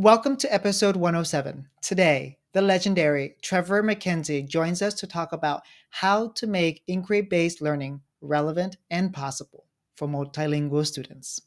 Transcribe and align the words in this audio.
Welcome 0.00 0.36
to 0.36 0.54
episode 0.54 0.94
107. 0.94 1.66
Today, 1.82 2.38
the 2.52 2.62
legendary 2.62 3.34
Trevor 3.42 3.82
MacKenzie 3.82 4.48
joins 4.48 4.80
us 4.80 4.94
to 4.94 5.08
talk 5.08 5.32
about 5.32 5.62
how 5.90 6.28
to 6.36 6.46
make 6.46 6.84
inquiry 6.86 7.20
based 7.20 7.60
learning 7.60 8.02
relevant 8.20 8.76
and 8.92 9.12
possible 9.12 9.64
for 9.96 10.06
multilingual 10.06 10.86
students. 10.86 11.42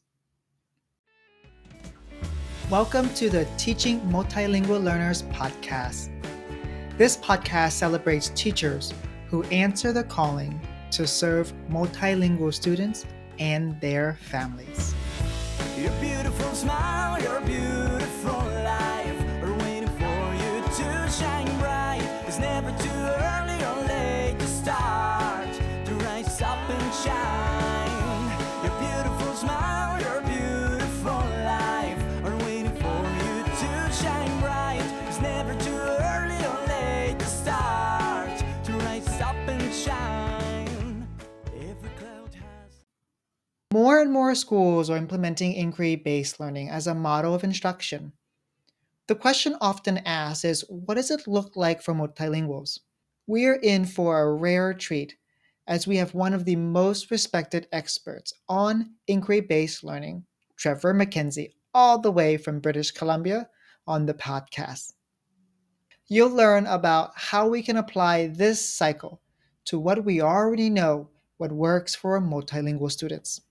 Welcome 2.70 3.14
to 3.14 3.30
the 3.30 3.48
Teaching 3.58 4.02
Multilingual 4.02 4.84
Learners 4.84 5.24
podcast. 5.24 6.10
This 6.98 7.16
podcast 7.16 7.72
celebrates 7.72 8.34
teachers 8.36 8.94
who 9.28 9.44
answer 9.44 9.94
the 9.94 10.04
calling 10.04 10.60
to 10.92 11.08
serve 11.08 11.54
multilingual 11.70 12.54
students 12.54 13.06
and 13.40 13.80
their 13.80 14.18
families. 14.20 14.94
More 43.82 44.00
and 44.00 44.12
more 44.12 44.36
schools 44.36 44.92
are 44.92 44.96
implementing 44.96 45.54
inquiry 45.54 45.96
based 45.96 46.40
learning 46.40 46.70
as 46.70 46.86
a 46.86 46.94
model 46.94 47.34
of 47.34 47.44
instruction. 47.44 48.14
The 49.08 49.16
question 49.16 49.56
often 49.60 49.98
asked 50.06 50.46
is 50.46 50.64
what 50.70 50.98
does 50.98 51.10
it 51.10 51.28
look 51.28 51.56
like 51.56 51.82
for 51.82 51.96
multilinguals? 51.96 52.78
We're 53.26 53.56
in 53.56 53.86
for 53.86 54.22
a 54.22 54.36
rare 54.36 54.76
treat 54.76 55.16
as 55.66 55.88
we 55.88 55.98
have 55.98 56.14
one 56.14 56.36
of 56.36 56.46
the 56.46 56.58
most 56.58 57.10
respected 57.10 57.68
experts 57.72 58.34
on 58.48 58.92
inquiry 59.08 59.42
based 59.42 59.84
learning, 59.84 60.26
Trevor 60.58 60.94
MacKenzie, 60.94 61.54
all 61.74 61.98
the 61.98 62.12
way 62.12 62.38
from 62.38 62.60
British 62.60 62.92
Columbia, 62.92 63.50
on 63.88 64.06
the 64.06 64.14
podcast. 64.14 64.94
You'll 66.08 66.30
learn 66.30 66.68
about 66.68 67.14
how 67.16 67.48
we 67.48 67.64
can 67.64 67.78
apply 67.78 68.28
this 68.28 68.64
cycle 68.64 69.22
to 69.66 69.80
what 69.80 70.06
we 70.06 70.22
already 70.22 70.70
know 70.70 71.10
what 71.38 71.52
works 71.52 71.96
for 71.96 72.22
multilingual 72.22 72.92
students. 72.92 73.42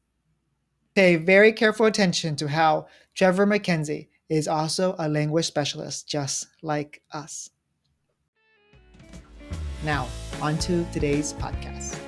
Pay 1.01 1.17
very 1.17 1.51
careful 1.55 1.87
attention 1.87 2.37
to 2.37 2.47
how 2.47 2.87
Trevor 3.15 3.47
MacKenzie 3.47 4.09
is 4.29 4.47
also 4.47 4.95
a 4.99 5.09
language 5.09 5.47
specialist 5.47 6.07
just 6.07 6.47
like 6.61 7.01
us. 7.11 7.49
Now, 9.83 10.09
on 10.43 10.59
to 10.59 10.85
today's 10.93 11.33
podcast. 11.33 11.99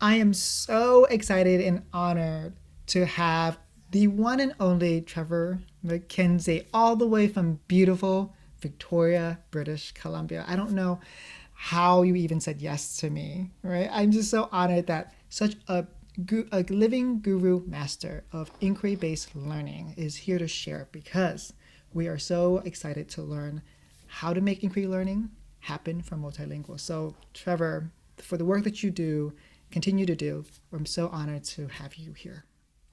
I 0.00 0.14
am 0.14 0.32
so 0.32 1.06
excited 1.06 1.60
and 1.60 1.82
honored 1.92 2.54
to 2.94 3.04
have 3.04 3.58
the 3.90 4.06
one 4.06 4.38
and 4.38 4.54
only 4.60 5.00
Trevor 5.00 5.58
MacKenzie, 5.84 6.66
all 6.72 6.94
the 6.94 7.08
way 7.08 7.26
from 7.26 7.58
beautiful 7.66 8.36
Victoria, 8.60 9.40
British 9.50 9.90
Columbia. 9.94 10.44
I 10.46 10.54
don't 10.54 10.74
know 10.74 11.00
how 11.54 12.02
you 12.02 12.14
even 12.14 12.38
said 12.38 12.62
yes 12.62 12.98
to 12.98 13.10
me, 13.10 13.50
right? 13.64 13.88
I'm 13.90 14.12
just 14.12 14.30
so 14.30 14.48
honored 14.52 14.86
that 14.86 15.12
such 15.36 15.54
a, 15.68 15.84
a 16.50 16.62
living 16.70 17.20
guru 17.20 17.62
master 17.66 18.24
of 18.32 18.50
inquiry 18.62 18.96
based 18.96 19.36
learning 19.36 19.92
is 19.98 20.16
here 20.16 20.38
to 20.38 20.48
share 20.48 20.88
because 20.92 21.52
we 21.92 22.08
are 22.08 22.16
so 22.16 22.62
excited 22.64 23.06
to 23.10 23.20
learn 23.20 23.60
how 24.06 24.32
to 24.32 24.40
make 24.40 24.64
inquiry 24.64 24.86
learning 24.86 25.28
happen 25.60 26.00
for 26.00 26.16
multilingual. 26.16 26.80
So, 26.80 27.16
Trevor, 27.34 27.90
for 28.16 28.38
the 28.38 28.46
work 28.46 28.64
that 28.64 28.82
you 28.82 28.90
do, 28.90 29.34
continue 29.70 30.06
to 30.06 30.16
do, 30.16 30.46
I'm 30.72 30.86
so 30.86 31.08
honored 31.08 31.44
to 31.44 31.66
have 31.66 31.96
you 31.96 32.14
here. 32.14 32.46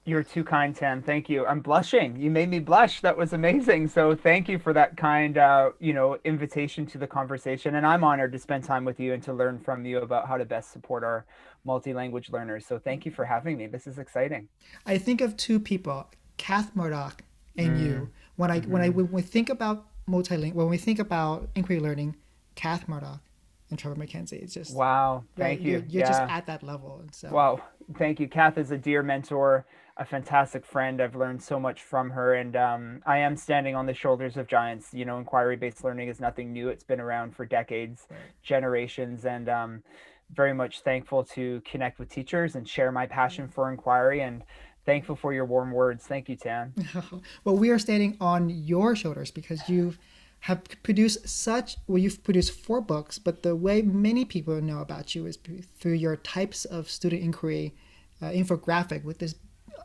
You're 0.06 0.22
too 0.22 0.44
kind, 0.44 0.76
Tim. 0.76 1.00
Thank 1.00 1.30
you. 1.30 1.46
I'm 1.46 1.60
blushing. 1.60 2.16
You 2.16 2.30
made 2.30 2.50
me 2.50 2.58
blush. 2.58 3.00
That 3.00 3.16
was 3.16 3.32
amazing. 3.32 3.88
So 3.88 4.14
thank 4.14 4.50
you 4.50 4.58
for 4.58 4.74
that 4.74 4.98
kind, 4.98 5.38
uh, 5.38 5.70
you 5.80 5.94
know, 5.94 6.18
invitation 6.24 6.84
to 6.86 6.98
the 6.98 7.06
conversation. 7.06 7.76
And 7.76 7.86
I'm 7.86 8.04
honored 8.04 8.32
to 8.32 8.38
spend 8.38 8.64
time 8.64 8.84
with 8.84 9.00
you 9.00 9.14
and 9.14 9.22
to 9.22 9.32
learn 9.32 9.58
from 9.58 9.86
you 9.86 9.98
about 9.98 10.28
how 10.28 10.36
to 10.36 10.44
best 10.44 10.72
support 10.72 11.04
our 11.04 11.24
multi-language 11.64 12.30
learners. 12.30 12.66
So 12.66 12.78
thank 12.78 13.06
you 13.06 13.12
for 13.12 13.24
having 13.24 13.56
me. 13.56 13.66
This 13.66 13.86
is 13.86 13.98
exciting. 13.98 14.48
I 14.84 14.98
think 14.98 15.22
of 15.22 15.38
two 15.38 15.58
people, 15.58 16.06
Kath 16.36 16.76
Murdoch 16.76 17.22
and 17.56 17.78
mm. 17.78 17.82
you. 17.82 18.10
When 18.36 18.50
I 18.50 18.60
mm-hmm. 18.60 18.72
when 18.72 18.82
I 18.82 18.88
when 18.90 19.10
we 19.10 19.22
think 19.22 19.48
about 19.48 19.86
multilingual, 20.06 20.54
when 20.54 20.68
we 20.68 20.76
think 20.76 20.98
about 20.98 21.48
inquiry 21.54 21.80
learning, 21.80 22.16
Kath 22.56 22.88
Murdoch 22.88 23.20
and 23.70 23.78
Trevor 23.78 23.96
MacKenzie. 23.96 24.42
It's 24.42 24.52
just 24.52 24.76
wow. 24.76 25.24
Thank 25.36 25.60
right, 25.60 25.60
you. 25.60 25.70
You're, 25.72 25.80
you're 25.88 26.02
yeah. 26.02 26.08
just 26.08 26.20
at 26.20 26.46
that 26.46 26.62
level. 26.62 26.98
And 27.00 27.14
so 27.14 27.30
wow. 27.30 27.62
Thank 27.96 28.20
you. 28.20 28.28
Kath 28.28 28.58
is 28.58 28.70
a 28.70 28.78
dear 28.78 29.02
mentor 29.02 29.64
a 29.96 30.04
fantastic 30.04 30.66
friend. 30.66 31.00
I've 31.00 31.14
learned 31.14 31.42
so 31.42 31.60
much 31.60 31.82
from 31.82 32.10
her, 32.10 32.34
and 32.34 32.56
um, 32.56 33.02
I 33.06 33.18
am 33.18 33.36
standing 33.36 33.76
on 33.76 33.86
the 33.86 33.94
shoulders 33.94 34.36
of 34.36 34.48
giants. 34.48 34.92
You 34.92 35.04
know, 35.04 35.18
inquiry 35.18 35.56
based 35.56 35.84
learning 35.84 36.08
is 36.08 36.20
nothing 36.20 36.52
new, 36.52 36.68
it's 36.68 36.84
been 36.84 37.00
around 37.00 37.36
for 37.36 37.46
decades, 37.46 38.08
generations, 38.42 39.24
and 39.24 39.48
um, 39.48 39.82
very 40.32 40.52
much 40.52 40.80
thankful 40.80 41.22
to 41.24 41.62
connect 41.64 41.98
with 41.98 42.08
teachers 42.08 42.56
and 42.56 42.68
share 42.68 42.90
my 42.90 43.06
passion 43.06 43.48
for 43.48 43.70
inquiry 43.70 44.22
and 44.22 44.42
thankful 44.84 45.14
for 45.14 45.32
your 45.32 45.44
warm 45.44 45.70
words. 45.70 46.06
Thank 46.06 46.28
you, 46.28 46.36
Tan. 46.36 46.74
well, 47.44 47.56
we 47.56 47.70
are 47.70 47.78
standing 47.78 48.16
on 48.20 48.50
your 48.50 48.96
shoulders 48.96 49.30
because 49.30 49.68
you've 49.68 49.98
have 50.40 50.62
produced 50.82 51.26
such 51.26 51.78
well 51.86 51.96
you've 51.96 52.22
produced 52.22 52.52
four 52.52 52.78
books 52.82 53.18
but 53.18 53.42
the 53.42 53.56
way 53.56 53.80
many 53.80 54.26
people 54.26 54.60
know 54.60 54.80
about 54.80 55.14
you 55.14 55.24
is 55.24 55.38
through 55.78 55.94
your 55.94 56.16
types 56.16 56.66
of 56.66 56.90
student 56.90 57.22
inquiry 57.22 57.74
uh, 58.20 58.26
infographic 58.26 59.04
with 59.04 59.18
this 59.20 59.36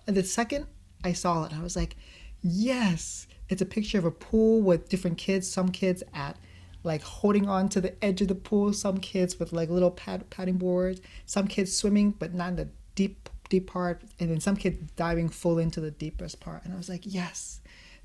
and 0.10 0.18
the 0.18 0.24
second 0.24 0.66
I 1.04 1.14
saw 1.14 1.44
it, 1.44 1.54
I 1.54 1.62
was 1.62 1.76
like, 1.76 1.96
yes, 2.42 3.28
it's 3.48 3.62
a 3.62 3.66
picture 3.66 4.00
of 4.00 4.06
a 4.06 4.12
pool 4.12 4.60
with 4.60 4.90
different 4.90 5.20
kids. 5.20 5.48
Some 5.48 5.70
kids 5.70 6.02
at 6.16 6.36
like 6.84 7.04
holding 7.04 7.48
on 7.48 7.70
to 7.70 7.80
the 7.80 8.04
edge 8.04 8.20
of 8.22 8.28
the 8.28 8.34
pool. 8.34 8.74
Some 8.74 8.98
kids 8.98 9.38
with 9.38 9.54
like 9.54 9.70
little 9.70 9.92
pad, 9.92 10.28
padding 10.32 10.58
boards. 10.58 11.00
Some 11.28 11.48
kids 11.48 11.78
swimming, 11.78 12.16
but 12.18 12.34
not 12.34 12.50
in 12.50 12.56
the 12.56 12.70
deep 12.96 13.30
deep 13.50 13.68
part. 13.68 14.02
And 14.20 14.32
then 14.32 14.40
some 14.40 14.56
kids 14.56 14.78
diving 14.96 15.30
full 15.30 15.60
into 15.60 15.80
the 15.80 15.92
deepest 15.92 16.40
part. 16.40 16.66
And 16.66 16.74
I 16.74 16.78
was 16.78 16.90
like, 16.90 17.04
yes, 17.04 17.62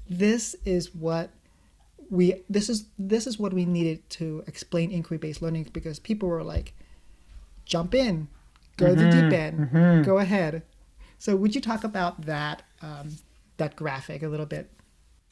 this 0.07 0.55
is 0.67 0.95
what 0.95 1.31
we 2.11 2.43
this 2.51 2.69
is 2.69 2.85
this 2.99 3.27
is 3.27 3.39
what 3.39 3.55
we 3.55 3.65
needed 3.65 4.11
to 4.11 4.45
explain 4.47 4.91
inquiry 4.91 5.17
based 5.17 5.41
learning 5.41 5.71
because 5.73 5.99
people 5.99 6.29
were 6.29 6.45
like, 6.45 6.75
jump 7.65 7.95
in, 7.95 8.29
go 8.77 8.89
mm-hmm, 8.89 8.97
to 8.99 9.05
the 9.05 9.23
deep 9.23 9.33
end, 9.33 9.59
mm-hmm. 9.59 10.03
go 10.03 10.19
ahead. 10.19 10.65
So 11.25 11.35
would 11.37 11.55
you 11.55 11.63
talk 11.63 11.85
about 11.85 12.21
that 12.27 12.65
um, 12.83 13.09
that 13.57 13.77
graphic 13.77 14.23
a 14.23 14.29
little 14.29 14.45
bit? 14.45 14.71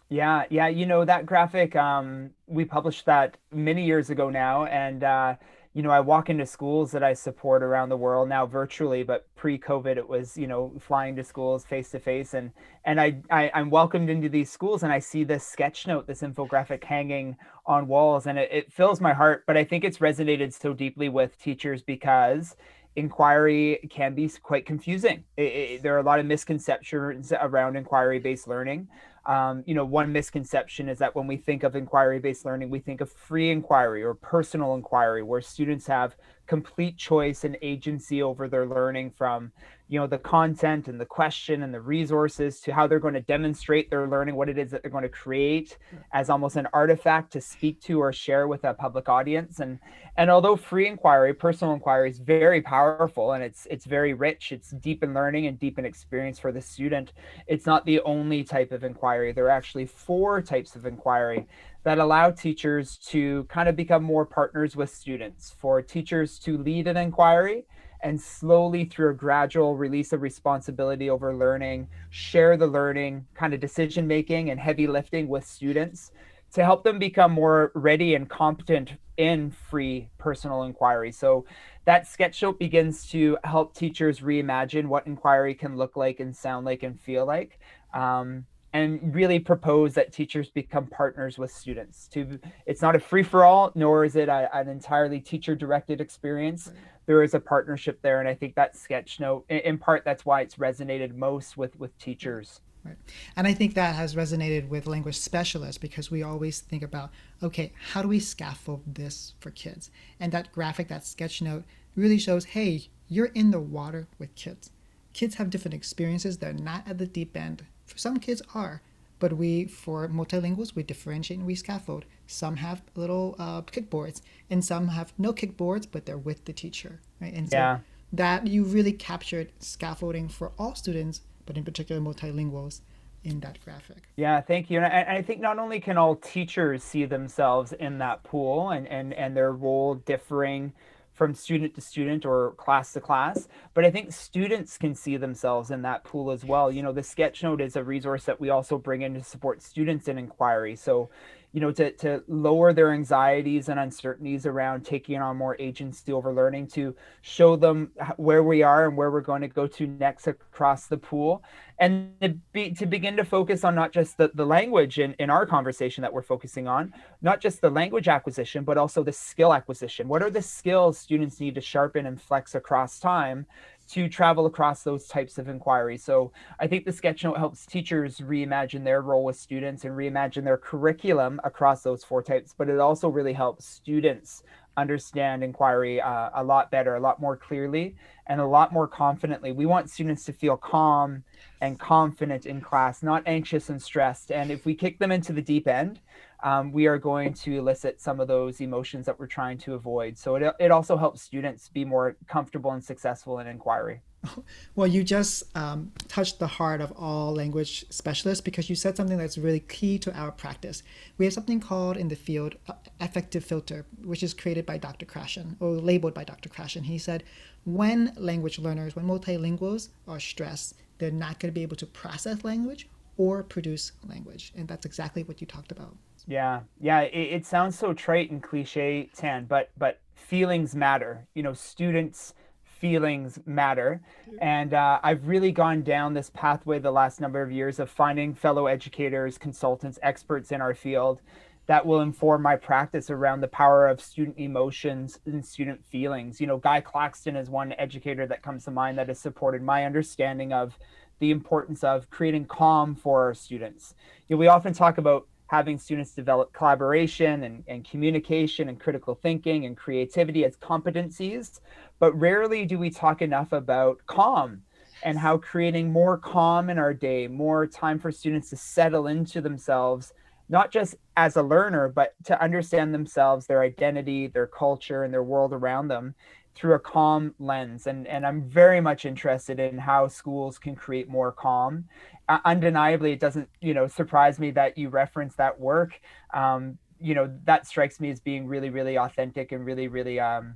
Yeah, 0.09 0.45
yeah. 0.49 0.69
You 0.69 0.87
know 0.87 1.05
that 1.05 1.27
graphic. 1.27 1.77
Um, 1.77 2.31
we 2.47 2.65
published 2.65 3.05
that 3.05 3.37
many 3.53 3.85
years 3.85 4.09
ago 4.09 4.31
now, 4.31 4.65
and 4.65 5.05
uh, 5.05 5.35
you 5.75 5.83
know 5.83 5.91
I 5.91 6.01
walk 6.01 6.31
into 6.31 6.47
schools 6.47 6.93
that 6.93 7.03
I 7.03 7.13
support 7.13 7.63
around 7.63 7.91
the 7.91 7.99
world 7.99 8.31
now 8.31 8.47
virtually, 8.47 9.03
but 9.03 9.27
pre-COVID 9.35 9.99
it 9.99 10.09
was 10.09 10.35
you 10.35 10.47
know 10.47 10.73
flying 10.81 11.15
to 11.17 11.25
schools 11.25 11.67
face 11.67 11.91
to 11.91 12.01
face, 12.01 12.33
and 12.33 12.53
and 12.87 12.99
I, 12.99 13.21
I 13.31 13.51
I'm 13.53 13.69
welcomed 13.69 14.09
into 14.09 14.31
these 14.31 14.51
schools, 14.51 14.85
and 14.85 14.91
I 14.95 14.99
see 14.99 15.25
this 15.25 15.47
sketch 15.47 15.87
note, 15.87 16.07
this 16.07 16.23
infographic 16.23 16.85
hanging 16.85 17.37
on 17.67 17.87
walls, 17.87 18.27
and 18.27 18.39
it, 18.39 18.49
it 18.51 18.73
fills 18.73 18.99
my 18.99 19.13
heart. 19.13 19.45
But 19.47 19.59
I 19.59 19.65
think 19.65 19.85
it's 19.85 19.99
resonated 19.99 20.55
so 20.55 20.73
deeply 20.73 21.11
with 21.11 21.39
teachers 21.39 21.83
because 21.83 22.57
inquiry 22.97 23.79
can 23.91 24.15
be 24.15 24.29
quite 24.43 24.67
confusing. 24.67 25.25
It, 25.37 25.43
it, 25.43 25.83
there 25.83 25.95
are 25.95 25.99
a 26.01 26.03
lot 26.03 26.19
of 26.19 26.27
misconceptions 26.27 27.33
around 27.33 27.77
inquiry 27.77 28.19
based 28.19 28.49
learning. 28.49 28.89
Um, 29.25 29.63
you 29.67 29.75
know, 29.75 29.85
one 29.85 30.13
misconception 30.13 30.89
is 30.89 30.99
that 30.99 31.15
when 31.15 31.29
we 31.29 31.37
think 31.37 31.63
of 31.63 31.77
inquiry 31.77 32.19
based 32.19 32.45
learning, 32.45 32.71
we 32.71 32.81
think 32.81 33.01
of 33.01 33.11
free 33.11 33.51
inquiry 33.51 34.03
or 34.03 34.15
personal 34.15 34.75
inquiry, 34.75 35.23
where 35.23 35.41
students 35.41 35.87
have 35.87 36.17
complete 36.47 36.97
choice 36.97 37.45
and 37.45 37.57
agency 37.63 38.23
over 38.23 38.49
their 38.49 38.67
learning 38.67 39.13
from 39.13 39.53
you 39.93 39.99
know 39.99 40.07
the 40.07 40.17
content 40.17 40.89
and 40.89 40.99
the 40.99 41.05
question 41.05 41.63
and 41.63 41.75
the 41.75 41.81
resources 41.81 42.61
to 42.61 42.73
how 42.73 42.87
they're 42.87 42.99
going 42.99 43.13
to 43.13 43.21
demonstrate 43.21 43.91
their 43.91 44.09
learning 44.09 44.35
what 44.35 44.49
it 44.49 44.57
is 44.57 44.71
that 44.71 44.81
they're 44.81 44.91
going 44.91 45.03
to 45.03 45.09
create 45.11 45.77
as 46.15 46.31
almost 46.31 46.57
an 46.57 46.67
artifact 46.73 47.31
to 47.31 47.43
speak 47.43 47.79
to 47.83 48.01
or 48.01 48.11
share 48.11 48.49
with 48.49 48.65
a 48.65 48.73
public 48.73 49.11
audience. 49.11 49.61
And 49.61 49.79
and 50.17 50.31
although 50.31 50.57
free 50.57 50.89
inquiry 50.89 51.35
personal 51.35 51.75
inquiry 51.75 52.09
is 52.09 52.19
very 52.19 52.63
powerful 52.63 53.33
and 53.33 53.45
it's 53.45 53.67
it's 53.71 53.85
very 53.85 54.15
rich 54.15 54.51
it's 54.51 54.71
deep 54.71 55.03
in 55.03 55.13
learning 55.13 55.47
and 55.47 55.61
deep 55.61 55.79
in 55.79 55.85
experience 55.85 56.39
for 56.39 56.53
the 56.53 56.63
student 56.63 57.13
it's 57.47 57.67
not 57.67 57.85
the 57.85 58.01
only 58.01 58.45
type 58.45 58.73
of 58.73 58.85
inquiry. 58.85 59.33
There 59.33 59.45
are 59.45 59.51
actually 59.51 59.85
four 59.85 60.41
types 60.41 60.75
of 60.75 60.87
inquiry 60.87 61.47
that 61.85 61.99
allow 61.99 62.31
teachers 62.31 62.97
to 62.97 63.45
kind 63.45 63.69
of 63.69 63.77
become 63.77 64.03
more 64.03 64.25
partners 64.25 64.75
with 64.75 64.89
students. 64.89 65.51
For 65.51 65.83
teachers 65.83 66.39
to 66.39 66.57
lead 66.57 66.87
an 66.87 66.97
inquiry 66.97 67.67
and 68.03 68.21
slowly 68.21 68.85
through 68.85 69.11
a 69.11 69.15
gradual 69.15 69.77
release 69.77 70.13
of 70.13 70.23
responsibility 70.23 71.09
over 71.09 71.35
learning, 71.35 71.89
share 72.11 72.57
the 72.57 72.67
learning, 72.67 73.27
kind 73.35 73.55
of 73.55 73.61
decision 73.61 74.07
making 74.07 74.51
and 74.51 74.59
heavy 74.59 74.87
lifting 74.87 75.29
with 75.29 75.47
students 75.47 76.13
to 76.53 76.65
help 76.65 76.85
them 76.85 76.99
become 76.99 77.33
more 77.33 77.73
ready 77.75 78.15
and 78.15 78.29
competent 78.29 78.93
in 79.17 79.51
free 79.51 80.09
personal 80.19 80.65
inquiry. 80.65 81.13
So 81.13 81.45
that 81.85 82.07
sketch 82.07 82.43
note 82.43 82.59
begins 82.59 83.09
to 83.11 83.39
help 83.45 83.75
teachers 83.75 84.21
reimagine 84.21 84.87
what 84.87 85.07
inquiry 85.07 85.55
can 85.55 85.77
look 85.77 85.97
like 85.97 86.21
and 86.21 86.37
sound 86.37 86.67
like 86.67 86.83
and 86.83 87.01
feel 87.01 87.27
like. 87.27 87.59
Um, 87.95 88.47
and 88.73 89.15
really 89.15 89.39
propose 89.39 89.95
that 89.95 90.13
teachers 90.13 90.51
become 90.51 90.87
partners 90.87 91.39
with 91.39 91.51
students 91.51 92.09
to 92.09 92.39
it's 92.67 92.83
not 92.83 92.97
a 92.97 93.01
free-for-all 93.01 93.73
nor 93.75 94.05
is 94.05 94.17
it 94.17 94.29
a, 94.29 94.49
an 94.57 94.69
entirely 94.69 95.21
teacher-directed 95.21 96.01
experience 96.01 96.69
right. 96.69 96.77
there 97.07 97.23
is 97.23 97.35
a 97.35 97.41
partnership 97.41 98.01
there 98.03 98.21
and 98.21 98.29
i 98.29 98.35
think 98.35 98.55
that 98.55 98.77
sketch 98.77 99.21
note 99.21 99.45
in, 99.49 99.59
in 99.59 99.79
part 99.79 100.05
that's 100.05 100.25
why 100.25 100.41
it's 100.41 100.57
resonated 100.57 101.15
most 101.15 101.57
with 101.57 101.79
with 101.79 101.97
teachers 101.99 102.61
Right. 102.85 102.97
And 103.37 103.47
I 103.47 103.55
think 103.55 103.75
that 103.75 103.95
has 103.95 104.17
resonated 104.17 104.69
with 104.69 104.89
language 104.89 105.17
specialists 105.17 105.79
because 105.79 106.11
we 106.11 106.23
always 106.23 106.61
think 106.61 106.83
about, 106.83 107.11
okay, 107.43 107.73
how 107.93 108.03
do 108.03 108.09
we 108.09 108.19
scaffold 108.19 108.83
this 108.87 109.35
for 109.39 109.51
kids? 109.53 109.91
And 110.19 110.33
that 110.33 110.51
graphic, 110.51 110.89
that 110.89 111.07
sketch 111.07 111.41
note 111.41 111.63
really 111.95 112.19
shows, 112.19 112.45
hey, 112.45 112.89
you're 113.09 113.27
in 113.27 113.53
the 113.53 113.61
water 113.61 114.09
with 114.19 114.35
kids. 114.35 114.71
Kids 115.13 115.37
have 115.37 115.51
different 115.51 115.75
experiences. 115.75 116.39
They're 116.39 116.53
not 116.53 116.89
at 116.89 116.99
the 116.99 117.07
deep 117.07 117.37
end. 117.37 117.67
For 117.93 117.99
some 117.99 118.19
kids 118.19 118.43
are, 118.55 118.83
but 119.19 119.35
we, 119.35 119.67
for 119.67 120.09
multilinguals, 120.09 120.75
we 120.75 120.83
differentiate 120.83 121.39
and 121.39 121.47
we 121.47 121.55
scaffold. 121.55 122.05
Some 122.27 122.57
have 122.57 122.83
little 122.97 123.37
uh, 123.39 123.63
kickboards, 123.63 124.23
and 124.51 124.65
some 124.65 124.89
have 124.89 125.13
no 125.19 125.33
kickboards, 125.33 125.87
but 125.91 126.07
they're 126.07 126.19
with 126.19 126.45
the 126.47 126.53
teacher, 126.53 127.01
right? 127.21 127.33
And 127.33 127.51
so 127.51 127.57
yeah. 127.57 127.79
that 128.13 128.47
you 128.47 128.65
really 128.65 128.93
captured 128.93 129.53
scaffolding 129.61 130.29
for 130.29 130.53
all 130.59 130.75
students 130.75 131.21
but 131.47 131.57
in 131.57 131.65
particular 131.65 132.01
multilinguals 132.01 132.81
in 133.25 133.41
that 133.41 133.59
graphic. 133.65 134.09
Yeah, 134.17 134.41
thank 134.41 134.71
you. 134.71 134.79
And 134.79 134.87
I, 134.87 135.17
I, 135.19 135.23
think 135.23 135.41
not 135.41 135.59
only 135.59 135.79
can 135.79 135.97
all 135.97 136.17
teachers 136.17 136.83
see 136.83 137.05
themselves 137.05 137.73
in 137.73 137.99
that 137.99 138.25
pool 138.25 138.71
and, 138.71 138.87
and, 138.89 139.15
and 139.15 139.37
their 139.37 139.53
role 139.53 139.95
differing 139.95 140.73
from 141.13 141.35
student 141.35 141.75
to 141.75 141.81
student 141.81 142.25
or 142.25 142.53
class 142.53 142.93
to 142.95 143.01
class, 143.01 143.49
but 143.75 143.85
I 143.85 143.91
think 143.91 144.13
students 144.13 144.79
can 144.79 144.95
see 144.95 145.17
themselves 145.17 145.71
in 145.71 145.83
that 145.83 146.05
pool 146.05 146.31
as 146.31 146.45
well. 146.45 146.73
You 146.73 146.83
know, 146.83 146.93
the 146.93 147.03
sketch 147.03 147.43
note 147.43 147.61
is 147.61 147.77
a 147.77 147.85
resource 147.85 148.25
that 148.25 148.41
we 148.41 148.51
also 148.51 148.79
bring 148.79 149.03
in 149.03 149.15
to 149.15 149.23
support 149.23 149.63
students 149.63 150.09
in 150.09 150.19
inquiry. 150.19 150.75
So 150.75 151.11
you 151.53 151.61
know, 151.61 151.71
to, 151.71 151.93
to 151.93 152.23
lower 152.29 152.73
their 152.73 152.93
anxieties 152.93 153.69
and 153.69 153.79
uncertainties 153.79 154.47
around 154.47 154.85
taking 154.85 155.21
on 155.21 155.37
more 155.37 155.57
agency 155.59 156.11
over 156.13 156.33
learning, 156.33 156.67
to 156.67 156.95
show 157.21 157.57
them 157.57 157.91
where 158.17 158.43
we 158.43 158.63
are 158.63 158.89
and 158.89 158.97
where 158.97 159.11
we're 159.11 159.21
going 159.21 159.43
to 159.43 159.49
go 159.49 159.67
to 159.67 159.87
next 159.87 160.27
across 160.27 160.87
the 160.87 160.97
pool, 160.97 161.43
and 161.79 162.13
to, 162.23 162.31
be, 162.53 162.71
to 162.71 162.87
begin 162.87 163.17
to 163.17 163.25
focus 163.25 163.65
on 163.65 163.75
not 163.75 163.93
just 163.93 164.17
the, 164.17 164.31
the 164.35 164.47
language 164.47 164.99
in, 164.99 165.15
in 165.19 165.29
our 165.29 165.45
conversation 165.45 166.01
that 166.01 166.13
we're 166.13 166.23
focusing 166.23 166.67
on, 166.67 166.93
not 167.21 167.41
just 167.41 167.61
the 167.61 167.71
language 167.71 168.09
acquisition, 168.09 168.65
but 168.65 168.79
also 168.79 169.03
the 169.03 169.13
skill 169.13 169.53
acquisition. 169.53 170.09
What 170.09 170.23
are 170.23 170.31
the 170.31 170.43
skills 170.43 170.99
students 170.99 171.39
need 171.39 171.55
to 171.57 171.61
sharpen 171.61 172.07
and 172.07 172.21
flex 172.21 172.55
across 172.55 172.99
time 172.99 173.47
to 173.93 174.09
travel 174.09 174.47
across 174.47 174.83
those 174.83 175.07
types 175.07 175.37
of 175.37 175.49
inquiries. 175.49 176.03
So 176.03 176.33
I 176.59 176.67
think 176.67 176.87
the 176.87 176.93
sketch 176.93 177.25
note 177.25 177.37
helps 177.37 177.67
teachers 177.67 178.19
reimagine 178.19 178.85
their 178.85 179.03
role 179.03 179.23
with 179.23 179.37
students 179.37 179.85
and 179.85 179.95
reimagine 179.95 180.45
their 180.45 180.57
curriculum 180.57 181.41
across 181.45 181.83
those 181.83 182.03
four 182.03 182.23
types, 182.23 182.55
but 182.57 182.71
it 182.71 182.79
also 182.79 183.09
really 183.09 183.35
helps 183.35 183.67
students 183.67 184.45
understand 184.79 185.45
inquiry 185.45 186.01
uh, 186.01 186.31
a 186.35 186.43
lot 186.43 186.71
better, 186.71 186.95
a 186.95 187.01
lot 187.01 187.21
more 187.21 187.37
clearly, 187.37 187.95
and 188.27 188.41
a 188.41 188.47
lot 188.47 188.73
more 188.73 188.89
confidently. 188.89 189.53
We 189.53 189.67
want 189.67 189.91
students 189.91 190.25
to 190.25 190.33
feel 190.33 190.57
calm 190.57 191.25
and 191.61 191.79
confident 191.79 192.47
in 192.47 192.63
class, 192.63 193.03
not 193.03 193.23
anxious 193.27 193.69
and 193.69 193.83
stressed. 193.83 194.33
And 194.33 194.51
if 194.51 194.65
we 194.65 194.75
kick 194.75 194.99
them 194.99 195.13
into 195.13 195.35
the 195.35 195.43
deep 195.43 195.69
end, 195.69 196.01
um, 196.43 196.73
we 196.73 196.87
are 196.87 196.99
going 196.99 197.33
to 197.35 197.59
elicit 197.59 198.01
some 198.01 198.21
of 198.21 198.29
those 198.29 198.61
emotions 198.61 199.07
that 199.07 199.19
we're 199.19 199.27
trying 199.27 199.59
to 199.59 199.75
avoid. 199.75 200.19
So 200.19 200.37
it, 200.37 200.55
it 200.59 200.71
also 200.71 200.97
helps 200.97 201.23
students 201.23 201.69
be 201.69 201.85
more 201.85 202.17
comfortable 202.27 202.73
and 202.73 202.83
successful 202.83 203.39
in 203.39 203.47
inquiry. 203.47 204.03
Well, 204.75 204.87
you 204.87 205.05
just 205.05 205.55
um, 205.57 205.93
touched 206.09 206.39
the 206.39 206.47
heart 206.47 206.81
of 206.81 206.93
all 206.93 207.35
language 207.35 207.85
specialists 207.91 208.41
because 208.41 208.71
you 208.71 208.77
said 208.77 208.97
something 208.97 209.19
that's 209.19 209.37
really 209.37 209.61
key 209.61 209.99
to 209.99 210.17
our 210.17 210.31
practice. 210.31 210.83
We 211.19 211.27
have 211.27 211.35
something 211.35 211.61
called 211.61 211.97
in 211.97 212.09
the 212.09 212.17
field 212.17 212.55
uh, 212.69 213.09
filter, 213.09 213.85
which 214.03 214.23
is 214.23 214.33
created 214.33 214.65
by 214.65 214.79
Dr. 214.79 215.05
Krashen 215.05 215.57
or 215.61 215.73
labeled 215.73 216.15
by 216.15 216.25
Dr. 216.25 216.49
Krashen. 216.49 216.85
He 216.85 216.99
said, 216.99 217.25
when 217.65 218.13
language 218.17 218.59
learners, 218.59 218.97
when 218.97 219.05
multilinguals 219.05 219.89
are 220.09 220.21
stressed, 220.21 220.75
they're 220.99 221.11
not 221.11 221.39
going 221.39 221.53
to 221.53 221.55
be 221.55 221.63
able 221.63 221.77
to 221.77 221.87
process 221.87 222.45
language 222.45 222.89
or 223.17 223.43
produce 223.43 223.93
language. 224.09 224.53
And 224.57 224.67
that's 224.69 224.87
exactly 224.87 225.23
what 225.23 225.41
you 225.41 225.47
talked 225.47 225.73
about. 225.73 225.97
Yeah, 226.27 226.61
yeah. 226.81 227.01
It, 227.01 227.35
it 227.35 227.47
sounds 227.47 227.79
so 227.79 227.93
trite 227.93 228.31
and 228.31 228.43
cliche, 228.43 229.11
Tan, 229.17 229.47
but 229.47 229.71
but 229.77 230.01
feelings 230.15 230.75
matter. 230.75 231.27
You 231.35 231.43
know, 231.43 231.53
students' 231.53 232.35
feelings 232.65 233.39
matter, 233.45 234.01
and 234.41 234.73
uh, 234.75 235.01
I've 235.03 235.27
really 235.27 235.53
gone 235.53 235.83
down 235.83 236.15
this 236.15 236.31
pathway 236.31 236.79
the 236.79 236.93
last 236.93 237.21
number 237.21 237.43
of 237.43 237.51
years 237.51 237.79
of 237.79 237.91
finding 237.91 238.35
fellow 238.35 238.67
educators, 238.67 239.37
consultants, 239.37 239.99
experts 240.03 240.53
in 240.53 240.61
our 240.61 240.75
field 240.75 241.21
that 241.67 241.87
will 241.87 242.01
inform 242.01 242.43
my 242.43 242.57
practice 242.57 243.09
around 243.09 243.41
the 243.41 243.49
power 243.49 243.87
of 243.87 244.01
student 244.01 244.37
emotions 244.39 245.21
and 245.27 245.45
student 245.45 245.85
feelings. 245.87 246.41
You 246.41 246.47
know, 246.47 246.59
Guy 246.59 246.81
Claxton 246.81 247.37
is 247.37 247.49
one 247.49 247.73
educator 247.79 248.27
that 248.27 248.43
comes 248.43 248.65
to 248.65 248.71
mind 248.71 248.99
that 248.99 249.09
has 249.09 249.21
supported 249.21 249.63
my 249.63 249.85
understanding 249.85 250.53
of 250.53 250.77
the 251.23 251.31
importance 251.31 251.85
of 251.85 252.11
creating 252.11 252.45
calm 252.45 252.97
for 252.97 253.23
our 253.23 253.33
students. 253.33 253.95
You 254.27 254.35
know, 254.35 254.41
we 254.41 254.49
often 254.49 254.75
talk 254.75 254.99
about 254.99 255.29
having 255.47 255.79
students 255.79 256.11
develop 256.15 256.53
collaboration 256.53 257.45
and, 257.45 257.63
and 257.69 257.89
communication 257.89 258.69
and 258.69 258.81
critical 258.81 259.15
thinking 259.15 259.65
and 259.65 259.77
creativity 259.77 260.45
as 260.45 260.57
competencies. 260.57 261.61
But 262.01 262.13
rarely 262.19 262.67
do 262.67 262.77
we 262.77 262.91
talk 262.91 263.23
enough 263.23 263.53
about 263.53 264.01
calm 264.07 264.63
and 265.05 265.17
how 265.17 265.37
creating 265.39 265.93
more 265.93 266.19
calm 266.19 266.69
in 266.69 266.79
our 266.79 266.93
day, 266.93 267.29
more 267.29 267.69
time 267.69 268.01
for 268.01 268.11
students 268.11 268.51
to 268.51 268.57
settle 268.57 269.07
into 269.07 269.41
themselves, 269.41 270.13
not 270.49 270.73
just 270.73 270.97
as 271.17 271.37
a 271.37 271.43
learner, 271.43 271.89
but 271.89 272.15
to 272.25 272.43
understand 272.43 272.93
themselves, 272.93 273.47
their 273.47 273.63
identity, 273.63 274.27
their 274.27 274.49
culture, 274.49 275.05
and 275.05 275.15
their 275.15 275.23
world 275.23 275.53
around 275.53 275.87
them 275.87 276.17
through 276.55 276.75
a 276.75 276.79
calm 276.79 277.35
lens 277.39 277.87
and 277.87 278.07
and 278.07 278.27
I'm 278.27 278.43
very 278.43 278.81
much 278.81 279.05
interested 279.05 279.59
in 279.59 279.79
how 279.79 280.09
schools 280.09 280.59
can 280.59 280.75
create 280.75 281.09
more 281.09 281.33
calm. 281.33 281.87
Uh, 282.29 282.39
undeniably 282.45 283.13
it 283.13 283.21
doesn't 283.21 283.49
you 283.61 283.75
know 283.75 283.87
surprise 283.89 284.39
me 284.39 284.51
that 284.53 284.77
you 284.77 284.89
reference 284.89 285.35
that 285.37 285.59
work. 285.59 286.01
Um, 286.35 286.79
you 287.01 287.15
know 287.15 287.33
that 287.45 287.67
strikes 287.67 288.01
me 288.01 288.11
as 288.11 288.21
being 288.21 288.47
really 288.47 288.71
really 288.71 288.97
authentic 288.97 289.53
and 289.53 289.65
really 289.65 289.89
really 289.89 290.21
um, 290.21 290.55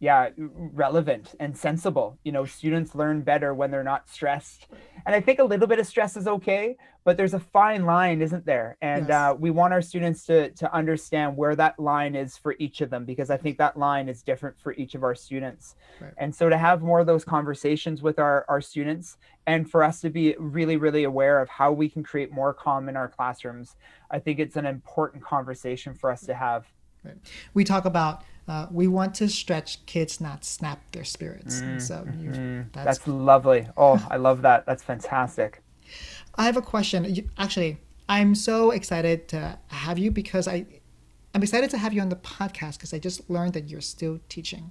yeah 0.00 0.28
relevant 0.36 1.34
and 1.40 1.56
sensible 1.56 2.18
you 2.22 2.30
know 2.30 2.44
students 2.44 2.94
learn 2.94 3.20
better 3.20 3.52
when 3.52 3.70
they're 3.70 3.82
not 3.82 4.08
stressed 4.08 4.68
and 5.06 5.14
i 5.14 5.20
think 5.20 5.38
a 5.38 5.44
little 5.44 5.66
bit 5.66 5.78
of 5.78 5.86
stress 5.86 6.16
is 6.16 6.28
okay 6.28 6.76
but 7.04 7.16
there's 7.16 7.34
a 7.34 7.40
fine 7.40 7.84
line 7.84 8.22
isn't 8.22 8.44
there 8.46 8.76
and 8.80 9.08
yes. 9.08 9.14
uh, 9.14 9.34
we 9.36 9.50
want 9.50 9.72
our 9.72 9.82
students 9.82 10.24
to 10.24 10.50
to 10.50 10.72
understand 10.72 11.36
where 11.36 11.56
that 11.56 11.78
line 11.80 12.14
is 12.14 12.36
for 12.36 12.54
each 12.58 12.80
of 12.80 12.90
them 12.90 13.04
because 13.04 13.28
i 13.28 13.36
think 13.36 13.58
that 13.58 13.76
line 13.76 14.08
is 14.08 14.22
different 14.22 14.58
for 14.60 14.72
each 14.74 14.94
of 14.94 15.02
our 15.02 15.14
students 15.14 15.74
right. 16.00 16.12
and 16.18 16.32
so 16.34 16.48
to 16.48 16.56
have 16.56 16.80
more 16.80 17.00
of 17.00 17.06
those 17.06 17.24
conversations 17.24 18.00
with 18.00 18.18
our 18.18 18.44
our 18.48 18.60
students 18.60 19.16
and 19.46 19.68
for 19.68 19.82
us 19.82 20.00
to 20.00 20.10
be 20.10 20.36
really 20.38 20.76
really 20.76 21.04
aware 21.04 21.40
of 21.40 21.48
how 21.48 21.72
we 21.72 21.88
can 21.88 22.04
create 22.04 22.30
more 22.30 22.54
calm 22.54 22.88
in 22.88 22.96
our 22.96 23.08
classrooms 23.08 23.74
i 24.10 24.18
think 24.18 24.38
it's 24.38 24.56
an 24.56 24.66
important 24.66 25.24
conversation 25.24 25.92
for 25.92 26.10
us 26.10 26.20
to 26.20 26.34
have 26.34 26.66
right. 27.04 27.16
we 27.54 27.64
talk 27.64 27.84
about 27.84 28.22
uh, 28.48 28.66
we 28.70 28.86
want 28.86 29.14
to 29.16 29.28
stretch 29.28 29.84
kids, 29.84 30.20
not 30.20 30.44
snap 30.44 30.90
their 30.92 31.04
spirits. 31.04 31.60
Mm, 31.60 31.80
so 31.80 31.94
mm-hmm. 31.96 32.62
that's, 32.72 32.98
that's 32.98 33.08
lovely. 33.08 33.68
Oh, 33.76 34.04
I 34.10 34.16
love 34.16 34.42
that. 34.42 34.64
That's 34.64 34.82
fantastic. 34.82 35.62
I 36.36 36.46
have 36.46 36.56
a 36.56 36.62
question. 36.62 37.30
Actually, 37.36 37.78
I'm 38.08 38.34
so 38.34 38.70
excited 38.70 39.28
to 39.28 39.58
have 39.66 39.98
you 39.98 40.10
because 40.10 40.48
I, 40.48 40.64
I'm 41.34 41.42
excited 41.42 41.68
to 41.70 41.78
have 41.78 41.92
you 41.92 42.00
on 42.00 42.08
the 42.08 42.16
podcast 42.16 42.78
because 42.78 42.94
I 42.94 42.98
just 42.98 43.28
learned 43.28 43.52
that 43.52 43.68
you're 43.68 43.82
still 43.82 44.18
teaching. 44.30 44.70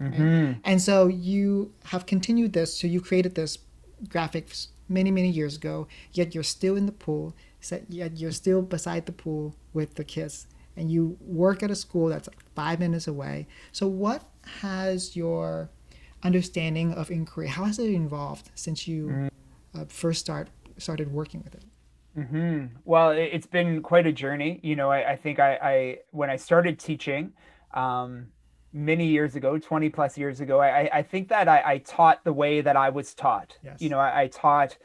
Mm-hmm. 0.00 0.60
And 0.64 0.82
so 0.82 1.06
you 1.06 1.72
have 1.84 2.06
continued 2.06 2.54
this. 2.54 2.76
So 2.76 2.88
you 2.88 3.00
created 3.00 3.36
this 3.36 3.58
graphics 4.08 4.68
many, 4.88 5.12
many 5.12 5.28
years 5.28 5.56
ago, 5.56 5.86
yet 6.12 6.34
you're 6.34 6.42
still 6.42 6.76
in 6.76 6.86
the 6.86 6.92
pool, 6.92 7.36
yet 7.88 8.18
you're 8.18 8.32
still 8.32 8.62
beside 8.62 9.06
the 9.06 9.12
pool 9.12 9.54
with 9.72 9.94
the 9.94 10.04
kids 10.04 10.48
and 10.76 10.90
you 10.90 11.16
work 11.20 11.62
at 11.62 11.70
a 11.70 11.74
school 11.74 12.08
that's 12.08 12.28
five 12.54 12.80
minutes 12.80 13.06
away. 13.06 13.46
So, 13.72 13.86
what 13.86 14.24
has 14.60 15.16
your 15.16 15.70
understanding 16.22 16.92
of 16.92 17.10
inquiry? 17.10 17.48
How 17.48 17.64
has 17.64 17.78
it 17.78 17.90
evolved 17.90 18.50
since 18.54 18.86
you 18.88 19.06
mm-hmm. 19.06 19.80
uh, 19.80 19.84
first 19.88 20.20
start 20.20 20.48
started 20.78 21.12
working 21.12 21.42
with 21.42 21.54
it? 21.54 21.64
Mm-hmm. 22.18 22.66
Well, 22.84 23.10
it's 23.10 23.46
been 23.46 23.82
quite 23.82 24.06
a 24.06 24.12
journey. 24.12 24.60
You 24.62 24.76
know, 24.76 24.90
I, 24.90 25.12
I 25.12 25.16
think 25.16 25.38
I, 25.38 25.54
I, 25.54 25.98
when 26.10 26.28
I 26.28 26.36
started 26.36 26.78
teaching, 26.78 27.32
um, 27.72 28.26
many 28.72 29.06
years 29.06 29.34
ago, 29.36 29.58
20 29.58 29.88
plus 29.90 30.16
years 30.18 30.40
ago, 30.40 30.60
I, 30.60 30.88
I 30.92 31.02
think 31.02 31.28
that 31.28 31.48
I, 31.48 31.62
I 31.64 31.78
taught 31.78 32.24
the 32.24 32.32
way 32.32 32.60
that 32.60 32.76
I 32.76 32.90
was 32.90 33.14
taught. 33.14 33.56
Yes. 33.62 33.80
You 33.80 33.90
know, 33.90 33.98
I, 33.98 34.22
I 34.22 34.26
taught, 34.28 34.76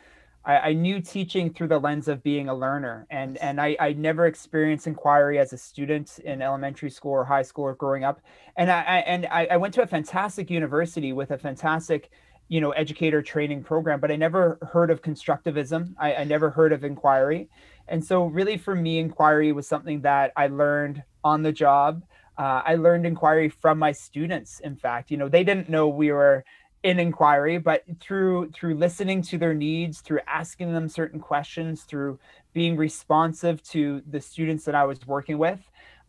I, 0.48 0.70
I, 0.70 0.74
knew 0.74 1.02
teaching 1.02 1.54
through 1.54 1.68
the 1.68 1.78
lens 1.78 2.08
of 2.08 2.24
being 2.24 2.48
a 2.48 2.56
learner. 2.56 3.06
And, 3.12 3.38
and 3.38 3.60
I, 3.62 3.76
I 3.80 3.94
never 3.94 4.26
experienced 4.26 4.88
inquiry 4.88 5.38
as 5.38 5.52
a 5.54 5.58
student 5.58 6.20
in 6.20 6.42
elementary 6.42 6.90
school 6.90 7.12
or 7.12 7.26
high 7.26 7.42
school 7.42 7.66
or 7.66 7.76
growing 7.76 8.06
up. 8.06 8.22
And 8.56 8.72
I, 8.72 8.82
and 9.06 9.28
I, 9.28 9.48
I 9.52 9.58
went 9.58 9.74
to 9.76 9.82
a 9.84 9.88
fantastic 9.88 10.50
university 10.50 11.12
with 11.12 11.32
a 11.32 11.38
fantastic, 11.38 12.10
you 12.48 12.62
know, 12.62 12.72
educator 12.72 13.22
training 13.22 13.64
program, 13.64 14.00
but 14.00 14.10
I 14.10 14.16
never 14.16 14.58
heard 14.72 14.90
of 14.90 15.02
constructivism. 15.02 15.94
I, 16.00 16.16
I 16.16 16.24
never 16.24 16.50
heard 16.50 16.72
of 16.72 16.86
inquiry. 16.86 17.50
And 17.90 18.04
so 18.04 18.26
really 18.26 18.58
for 18.58 18.74
me, 18.74 19.00
inquiry 19.00 19.52
was 19.52 19.68
something 19.68 20.02
that 20.02 20.32
I 20.38 20.48
learned 20.48 21.04
on 21.24 21.44
the 21.44 21.52
job 21.52 22.04
uh, 22.38 22.62
I 22.66 22.76
learned 22.76 23.06
inquiry 23.06 23.50
from 23.50 23.80
my 23.80 23.92
students. 23.92 24.60
In 24.60 24.76
fact, 24.76 25.10
you 25.10 25.18
know, 25.18 25.28
they 25.28 25.44
didn't 25.44 25.70
know 25.70 25.88
we 25.88 26.12
were 26.12 26.46
in 26.84 27.00
inquiry, 27.00 27.58
but 27.58 27.84
through 28.00 28.52
through 28.52 28.76
listening 28.76 29.22
to 29.24 29.38
their 29.38 29.54
needs, 29.54 30.02
through 30.02 30.20
asking 30.28 30.74
them 30.74 30.88
certain 30.88 31.20
questions, 31.20 31.84
through 31.84 32.20
being 32.54 32.78
responsive 32.78 33.62
to 33.64 34.02
the 34.10 34.22
students 34.22 34.66
that 34.66 34.76
I 34.76 34.86
was 34.86 35.06
working 35.06 35.38
with, 35.38 35.60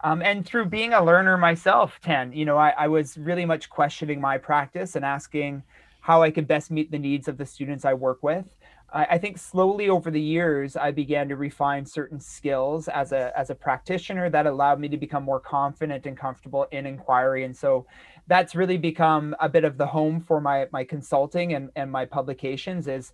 um, 0.03 0.23
and 0.23 0.47
through 0.47 0.67
being 0.67 0.93
a 0.93 1.05
learner 1.05 1.37
myself, 1.37 1.99
Tan, 2.03 2.33
you 2.33 2.45
know, 2.45 2.57
I, 2.57 2.71
I 2.71 2.89
was 2.89 3.19
really 3.19 3.45
much 3.45 3.69
questioning 3.69 4.21
my 4.21 4.39
practice 4.39 4.95
and 4.95 5.05
asking 5.05 5.63
how 6.01 6.23
I 6.23 6.31
could 6.31 6.47
best 6.47 6.71
meet 6.71 6.91
the 6.91 6.99
needs 6.99 7.29
of 7.29 7.37
the 7.37 7.47
students 7.47 7.85
I 7.85 7.95
work 7.95 8.23
with. 8.23 8.47
I 8.91 9.19
think 9.19 9.37
slowly 9.37 9.91
over 9.91 10.11
the 10.11 10.21
years, 10.21 10.75
I 10.75 10.93
began 10.93 11.29
to 11.29 11.37
refine 11.37 11.85
certain 11.85 12.19
skills 12.19 12.89
as 12.89 13.13
a 13.13 13.39
as 13.39 13.51
a 13.51 13.55
practitioner 13.55 14.31
that 14.31 14.47
allowed 14.47 14.81
me 14.81 14.89
to 14.89 14.97
become 14.97 15.25
more 15.25 15.41
confident 15.41 16.07
and 16.07 16.17
comfortable 16.17 16.67
in 16.71 16.87
inquiry. 16.87 17.45
And 17.45 17.55
so 17.55 17.87
that's 18.29 18.55
really 18.55 18.79
become 18.79 19.37
a 19.41 19.49
bit 19.49 19.65
of 19.65 19.77
the 19.77 19.87
home 19.87 20.21
for 20.21 20.41
my 20.41 20.69
my 20.73 20.85
consulting 20.85 21.53
and, 21.53 21.71
and 21.77 21.93
my 21.93 22.07
publications 22.07 22.89
is 22.89 23.13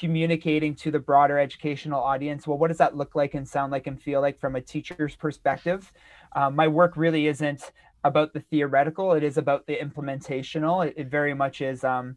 communicating 0.00 0.74
to 0.76 0.90
the 0.90 0.98
broader 0.98 1.38
educational 1.38 2.02
audience. 2.02 2.46
Well, 2.46 2.58
what 2.58 2.68
does 2.68 2.78
that 2.78 2.96
look 2.96 3.14
like 3.14 3.34
and 3.34 3.48
sound 3.48 3.70
like 3.70 3.86
and 3.86 4.00
feel 4.02 4.20
like 4.20 4.40
from 4.40 4.56
a 4.56 4.60
teacher's 4.60 5.14
perspective? 5.14 5.92
Um, 6.34 6.56
my 6.56 6.66
work 6.66 6.96
really 6.96 7.28
isn't 7.28 7.70
about 8.02 8.32
the 8.32 8.40
theoretical; 8.40 9.12
it 9.12 9.22
is 9.22 9.38
about 9.38 9.68
the 9.68 9.76
implementational. 9.76 10.84
It, 10.84 10.94
it 10.96 11.06
very 11.06 11.34
much 11.34 11.60
is. 11.60 11.84
Um, 11.84 12.16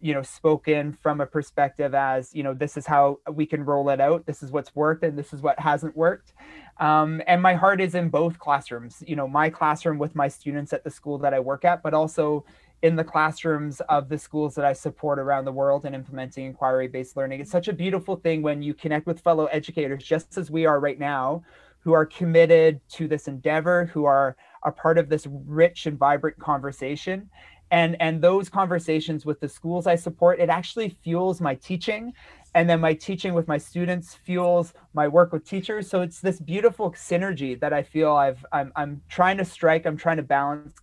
you 0.00 0.14
know 0.14 0.22
spoken 0.22 0.92
from 0.92 1.20
a 1.20 1.26
perspective 1.26 1.94
as 1.94 2.34
you 2.34 2.42
know 2.42 2.54
this 2.54 2.76
is 2.76 2.86
how 2.86 3.18
we 3.32 3.44
can 3.44 3.64
roll 3.64 3.88
it 3.88 4.00
out 4.00 4.26
this 4.26 4.42
is 4.42 4.52
what's 4.52 4.74
worked 4.74 5.02
and 5.02 5.18
this 5.18 5.32
is 5.32 5.42
what 5.42 5.58
hasn't 5.58 5.96
worked. 5.96 6.32
Um, 6.78 7.20
and 7.26 7.42
my 7.42 7.54
heart 7.54 7.80
is 7.80 7.96
in 7.96 8.08
both 8.08 8.38
classrooms 8.38 9.02
you 9.06 9.16
know 9.16 9.26
my 9.26 9.50
classroom 9.50 9.98
with 9.98 10.14
my 10.14 10.28
students 10.28 10.72
at 10.72 10.84
the 10.84 10.90
school 10.90 11.18
that 11.18 11.34
i 11.34 11.40
work 11.40 11.64
at 11.64 11.82
but 11.82 11.94
also 11.94 12.44
in 12.82 12.94
the 12.94 13.02
classrooms 13.02 13.80
of 13.88 14.08
the 14.08 14.16
schools 14.16 14.54
that 14.54 14.64
i 14.64 14.72
support 14.72 15.18
around 15.18 15.44
the 15.44 15.52
world 15.52 15.84
and 15.84 15.94
implementing 15.94 16.46
inquiry 16.46 16.86
based 16.86 17.16
learning. 17.16 17.40
It's 17.40 17.50
such 17.50 17.66
a 17.66 17.72
beautiful 17.72 18.14
thing 18.14 18.42
when 18.42 18.62
you 18.62 18.74
connect 18.74 19.06
with 19.06 19.20
fellow 19.20 19.46
educators 19.46 20.04
just 20.04 20.38
as 20.38 20.50
we 20.50 20.66
are 20.66 20.78
right 20.78 20.98
now 20.98 21.42
who 21.80 21.92
are 21.92 22.06
committed 22.06 22.80
to 22.90 23.08
this 23.08 23.28
endeavor 23.28 23.86
who 23.86 24.04
are 24.04 24.36
a 24.64 24.72
part 24.72 24.98
of 24.98 25.08
this 25.08 25.26
rich 25.46 25.86
and 25.86 25.98
vibrant 25.98 26.38
conversation 26.38 27.28
and 27.70 28.00
and 28.00 28.22
those 28.22 28.48
conversations 28.48 29.26
with 29.26 29.40
the 29.40 29.48
schools 29.48 29.86
i 29.86 29.94
support 29.94 30.40
it 30.40 30.48
actually 30.48 30.96
fuels 31.02 31.40
my 31.40 31.54
teaching. 31.54 32.12
And 32.54 32.68
then 32.68 32.80
my 32.80 32.94
teaching 32.94 33.34
with 33.34 33.46
my 33.46 33.58
students 33.58 34.14
fuels 34.14 34.72
my 34.94 35.06
work 35.06 35.32
with 35.32 35.44
teachers. 35.44 35.88
So 35.88 36.00
it's 36.00 36.20
this 36.20 36.40
beautiful 36.40 36.92
synergy 36.92 37.58
that 37.60 37.72
i 37.72 37.82
feel 37.82 38.12
i've 38.12 38.44
i'm, 38.52 38.72
I'm 38.74 39.02
trying 39.08 39.36
to 39.38 39.44
strike 39.44 39.86
i'm 39.86 39.96
trying 39.96 40.16
to 40.16 40.22
balance 40.22 40.74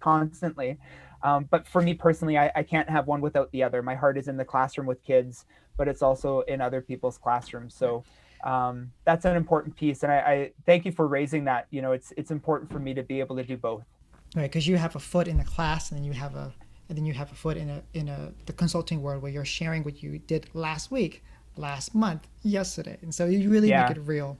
constantly. 0.00 0.78
Um, 1.22 1.46
but 1.50 1.66
for 1.68 1.80
me 1.80 1.94
personally 1.94 2.36
I, 2.38 2.50
I 2.56 2.62
can't 2.64 2.90
have 2.90 3.06
one 3.06 3.20
without 3.20 3.50
the 3.52 3.62
other. 3.62 3.82
My 3.82 3.94
heart 3.94 4.18
is 4.18 4.28
in 4.28 4.36
the 4.36 4.44
classroom 4.44 4.86
with 4.86 5.02
kids 5.04 5.44
but 5.76 5.88
it's 5.88 6.02
also 6.02 6.40
in 6.42 6.60
other 6.60 6.82
people's 6.82 7.16
classrooms. 7.16 7.74
So 7.74 8.04
um, 8.44 8.90
that's 9.04 9.24
an 9.24 9.36
important 9.36 9.74
piece. 9.74 10.02
And 10.02 10.12
I, 10.12 10.16
I 10.16 10.52
thank 10.66 10.84
you 10.84 10.92
for 10.92 11.06
raising 11.06 11.44
that. 11.44 11.66
You 11.70 11.82
know 11.82 11.92
it's 11.92 12.12
it's 12.16 12.30
important 12.30 12.70
for 12.70 12.80
me 12.80 12.94
to 12.94 13.02
be 13.02 13.20
able 13.20 13.36
to 13.36 13.44
do 13.44 13.56
both 13.56 13.84
right? 14.34 14.44
Because 14.44 14.66
you 14.66 14.76
have 14.76 14.96
a 14.96 15.00
foot 15.00 15.28
in 15.28 15.38
the 15.38 15.44
class, 15.44 15.90
and 15.90 15.98
then 15.98 16.04
you 16.04 16.12
have 16.12 16.34
a 16.34 16.52
and 16.88 16.98
then 16.98 17.06
you 17.06 17.14
have 17.14 17.32
a 17.32 17.34
foot 17.34 17.56
in 17.56 17.70
a 17.70 17.82
in 17.94 18.08
a 18.08 18.32
the 18.46 18.52
consulting 18.52 19.02
world 19.02 19.22
where 19.22 19.32
you're 19.32 19.44
sharing 19.44 19.82
what 19.82 20.02
you 20.02 20.18
did 20.18 20.48
last 20.54 20.90
week, 20.90 21.22
last 21.56 21.94
month, 21.94 22.28
yesterday, 22.42 22.98
and 23.02 23.14
so 23.14 23.26
you 23.26 23.48
really 23.48 23.68
yeah. 23.68 23.88
make 23.88 23.96
it 23.96 24.00
real. 24.00 24.38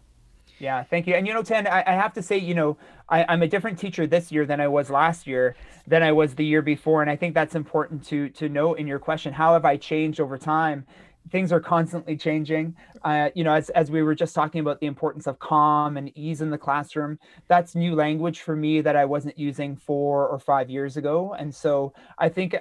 Yeah, 0.59 0.85
thank 0.85 1.07
you. 1.07 1.15
And 1.15 1.27
you 1.27 1.35
know, 1.35 1.43
Tan, 1.43 1.67
I, 1.67 1.83
I 1.87 1.93
have 1.93 2.13
to 2.13 2.23
say, 2.23 2.39
you 2.39 2.55
know, 2.55 2.77
I, 3.09 3.25
I'm 3.29 3.43
a 3.43 3.49
different 3.49 3.79
teacher 3.79 4.07
this 4.07 4.31
year 4.31 4.47
than 4.47 4.61
I 4.61 4.69
was 4.69 4.91
last 4.91 5.27
year, 5.27 5.57
than 5.87 6.03
I 6.03 6.13
was 6.13 6.37
the 6.37 6.45
year 6.45 6.63
before, 6.63 7.03
and 7.03 7.11
I 7.11 7.17
think 7.17 7.35
that's 7.35 7.55
important 7.55 8.05
to 8.07 8.29
to 8.31 8.49
note 8.49 8.79
in 8.79 8.87
your 8.87 8.99
question. 8.99 9.33
How 9.33 9.55
have 9.55 9.65
I 9.65 9.77
changed 9.77 10.21
over 10.21 10.39
time? 10.39 10.87
Things 11.31 11.53
are 11.53 11.61
constantly 11.61 12.17
changing. 12.17 12.77
Uh, 13.05 13.31
you 13.35 13.45
know, 13.45 13.55
as, 13.55 13.71
as 13.71 13.91
we 13.91 14.03
were 14.03 14.15
just 14.15 14.35
talking 14.35 14.61
about 14.61 14.81
the 14.81 14.87
importance 14.87 15.27
of 15.27 15.39
calm 15.39 15.97
and 15.97 16.17
ease 16.17 16.41
in 16.41 16.51
the 16.51 16.59
classroom, 16.59 17.19
that's 17.49 17.75
new 17.75 17.95
language 17.95 18.41
for 18.41 18.55
me 18.55 18.81
that 18.81 18.97
I 18.97 19.05
wasn't 19.05 19.39
using 19.39 19.77
four 19.77 20.29
or 20.29 20.39
five 20.39 20.69
years 20.69 20.97
ago. 20.97 21.35
And 21.39 21.55
so 21.55 21.93
I 22.19 22.29
think 22.29 22.57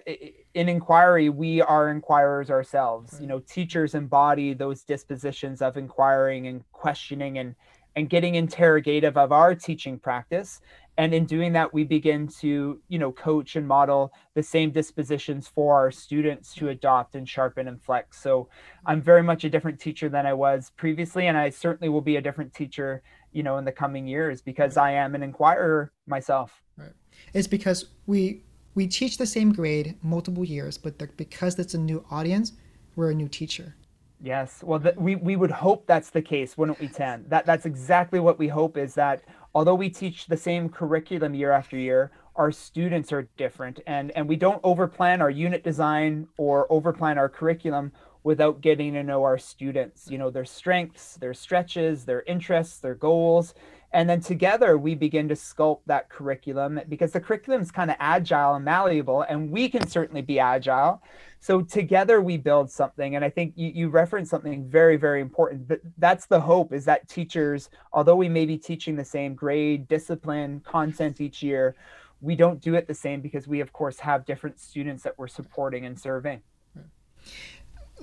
in 0.54 0.70
inquiry, 0.70 1.30
we 1.30 1.62
are 1.62 1.90
inquirers 1.90 2.50
ourselves. 2.50 3.18
You 3.20 3.28
know, 3.28 3.40
teachers 3.40 3.96
embody 3.96 4.54
those 4.54 4.84
dispositions 4.84 5.62
of 5.62 5.78
inquiring 5.78 6.48
and 6.48 6.64
questioning 6.72 7.38
and 7.38 7.56
and 7.96 8.10
getting 8.10 8.36
interrogative 8.36 9.18
of 9.18 9.32
our 9.32 9.54
teaching 9.54 10.00
practice 10.00 10.62
and 10.98 11.14
in 11.14 11.26
doing 11.26 11.54
that 11.54 11.74
we 11.74 11.84
begin 11.84 12.28
to 12.28 12.80
you 12.88 13.00
know 13.00 13.12
coach 13.12 13.56
and 13.56 13.68
model 13.68 14.12
the 14.34 14.44
same 14.44 14.72
dispositions 14.72 15.48
for 15.48 15.76
our 15.76 15.92
students 15.92 16.54
to 16.54 16.70
adopt 16.70 17.16
and 17.16 17.28
sharpen 17.28 17.68
and 17.68 17.82
flex. 17.82 18.22
So 18.22 18.50
i'm 18.86 19.02
very 19.02 19.24
much 19.24 19.44
a 19.44 19.50
different 19.50 19.80
teacher 19.80 20.10
than 20.10 20.26
i 20.26 20.34
was 20.34 20.72
previously 20.78 21.28
and 21.28 21.38
i 21.38 21.50
certainly 21.50 21.90
will 21.90 22.02
be 22.02 22.18
a 22.18 22.22
different 22.22 22.54
teacher 22.54 23.02
you 23.32 23.44
know 23.44 23.58
in 23.58 23.66
the 23.66 23.72
coming 23.72 24.08
years 24.08 24.42
because 24.42 24.78
i 24.78 24.92
am 24.92 25.16
an 25.16 25.24
inquirer 25.24 25.92
myself. 26.08 26.62
Right. 26.78 26.94
It's 27.34 27.48
because 27.48 27.86
we 28.06 28.44
we 28.76 28.88
teach 28.88 29.18
the 29.18 29.26
same 29.26 29.52
grade 29.54 29.98
multiple 30.02 30.46
years 30.46 30.78
but 30.78 31.00
the, 31.00 31.08
because 31.18 31.58
it's 31.60 31.74
a 31.74 31.80
new 31.80 32.06
audience 32.12 32.54
we're 32.96 33.12
a 33.12 33.16
new 33.16 33.28
teacher 33.28 33.76
Yes. 34.24 34.64
Well, 34.64 34.82
we, 34.98 35.16
we 35.16 35.36
would 35.36 35.50
hope 35.50 35.88
that's 35.88 36.12
the 36.12 36.22
case, 36.22 36.58
wouldn't 36.58 36.80
we, 36.80 36.88
Tan? 36.88 37.26
That 37.28 37.46
that's 37.46 37.66
exactly 37.66 38.20
what 38.20 38.38
we 38.38 38.48
hope 38.48 38.78
is 38.78 38.94
that 38.94 39.24
although 39.56 39.76
we 39.76 39.90
teach 39.90 40.28
the 40.28 40.38
same 40.38 40.70
curriculum 40.70 41.34
year 41.34 41.52
after 41.52 41.76
year, 41.76 42.12
our 42.36 42.52
students 42.52 43.12
are 43.12 43.28
different 43.36 43.80
and, 43.88 44.12
and 44.12 44.30
we 44.30 44.36
don't 44.36 44.62
overplan 44.62 45.20
our 45.22 45.30
unit 45.30 45.64
design 45.64 46.28
or 46.38 46.68
overplan 46.70 47.18
our 47.18 47.28
curriculum 47.30 47.92
without 48.24 48.62
getting 48.62 48.94
to 48.94 49.04
know 49.04 49.24
our 49.24 49.38
students, 49.38 50.08
you 50.10 50.18
know, 50.18 50.30
their 50.30 50.46
strengths, 50.46 51.16
their 51.16 51.34
stretches, 51.34 52.06
their 52.06 52.22
interests, 52.28 52.78
their 52.78 52.96
goals. 52.96 53.56
And 53.94 54.10
then 54.10 54.22
together 54.22 54.78
we 54.78 54.96
begin 54.96 55.28
to 55.28 55.36
sculpt 55.36 55.82
that 55.88 56.10
curriculum 56.10 56.80
because 56.88 57.12
the 57.12 57.20
curriculum 57.20 57.62
is 57.62 57.72
kind 57.72 57.92
of 57.92 57.98
agile 58.00 58.56
and 58.56 58.64
malleable, 58.64 59.24
and 59.24 59.52
we 59.52 59.68
can 59.68 59.88
certainly 59.88 60.22
be 60.22 60.40
agile. 60.40 61.02
So 61.40 61.62
together 61.62 62.22
we 62.22 62.38
build 62.38 62.72
something. 62.72 63.16
And 63.16 63.26
I 63.26 63.30
think 63.30 63.54
you, 63.56 63.72
you 63.74 63.90
referenced 63.90 64.32
something 64.32 64.70
very, 64.70 64.96
very 64.96 65.20
important. 65.20 65.68
But 65.68 65.82
that's 65.98 66.26
the 66.26 66.40
hope 66.40 66.72
is 66.72 66.86
that 66.86 67.10
teachers, 67.10 67.70
although 67.92 68.16
we 68.16 68.30
may 68.30 68.46
be 68.46 68.58
teaching 68.58 68.96
the 68.96 69.06
same 69.06 69.34
grade, 69.34 69.88
discipline, 69.88 70.62
content 70.62 71.20
each 71.20 71.44
year, 71.44 71.76
we 72.22 72.36
don't 72.36 72.62
do 72.62 72.76
it 72.76 72.88
the 72.88 72.94
same 72.94 73.20
because 73.20 73.48
we, 73.48 73.60
of 73.60 73.74
course, 73.74 74.00
have 74.00 74.26
different 74.26 74.60
students 74.60 75.04
that 75.04 75.18
we're 75.18 75.28
supporting 75.28 75.86
and 75.86 76.00
serving. 76.00 76.42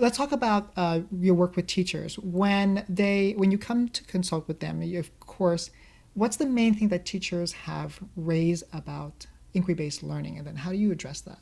Let's 0.00 0.16
talk 0.16 0.30
about 0.30 0.70
uh, 0.76 1.00
your 1.10 1.34
work 1.34 1.56
with 1.56 1.66
teachers. 1.66 2.20
When 2.20 2.84
they, 2.88 3.34
when 3.36 3.50
you 3.50 3.58
come 3.58 3.88
to 3.88 4.04
consult 4.04 4.46
with 4.46 4.60
them, 4.60 4.80
you, 4.80 5.00
of 5.00 5.18
course, 5.18 5.70
what's 6.14 6.36
the 6.36 6.46
main 6.46 6.74
thing 6.74 6.86
that 6.90 7.04
teachers 7.04 7.50
have 7.50 7.98
raised 8.14 8.62
about 8.72 9.26
inquiry-based 9.54 10.04
learning, 10.04 10.38
and 10.38 10.46
then 10.46 10.54
how 10.54 10.70
do 10.70 10.76
you 10.76 10.92
address 10.92 11.20
that? 11.22 11.40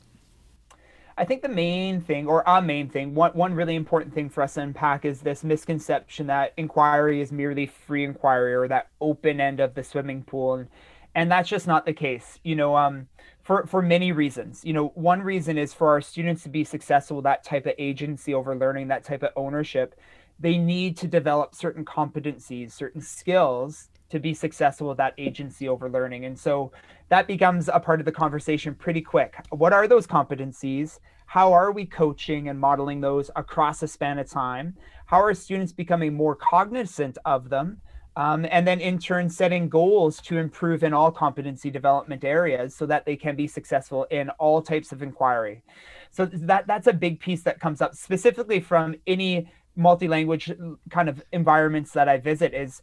I 1.19 1.23
think 1.23 1.43
the 1.43 1.49
main 1.49 2.01
thing, 2.01 2.25
or 2.25 2.43
a 2.47 2.59
main 2.59 2.89
thing, 2.89 3.13
one, 3.13 3.31
one 3.33 3.53
really 3.53 3.75
important 3.75 4.15
thing 4.15 4.27
for 4.27 4.41
us 4.41 4.55
to 4.55 4.61
unpack 4.61 5.05
is 5.05 5.21
this 5.21 5.43
misconception 5.43 6.25
that 6.25 6.53
inquiry 6.57 7.21
is 7.21 7.31
merely 7.31 7.67
free 7.67 8.03
inquiry 8.03 8.55
or 8.55 8.67
that 8.69 8.87
open 8.99 9.39
end 9.39 9.59
of 9.59 9.75
the 9.75 9.83
swimming 9.83 10.23
pool. 10.23 10.55
And, 10.55 10.67
and 11.13 11.31
that's 11.31 11.47
just 11.47 11.67
not 11.67 11.85
the 11.85 11.93
case, 11.93 12.39
you 12.43 12.55
know, 12.55 12.75
um, 12.75 13.07
for, 13.47 13.65
for 13.65 13.81
many 13.81 14.11
reasons. 14.11 14.61
You 14.65 14.73
know, 14.73 14.87
one 14.95 15.21
reason 15.21 15.57
is 15.57 15.73
for 15.73 15.87
our 15.87 16.01
students 16.01 16.43
to 16.43 16.49
be 16.49 16.65
successful, 16.65 17.21
that 17.21 17.45
type 17.45 17.65
of 17.65 17.71
agency 17.77 18.33
over 18.33 18.53
learning, 18.53 18.89
that 18.89 19.05
type 19.05 19.23
of 19.23 19.29
ownership, 19.37 19.95
they 20.37 20.57
need 20.57 20.97
to 20.97 21.07
develop 21.07 21.55
certain 21.55 21.85
competencies, 21.85 22.73
certain 22.73 22.99
skills 22.99 23.87
to 24.09 24.19
be 24.19 24.33
successful 24.33 24.89
with 24.89 24.97
that 24.97 25.13
agency 25.17 25.69
over 25.69 25.89
learning. 25.89 26.25
And 26.25 26.37
so 26.37 26.73
that 27.07 27.25
becomes 27.25 27.69
a 27.69 27.79
part 27.79 28.01
of 28.01 28.05
the 28.05 28.11
conversation 28.11 28.75
pretty 28.75 28.99
quick. 28.99 29.37
What 29.51 29.71
are 29.71 29.87
those 29.87 30.05
competencies? 30.05 30.99
How 31.25 31.53
are 31.53 31.71
we 31.71 31.85
coaching 31.85 32.49
and 32.49 32.59
modeling 32.59 32.99
those 32.99 33.31
across 33.37 33.81
a 33.81 33.87
span 33.87 34.19
of 34.19 34.29
time? 34.29 34.75
How 35.05 35.21
are 35.21 35.33
students 35.33 35.71
becoming 35.71 36.13
more 36.13 36.35
cognizant 36.35 37.17
of 37.23 37.47
them? 37.49 37.79
Um, 38.17 38.47
and 38.49 38.67
then 38.67 38.79
in 38.79 38.97
turn 38.97 39.29
setting 39.29 39.69
goals 39.69 40.19
to 40.21 40.39
improve 40.39 40.83
in 40.83 40.91
all 40.91 41.11
competency 41.11 41.69
development 41.69 42.23
areas 42.23 42.73
so 42.73 42.87
that 42.87 43.05
they 43.05 43.15
can 43.15 43.35
be 43.35 43.45
successful 43.45 44.05
in 44.09 44.31
all 44.31 44.59
types 44.59 44.91
of 44.91 45.03
inquiry 45.03 45.61
so 46.09 46.25
that 46.25 46.65
that's 46.65 46.87
a 46.87 46.93
big 46.93 47.19
piece 47.19 47.43
that 47.43 47.59
comes 47.59 47.79
up 47.79 47.95
specifically 47.95 48.59
from 48.59 48.95
any 49.05 49.47
multi-language 49.75 50.51
kind 50.89 51.09
of 51.09 51.21
environments 51.31 51.91
that 51.91 52.09
i 52.09 52.17
visit 52.17 52.53
is 52.53 52.81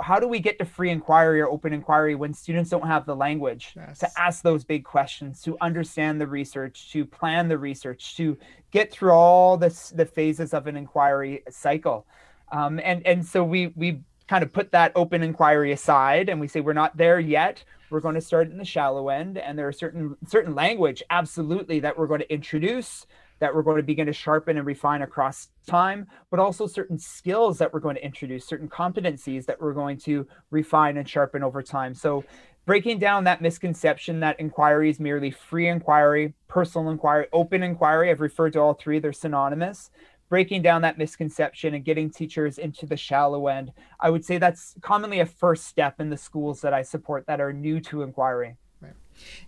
how 0.00 0.18
do 0.18 0.28
we 0.28 0.38
get 0.38 0.58
to 0.58 0.64
free 0.64 0.90
inquiry 0.90 1.40
or 1.40 1.48
open 1.48 1.72
inquiry 1.72 2.14
when 2.14 2.32
students 2.32 2.70
don't 2.70 2.86
have 2.86 3.04
the 3.06 3.16
language 3.16 3.72
yes. 3.76 3.98
to 3.98 4.08
ask 4.18 4.42
those 4.42 4.64
big 4.64 4.84
questions 4.84 5.42
to 5.42 5.56
understand 5.60 6.20
the 6.20 6.26
research 6.26 6.90
to 6.92 7.04
plan 7.04 7.48
the 7.48 7.58
research 7.58 8.16
to 8.16 8.38
get 8.70 8.90
through 8.90 9.12
all 9.12 9.56
this 9.56 9.90
the 9.90 10.06
phases 10.06 10.54
of 10.54 10.66
an 10.66 10.76
inquiry 10.76 11.42
cycle 11.50 12.06
um, 12.52 12.80
and 12.84 13.06
and 13.06 13.24
so 13.24 13.44
we 13.44 13.68
we 13.76 14.00
kind 14.28 14.42
of 14.42 14.52
put 14.52 14.72
that 14.72 14.92
open 14.94 15.22
inquiry 15.22 15.72
aside 15.72 16.28
and 16.28 16.40
we 16.40 16.48
say 16.48 16.60
we're 16.60 16.72
not 16.72 16.96
there 16.96 17.20
yet 17.20 17.64
we're 17.90 18.00
going 18.00 18.14
to 18.14 18.20
start 18.20 18.50
in 18.50 18.56
the 18.56 18.64
shallow 18.64 19.08
end 19.08 19.36
and 19.36 19.58
there 19.58 19.68
are 19.68 19.72
certain 19.72 20.16
certain 20.26 20.54
language 20.54 21.02
absolutely 21.10 21.80
that 21.80 21.98
we're 21.98 22.06
going 22.06 22.20
to 22.20 22.32
introduce 22.32 23.06
that 23.42 23.52
we're 23.52 23.62
going 23.62 23.76
to 23.76 23.82
begin 23.82 24.06
to 24.06 24.12
sharpen 24.12 24.56
and 24.56 24.64
refine 24.64 25.02
across 25.02 25.48
time, 25.66 26.06
but 26.30 26.38
also 26.38 26.64
certain 26.64 26.96
skills 26.96 27.58
that 27.58 27.72
we're 27.72 27.80
going 27.80 27.96
to 27.96 28.04
introduce, 28.04 28.46
certain 28.46 28.68
competencies 28.68 29.46
that 29.46 29.60
we're 29.60 29.72
going 29.72 29.98
to 29.98 30.24
refine 30.52 30.96
and 30.96 31.08
sharpen 31.08 31.42
over 31.42 31.60
time. 31.60 31.92
So, 31.92 32.22
breaking 32.66 33.00
down 33.00 33.24
that 33.24 33.42
misconception 33.42 34.20
that 34.20 34.38
inquiry 34.38 34.90
is 34.90 35.00
merely 35.00 35.32
free 35.32 35.66
inquiry, 35.66 36.34
personal 36.46 36.88
inquiry, 36.88 37.26
open 37.32 37.64
inquiry, 37.64 38.12
I've 38.12 38.20
referred 38.20 38.52
to 38.52 38.60
all 38.60 38.74
three, 38.74 39.00
they're 39.00 39.12
synonymous. 39.12 39.90
Breaking 40.32 40.62
down 40.62 40.80
that 40.80 40.96
misconception 40.96 41.74
and 41.74 41.84
getting 41.84 42.08
teachers 42.08 42.56
into 42.56 42.86
the 42.86 42.96
shallow 42.96 43.48
end, 43.48 43.70
I 44.00 44.08
would 44.08 44.24
say 44.24 44.38
that's 44.38 44.74
commonly 44.80 45.20
a 45.20 45.26
first 45.26 45.66
step 45.66 46.00
in 46.00 46.08
the 46.08 46.16
schools 46.16 46.62
that 46.62 46.72
I 46.72 46.82
support 46.94 47.26
that 47.26 47.38
are 47.38 47.52
new 47.52 47.80
to 47.80 48.00
inquiry. 48.00 48.56
Right. 48.80 48.94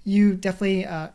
You 0.04 0.34
definitely 0.34 0.84
uh, 0.84 1.08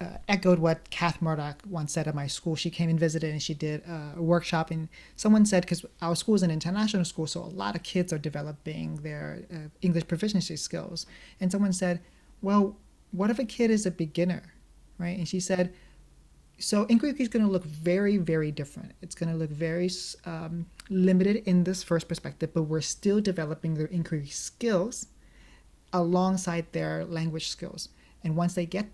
uh, 0.00 0.04
echoed 0.28 0.60
what 0.60 0.90
Kath 0.90 1.20
Murdoch 1.20 1.58
once 1.68 1.92
said 1.92 2.06
at 2.06 2.14
my 2.14 2.28
school. 2.28 2.54
She 2.54 2.70
came 2.70 2.88
and 2.88 3.00
visited 3.00 3.32
and 3.32 3.42
she 3.42 3.52
did 3.52 3.82
a 4.16 4.22
workshop. 4.22 4.70
And 4.70 4.88
someone 5.16 5.44
said, 5.44 5.62
because 5.64 5.84
our 6.00 6.14
school 6.14 6.36
is 6.36 6.44
an 6.44 6.52
international 6.52 7.04
school, 7.04 7.26
so 7.26 7.42
a 7.42 7.54
lot 7.64 7.74
of 7.74 7.82
kids 7.82 8.12
are 8.12 8.18
developing 8.18 8.88
their 9.02 9.42
uh, 9.52 9.56
English 9.82 10.06
proficiency 10.06 10.56
skills. 10.56 11.04
And 11.40 11.50
someone 11.50 11.72
said, 11.72 12.00
well, 12.42 12.76
what 13.10 13.30
if 13.30 13.40
a 13.40 13.44
kid 13.44 13.72
is 13.72 13.86
a 13.86 13.90
beginner, 13.90 14.54
right? 14.98 15.18
And 15.18 15.26
she 15.26 15.40
said, 15.40 15.74
so 16.58 16.84
inquiry 16.84 17.14
is 17.18 17.28
going 17.28 17.44
to 17.44 17.50
look 17.50 17.64
very, 17.64 18.16
very 18.16 18.50
different. 18.50 18.92
It's 19.02 19.14
going 19.14 19.30
to 19.30 19.36
look 19.36 19.50
very 19.50 19.90
um, 20.24 20.66
limited 20.88 21.36
in 21.46 21.64
this 21.64 21.82
first 21.82 22.08
perspective, 22.08 22.50
but 22.54 22.62
we're 22.64 22.80
still 22.80 23.20
developing 23.20 23.74
their 23.74 23.86
inquiry 23.86 24.26
skills 24.26 25.08
alongside 25.92 26.72
their 26.72 27.04
language 27.04 27.48
skills. 27.48 27.90
And 28.24 28.36
once 28.36 28.54
they 28.54 28.66
get 28.66 28.86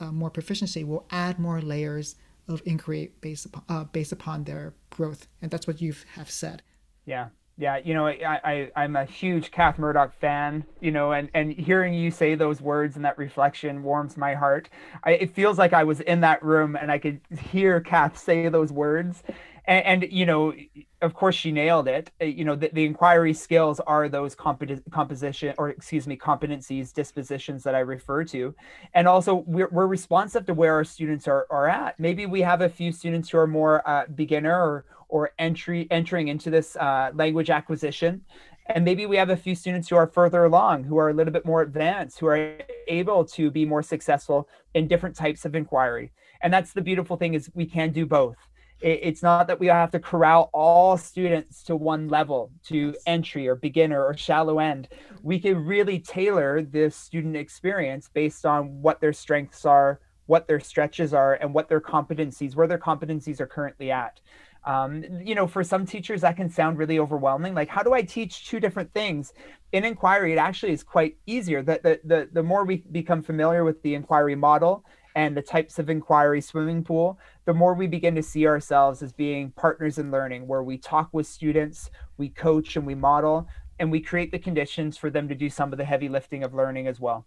uh, 0.00 0.10
more 0.10 0.30
proficiency 0.30 0.82
we'll 0.82 1.06
add 1.10 1.38
more 1.38 1.60
layers 1.60 2.16
of 2.48 2.62
inquiry 2.64 3.12
based 3.20 3.46
upon, 3.46 3.62
uh, 3.68 3.84
based 3.84 4.12
upon 4.12 4.44
their 4.44 4.74
growth. 4.88 5.28
And 5.40 5.50
that's 5.50 5.66
what 5.66 5.80
you 5.80 5.94
have 6.14 6.30
said. 6.30 6.62
Yeah. 7.04 7.28
Yeah, 7.60 7.76
you 7.84 7.92
know, 7.92 8.06
I, 8.06 8.40
I 8.42 8.70
I'm 8.74 8.96
a 8.96 9.04
huge 9.04 9.50
Kath 9.50 9.78
Murdoch 9.78 10.14
fan, 10.18 10.64
you 10.80 10.90
know, 10.90 11.12
and 11.12 11.28
and 11.34 11.52
hearing 11.52 11.92
you 11.92 12.10
say 12.10 12.34
those 12.34 12.62
words 12.62 12.96
and 12.96 13.04
that 13.04 13.18
reflection 13.18 13.82
warms 13.82 14.16
my 14.16 14.32
heart. 14.32 14.70
I, 15.04 15.10
it 15.10 15.34
feels 15.34 15.58
like 15.58 15.74
I 15.74 15.84
was 15.84 16.00
in 16.00 16.22
that 16.22 16.42
room 16.42 16.74
and 16.74 16.90
I 16.90 16.96
could 16.96 17.20
hear 17.38 17.78
Kath 17.82 18.16
say 18.16 18.48
those 18.48 18.72
words, 18.72 19.22
and, 19.66 20.04
and, 20.04 20.10
you 20.10 20.24
know 20.24 20.54
of 21.02 21.12
course 21.12 21.34
she 21.34 21.52
nailed 21.52 21.86
it. 21.86 22.10
Uh, 22.22 22.24
you 22.24 22.46
know 22.46 22.56
the, 22.56 22.70
the 22.72 22.86
inquiry 22.86 23.34
skills 23.34 23.78
are 23.80 24.08
those 24.08 24.34
compet- 24.34 24.90
composition 24.90 25.54
or 25.58 25.68
excuse 25.68 26.06
me 26.06 26.16
competencies 26.16 26.94
dispositions 26.94 27.62
that 27.64 27.74
i 27.74 27.80
refer 27.80 28.24
to. 28.24 28.54
And 28.94 29.06
also 29.06 29.44
we're, 29.46 29.68
we're 29.70 29.86
responsive 29.86 30.46
to 30.46 30.54
where 30.54 30.72
our 30.74 30.84
students 30.84 31.28
are, 31.28 31.46
are 31.50 31.68
at. 31.68 32.00
Maybe 32.00 32.24
we 32.24 32.40
have 32.40 32.62
a 32.62 32.70
few 32.70 32.90
students 32.90 33.28
who 33.28 33.36
are 33.38 33.46
more 33.46 33.86
uh, 33.88 34.06
beginner 34.14 34.54
or 34.54 34.84
or 35.10 35.32
entry 35.38 35.86
entering 35.90 36.28
into 36.28 36.50
this 36.50 36.76
uh, 36.76 37.10
language 37.14 37.50
acquisition. 37.50 38.22
And 38.66 38.84
maybe 38.84 39.06
we 39.06 39.16
have 39.16 39.30
a 39.30 39.36
few 39.36 39.54
students 39.54 39.88
who 39.88 39.96
are 39.96 40.06
further 40.06 40.44
along 40.44 40.84
who 40.84 40.96
are 40.98 41.10
a 41.10 41.14
little 41.14 41.32
bit 41.32 41.44
more 41.44 41.62
advanced 41.62 42.20
who 42.20 42.26
are 42.26 42.56
able 42.86 43.24
to 43.24 43.50
be 43.50 43.64
more 43.64 43.82
successful 43.82 44.48
in 44.74 44.86
different 44.86 45.16
types 45.16 45.44
of 45.44 45.54
inquiry. 45.54 46.12
And 46.42 46.52
that's 46.52 46.72
the 46.72 46.80
beautiful 46.80 47.16
thing 47.16 47.34
is 47.34 47.50
we 47.54 47.66
can 47.66 47.92
do 47.92 48.06
both. 48.06 48.36
It's 48.80 49.22
not 49.22 49.46
that 49.48 49.60
we 49.60 49.66
have 49.66 49.90
to 49.90 49.98
corral 49.98 50.48
all 50.54 50.96
students 50.96 51.62
to 51.64 51.76
one 51.76 52.08
level 52.08 52.50
to 52.68 52.94
entry 53.06 53.46
or 53.46 53.54
beginner 53.54 54.02
or 54.02 54.16
shallow 54.16 54.58
end. 54.58 54.88
We 55.22 55.38
can 55.38 55.66
really 55.66 55.98
tailor 55.98 56.62
the 56.62 56.90
student 56.90 57.36
experience 57.36 58.08
based 58.08 58.46
on 58.46 58.80
what 58.80 59.00
their 59.00 59.12
strengths 59.12 59.66
are 59.66 60.00
what 60.30 60.46
their 60.46 60.60
stretches 60.60 61.12
are 61.12 61.34
and 61.34 61.52
what 61.52 61.68
their 61.68 61.80
competencies 61.80 62.54
where 62.54 62.68
their 62.68 62.78
competencies 62.78 63.40
are 63.40 63.48
currently 63.48 63.90
at 63.90 64.20
um, 64.64 65.04
you 65.22 65.34
know 65.34 65.46
for 65.46 65.64
some 65.64 65.86
teachers 65.86 66.20
that 66.20 66.36
can 66.36 66.50
sound 66.50 66.78
really 66.78 66.98
overwhelming. 66.98 67.54
Like 67.54 67.68
how 67.68 67.82
do 67.82 67.92
i 67.92 68.02
teach 68.02 68.46
two 68.46 68.60
different 68.60 68.92
things? 68.92 69.32
In 69.72 69.84
inquiry 69.84 70.32
it 70.32 70.38
actually 70.38 70.72
is 70.72 70.82
quite 70.82 71.16
easier. 71.26 71.62
The, 71.62 71.80
the, 71.82 72.00
the, 72.04 72.28
the 72.32 72.42
more 72.42 72.64
we 72.64 72.84
become 72.90 73.22
familiar 73.22 73.64
with 73.64 73.82
the 73.82 73.94
inquiry 73.94 74.34
model 74.34 74.84
and 75.16 75.36
the 75.36 75.42
types 75.42 75.78
of 75.78 75.90
inquiry 75.90 76.40
swimming 76.40 76.84
pool, 76.84 77.18
the 77.44 77.54
more 77.54 77.74
we 77.74 77.86
begin 77.86 78.14
to 78.14 78.22
see 78.22 78.46
ourselves 78.46 79.02
as 79.02 79.12
being 79.12 79.50
partners 79.52 79.98
in 79.98 80.10
learning, 80.10 80.46
where 80.46 80.62
we 80.62 80.78
talk 80.78 81.08
with 81.12 81.26
students, 81.26 81.90
we 82.16 82.28
coach 82.28 82.76
and 82.76 82.86
we 82.86 82.94
model, 82.94 83.48
and 83.78 83.90
we 83.90 84.00
create 84.00 84.30
the 84.30 84.38
conditions 84.38 84.96
for 84.96 85.10
them 85.10 85.28
to 85.28 85.34
do 85.34 85.50
some 85.50 85.72
of 85.72 85.78
the 85.78 85.84
heavy 85.84 86.08
lifting 86.08 86.44
of 86.44 86.54
learning 86.54 86.86
as 86.86 87.00
well. 87.00 87.26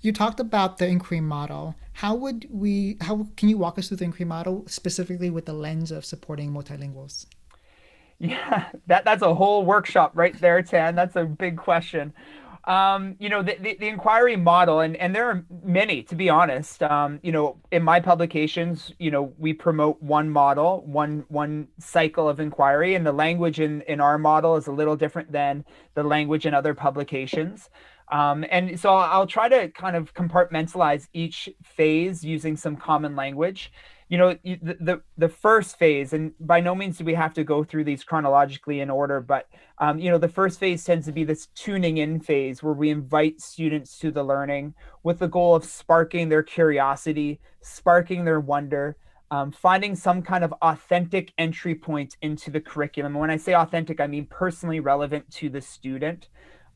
You 0.00 0.12
talked 0.12 0.40
about 0.40 0.78
the 0.78 0.86
inquiry 0.86 1.20
model. 1.20 1.74
How 1.94 2.14
would 2.14 2.46
we 2.50 2.96
how 3.00 3.28
can 3.36 3.48
you 3.48 3.58
walk 3.58 3.78
us 3.78 3.88
through 3.88 3.98
the 3.98 4.04
inquiry 4.04 4.26
model 4.26 4.64
specifically 4.66 5.30
with 5.30 5.46
the 5.46 5.52
lens 5.52 5.90
of 5.90 6.04
supporting 6.04 6.52
multilinguals? 6.52 7.26
Yeah, 8.18 8.66
that 8.86 9.04
that's 9.04 9.22
a 9.22 9.34
whole 9.34 9.64
workshop 9.64 10.12
right 10.14 10.38
there, 10.40 10.62
Tan. 10.62 10.94
That's 10.94 11.16
a 11.16 11.24
big 11.24 11.56
question 11.56 12.14
um, 12.66 13.16
you 13.18 13.28
know, 13.28 13.42
the, 13.42 13.56
the, 13.60 13.76
the, 13.78 13.88
inquiry 13.88 14.36
model, 14.36 14.80
and, 14.80 14.96
and 14.96 15.14
there 15.14 15.28
are 15.28 15.44
many, 15.62 16.02
to 16.04 16.14
be 16.14 16.30
honest. 16.30 16.82
Um, 16.82 17.20
you 17.22 17.30
know, 17.30 17.58
in 17.70 17.82
my 17.82 18.00
publications, 18.00 18.90
you 18.98 19.10
know, 19.10 19.34
we 19.38 19.52
promote 19.52 20.02
one 20.02 20.30
model, 20.30 20.82
one 20.86 21.24
one 21.28 21.68
cycle 21.78 22.28
of 22.28 22.40
inquiry, 22.40 22.94
and 22.94 23.04
the 23.04 23.12
language 23.12 23.60
in, 23.60 23.82
in 23.82 24.00
our 24.00 24.16
model 24.16 24.56
is 24.56 24.66
a 24.66 24.72
little 24.72 24.96
different 24.96 25.30
than 25.30 25.64
the 25.94 26.02
language 26.02 26.46
in 26.46 26.54
other 26.54 26.72
publications. 26.72 27.68
Um, 28.10 28.44
and 28.50 28.78
so 28.78 28.94
I'll 28.94 29.26
try 29.26 29.48
to 29.48 29.68
kind 29.70 29.96
of 29.96 30.14
compartmentalize 30.14 31.08
each 31.12 31.48
phase 31.62 32.24
using 32.24 32.56
some 32.56 32.76
common 32.76 33.16
language. 33.16 33.72
You 34.08 34.18
know 34.18 34.38
the, 34.44 34.76
the 34.80 35.02
the 35.16 35.28
first 35.30 35.78
phase 35.78 36.12
and 36.12 36.32
by 36.38 36.60
no 36.60 36.74
means 36.74 36.98
do 36.98 37.04
we 37.04 37.14
have 37.14 37.32
to 37.34 37.42
go 37.42 37.64
through 37.64 37.84
these 37.84 38.04
chronologically 38.04 38.80
in 38.80 38.90
order 38.90 39.20
but 39.20 39.48
um, 39.78 39.98
you 39.98 40.10
know 40.10 40.18
the 40.18 40.28
first 40.28 40.60
phase 40.60 40.84
tends 40.84 41.06
to 41.06 41.12
be 41.12 41.24
this 41.24 41.46
tuning 41.54 41.96
in 41.96 42.20
phase 42.20 42.62
where 42.62 42.74
we 42.74 42.90
invite 42.90 43.40
students 43.40 43.98
to 44.00 44.10
the 44.10 44.22
learning 44.22 44.74
with 45.02 45.18
the 45.18 45.26
goal 45.26 45.56
of 45.56 45.64
sparking 45.64 46.28
their 46.28 46.42
curiosity 46.42 47.40
sparking 47.62 48.26
their 48.26 48.40
wonder 48.40 48.94
um, 49.30 49.50
finding 49.50 49.96
some 49.96 50.22
kind 50.22 50.44
of 50.44 50.52
authentic 50.60 51.32
entry 51.38 51.74
point 51.74 52.16
into 52.20 52.50
the 52.50 52.60
curriculum. 52.60 53.14
When 53.14 53.30
i 53.30 53.38
say 53.38 53.54
authentic 53.54 54.00
i 54.00 54.06
mean 54.06 54.26
personally 54.26 54.80
relevant 54.80 55.28
to 55.32 55.48
the 55.48 55.62
student 55.62 56.28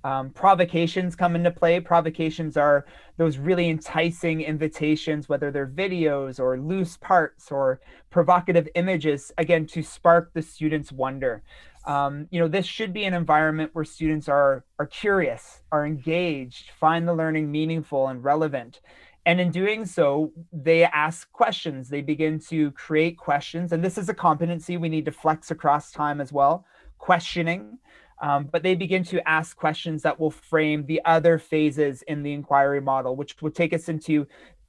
um, 0.08 0.30
provocations 0.30 1.14
come 1.14 1.36
into 1.36 1.50
play. 1.50 1.80
Provocations 1.80 2.56
are 2.56 2.86
those 3.18 3.36
really 3.36 3.68
enticing 3.68 4.40
invitations, 4.40 5.28
whether 5.28 5.50
they're 5.50 5.66
videos 5.66 6.40
or 6.40 6.58
loose 6.58 6.96
parts 6.96 7.52
or 7.52 7.80
provocative 8.08 8.66
images, 8.74 9.32
again, 9.36 9.66
to 9.66 9.82
spark 9.82 10.32
the 10.32 10.40
students' 10.40 10.90
wonder. 10.90 11.42
Um, 11.86 12.26
you 12.30 12.40
know, 12.40 12.48
this 12.48 12.64
should 12.64 12.94
be 12.94 13.04
an 13.04 13.12
environment 13.12 13.74
where 13.74 13.84
students 13.84 14.30
are, 14.30 14.64
are 14.78 14.86
curious, 14.86 15.60
are 15.72 15.84
engaged, 15.84 16.70
find 16.70 17.06
the 17.06 17.14
learning 17.14 17.52
meaningful 17.52 18.08
and 18.08 18.24
relevant. 18.24 18.80
And 19.26 19.38
in 19.42 19.50
doing 19.50 19.84
so, 19.84 20.32
they 20.54 20.84
ask 20.84 21.30
questions. 21.32 21.90
They 21.90 22.00
begin 22.00 22.40
to 22.48 22.70
create 22.72 23.18
questions. 23.18 23.72
And 23.72 23.84
this 23.84 23.98
is 23.98 24.08
a 24.08 24.14
competency 24.14 24.78
we 24.78 24.88
need 24.88 25.04
to 25.04 25.12
flex 25.12 25.50
across 25.50 25.92
time 25.92 26.22
as 26.22 26.32
well. 26.32 26.64
Questioning, 26.96 27.78
um, 28.20 28.48
but 28.50 28.62
they 28.62 28.74
begin 28.74 29.04
to 29.04 29.26
ask 29.28 29.57
questions 29.57 30.02
that 30.02 30.18
will 30.18 30.31
frame 30.31 30.87
the 30.87 31.00
other 31.04 31.38
phases 31.38 32.02
in 32.02 32.22
the 32.22 32.33
inquiry 32.33 32.81
model, 32.81 33.16
which 33.16 33.40
will 33.40 33.50
take 33.50 33.72
us 33.72 33.88
into 33.88 34.26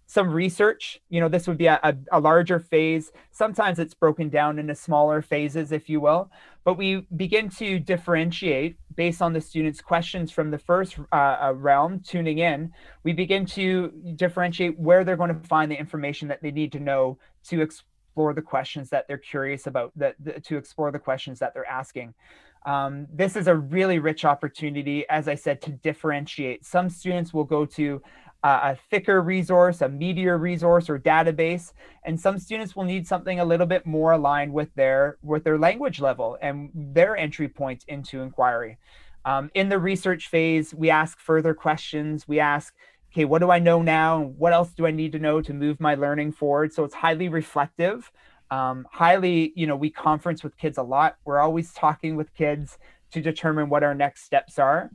some 0.10 0.32
research. 0.32 1.00
You 1.10 1.20
know, 1.20 1.30
this 1.30 1.48
would 1.48 1.60
be 1.60 1.68
a, 1.68 1.80
a, 1.84 1.96
a, 2.12 2.20
larger 2.20 2.60
phase. 2.60 3.12
Sometimes 3.32 3.78
it's 3.78 3.94
broken 3.94 4.30
down 4.30 4.58
into 4.58 4.74
smaller 4.74 5.22
phases, 5.22 5.72
if 5.72 5.88
you 5.88 6.02
will. 6.02 6.32
But 6.64 6.80
we 6.80 7.06
begin 7.16 7.48
to 7.52 7.78
differentiate 7.78 8.78
based 8.96 9.22
on 9.22 9.34
the 9.34 9.42
students' 9.42 9.82
questions 9.82 10.32
from 10.32 10.50
the 10.50 10.58
first 10.58 10.98
uh, 11.12 11.16
uh 11.16 11.54
realm, 11.56 12.00
tuning 12.00 12.40
in. 12.40 12.72
We 13.04 13.14
begin 13.14 13.46
to 13.48 13.92
differentiate 14.16 14.80
where 14.80 15.04
they're 15.04 15.16
going 15.16 15.40
to 15.40 15.48
find 15.48 15.72
the 15.72 15.80
information 15.80 16.28
that 16.30 16.42
they 16.42 16.52
need 16.52 16.72
to 16.72 16.80
know 16.80 17.20
to 17.50 17.62
explore 17.62 18.34
the 18.34 18.42
questions 18.42 18.90
that 18.90 19.08
they're 19.08 19.18
curious 19.20 19.68
about, 19.68 19.92
that, 19.96 20.44
to 20.46 20.58
explore 20.58 20.92
the 20.92 20.98
questions 20.98 21.38
that 21.38 21.54
they're 21.54 21.70
asking. 21.70 22.16
Um, 22.66 23.08
this 23.12 23.36
is 23.36 23.48
a 23.48 23.56
really 23.56 24.00
rich 24.00 24.26
opportunity, 24.26 25.08
as 25.10 25.28
I 25.28 25.36
said, 25.36 25.62
to 25.64 25.72
differentiate. 25.72 26.66
Some 26.66 26.90
students 26.90 27.34
will 27.34 27.46
go 27.46 27.66
to 27.66 28.02
uh, 28.44 28.60
a 28.64 28.78
thicker 28.90 29.22
resource, 29.22 29.82
a 29.82 29.88
meatier 29.88 30.40
resource 30.40 30.90
or 30.90 30.98
database, 30.98 31.74
and 32.06 32.20
some 32.20 32.40
students 32.40 32.76
will 32.76 32.86
need 32.86 33.08
something 33.08 33.40
a 33.40 33.46
little 33.46 33.66
bit 33.66 33.86
more 33.86 34.14
aligned 34.14 34.54
with 34.54 34.74
their 34.76 35.18
with 35.22 35.44
their 35.44 35.58
language 35.58 36.00
level 36.00 36.38
and 36.42 36.70
their 36.74 37.18
entry 37.18 37.50
point 37.50 37.84
into 37.88 38.22
inquiry. 38.22 38.78
Um, 39.26 39.52
in 39.54 39.68
the 39.70 39.80
research 39.80 40.30
phase, 40.30 40.74
we 40.74 40.90
ask 40.90 41.20
further 41.20 41.54
questions. 41.54 42.28
We 42.28 42.40
ask, 42.40 42.74
okay, 43.12 43.26
what 43.26 43.40
do 43.40 43.52
I 43.52 43.60
know 43.60 43.82
now? 43.82 44.22
What 44.22 44.54
else 44.54 44.70
do 44.70 44.86
I 44.86 44.92
need 44.92 45.12
to 45.12 45.20
know 45.20 45.42
to 45.42 45.54
move 45.54 45.80
my 45.80 45.96
learning 45.96 46.32
forward? 46.32 46.74
So 46.74 46.86
it's 46.86 46.96
highly 46.96 47.28
reflective, 47.28 48.12
um, 48.52 48.88
highly, 48.92 49.54
you 49.56 49.68
know, 49.68 49.76
we 49.76 49.90
conference 49.90 50.44
with 50.44 50.58
kids 50.58 50.78
a 50.78 50.84
lot. 50.84 51.18
We're 51.26 51.40
always 51.40 51.74
talking 51.74 52.16
with 52.16 52.34
kids 52.34 52.78
to 53.12 53.22
determine 53.22 53.70
what 53.70 53.84
our 53.84 53.96
next 53.96 54.24
steps 54.24 54.60
are. 54.60 54.92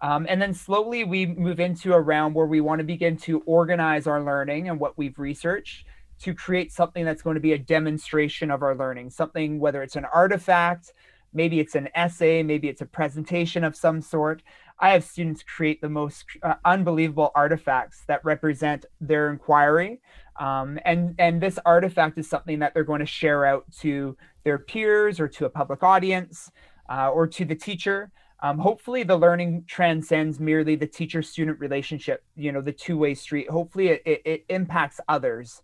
Um, 0.00 0.26
and 0.28 0.40
then 0.40 0.54
slowly 0.54 1.04
we 1.04 1.26
move 1.26 1.58
into 1.60 1.92
a 1.92 2.00
realm 2.00 2.32
where 2.34 2.46
we 2.46 2.60
want 2.60 2.78
to 2.78 2.84
begin 2.84 3.16
to 3.18 3.40
organize 3.40 4.06
our 4.06 4.22
learning 4.22 4.68
and 4.68 4.78
what 4.78 4.96
we've 4.96 5.18
researched 5.18 5.86
to 6.20 6.34
create 6.34 6.72
something 6.72 7.04
that's 7.04 7.22
going 7.22 7.34
to 7.34 7.40
be 7.40 7.52
a 7.52 7.58
demonstration 7.58 8.50
of 8.50 8.62
our 8.62 8.76
learning, 8.76 9.10
something, 9.10 9.58
whether 9.58 9.82
it's 9.82 9.96
an 9.96 10.06
artifact, 10.12 10.92
maybe 11.32 11.60
it's 11.60 11.74
an 11.74 11.88
essay, 11.94 12.42
maybe 12.42 12.68
it's 12.68 12.80
a 12.80 12.86
presentation 12.86 13.64
of 13.64 13.76
some 13.76 14.00
sort. 14.00 14.42
I 14.80 14.90
have 14.90 15.04
students 15.04 15.42
create 15.42 15.80
the 15.80 15.88
most 15.88 16.24
uh, 16.42 16.54
unbelievable 16.64 17.32
artifacts 17.34 18.04
that 18.06 18.24
represent 18.24 18.86
their 19.00 19.30
inquiry. 19.30 20.00
Um, 20.38 20.78
and, 20.84 21.14
and 21.18 21.40
this 21.40 21.58
artifact 21.66 22.16
is 22.16 22.30
something 22.30 22.60
that 22.60 22.74
they're 22.74 22.84
going 22.84 23.00
to 23.00 23.06
share 23.06 23.44
out 23.44 23.64
to 23.80 24.16
their 24.44 24.58
peers 24.58 25.18
or 25.18 25.26
to 25.28 25.46
a 25.46 25.50
public 25.50 25.82
audience 25.82 26.50
uh, 26.88 27.10
or 27.10 27.26
to 27.26 27.44
the 27.44 27.56
teacher. 27.56 28.12
Um, 28.40 28.58
hopefully 28.58 29.02
the 29.02 29.16
learning 29.16 29.64
transcends 29.66 30.38
merely 30.38 30.76
the 30.76 30.86
teacher 30.86 31.22
student 31.22 31.58
relationship, 31.58 32.22
you 32.36 32.52
know, 32.52 32.60
the 32.60 32.72
two 32.72 32.96
way 32.96 33.14
street. 33.14 33.50
Hopefully 33.50 33.88
it, 33.88 34.02
it, 34.06 34.22
it 34.24 34.44
impacts 34.48 35.00
others. 35.08 35.62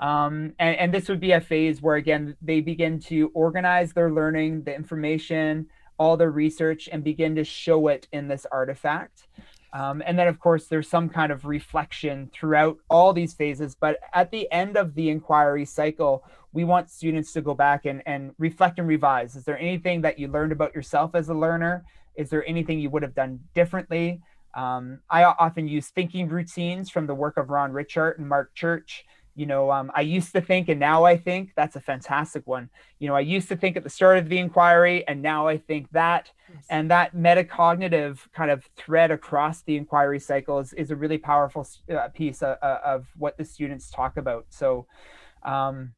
Um, 0.00 0.54
and, 0.58 0.76
and, 0.76 0.94
this 0.94 1.08
would 1.08 1.18
be 1.18 1.32
a 1.32 1.40
phase 1.40 1.82
where, 1.82 1.96
again, 1.96 2.36
they 2.40 2.60
begin 2.60 3.00
to 3.00 3.32
organize 3.34 3.92
their 3.92 4.12
learning, 4.12 4.62
the 4.62 4.72
information, 4.72 5.66
all 5.98 6.16
the 6.16 6.30
research, 6.30 6.88
and 6.90 7.02
begin 7.04 7.34
to 7.36 7.44
show 7.44 7.88
it 7.88 8.08
in 8.12 8.28
this 8.28 8.46
artifact. 8.50 9.26
Um, 9.72 10.02
and 10.06 10.18
then, 10.18 10.28
of 10.28 10.40
course, 10.40 10.66
there's 10.66 10.88
some 10.88 11.08
kind 11.08 11.30
of 11.30 11.44
reflection 11.44 12.30
throughout 12.32 12.78
all 12.88 13.12
these 13.12 13.34
phases. 13.34 13.76
But 13.78 13.98
at 14.14 14.30
the 14.30 14.50
end 14.50 14.76
of 14.76 14.94
the 14.94 15.10
inquiry 15.10 15.66
cycle, 15.66 16.24
we 16.52 16.64
want 16.64 16.88
students 16.88 17.32
to 17.34 17.42
go 17.42 17.54
back 17.54 17.84
and, 17.84 18.02
and 18.06 18.32
reflect 18.38 18.78
and 18.78 18.88
revise. 18.88 19.36
Is 19.36 19.44
there 19.44 19.58
anything 19.58 20.00
that 20.02 20.18
you 20.18 20.28
learned 20.28 20.52
about 20.52 20.74
yourself 20.74 21.14
as 21.14 21.28
a 21.28 21.34
learner? 21.34 21.84
Is 22.14 22.30
there 22.30 22.48
anything 22.48 22.80
you 22.80 22.90
would 22.90 23.02
have 23.02 23.14
done 23.14 23.40
differently? 23.54 24.22
Um, 24.54 25.00
I 25.10 25.24
often 25.24 25.68
use 25.68 25.88
thinking 25.88 26.28
routines 26.28 26.88
from 26.88 27.06
the 27.06 27.14
work 27.14 27.36
of 27.36 27.50
Ron 27.50 27.72
Ritchhart 27.72 28.18
and 28.18 28.28
Mark 28.28 28.54
Church 28.54 29.04
you 29.38 29.46
know 29.46 29.70
um, 29.70 29.90
i 29.94 30.00
used 30.00 30.32
to 30.32 30.40
think 30.40 30.68
and 30.68 30.80
now 30.80 31.04
i 31.04 31.16
think 31.16 31.52
that's 31.56 31.76
a 31.76 31.80
fantastic 31.80 32.44
one 32.46 32.68
you 32.98 33.06
know 33.06 33.14
i 33.14 33.20
used 33.20 33.48
to 33.48 33.56
think 33.56 33.76
at 33.76 33.84
the 33.84 33.90
start 33.90 34.18
of 34.18 34.28
the 34.28 34.36
inquiry 34.36 35.06
and 35.06 35.22
now 35.22 35.46
i 35.46 35.56
think 35.56 35.88
that 35.92 36.32
yes. 36.52 36.64
and 36.68 36.90
that 36.90 37.14
metacognitive 37.14 38.18
kind 38.32 38.50
of 38.50 38.68
thread 38.76 39.12
across 39.12 39.62
the 39.62 39.76
inquiry 39.76 40.18
cycle 40.18 40.58
is, 40.58 40.72
is 40.72 40.90
a 40.90 40.96
really 40.96 41.18
powerful 41.18 41.66
uh, 41.90 42.08
piece 42.08 42.42
of, 42.42 42.58
of, 42.58 43.06
what 43.16 43.38
the 43.38 43.44
students 43.44 43.90
talk 43.90 44.16
about 44.16 44.44
so 44.50 44.86
um, 45.44 45.92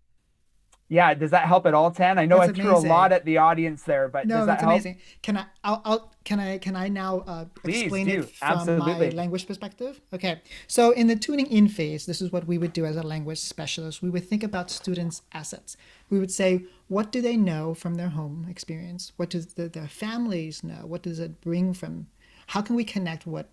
yeah 0.90 1.14
does 1.14 1.30
that 1.30 1.46
help 1.46 1.64
at 1.64 1.72
all 1.72 1.90
tan 1.90 2.18
i 2.18 2.26
know 2.26 2.38
that's 2.38 2.50
i 2.50 2.52
threw 2.52 2.70
amazing. 2.72 2.90
a 2.90 2.92
lot 2.92 3.10
at 3.10 3.24
the 3.24 3.38
audience 3.38 3.84
there 3.84 4.06
but 4.08 4.26
no, 4.26 4.36
does 4.36 4.46
that 4.46 4.52
that's 4.52 4.62
help? 4.62 4.72
amazing 4.72 4.98
can 5.22 5.38
i 5.38 5.46
I'll, 5.64 5.80
I'll, 5.86 6.12
can 6.24 6.38
i 6.38 6.58
can 6.58 6.76
i 6.76 6.88
now 6.88 7.20
uh, 7.26 7.44
explain 7.64 8.08
it 8.08 8.28
from 8.28 8.58
Absolutely. 8.58 9.08
my 9.08 9.08
language 9.10 9.46
perspective? 9.46 10.00
Okay. 10.12 10.40
So 10.66 10.90
in 10.92 11.06
the 11.06 11.16
tuning 11.16 11.46
in 11.46 11.68
phase 11.68 12.06
this 12.06 12.20
is 12.20 12.30
what 12.32 12.46
we 12.46 12.58
would 12.58 12.72
do 12.72 12.84
as 12.84 12.96
a 12.96 13.02
language 13.02 13.38
specialist. 13.38 14.02
We 14.02 14.10
would 14.10 14.28
think 14.28 14.42
about 14.42 14.70
students 14.70 15.22
assets. 15.32 15.76
We 16.10 16.18
would 16.18 16.30
say 16.30 16.64
what 16.88 17.12
do 17.12 17.20
they 17.20 17.36
know 17.36 17.74
from 17.74 17.94
their 17.94 18.10
home 18.10 18.46
experience? 18.48 19.12
What 19.16 19.30
does 19.30 19.54
the, 19.54 19.68
their 19.68 19.88
families 19.88 20.62
know? 20.62 20.86
What 20.86 21.02
does 21.02 21.18
it 21.18 21.40
bring 21.40 21.74
from 21.74 22.08
how 22.48 22.62
can 22.62 22.76
we 22.76 22.84
connect 22.84 23.26
what 23.26 23.50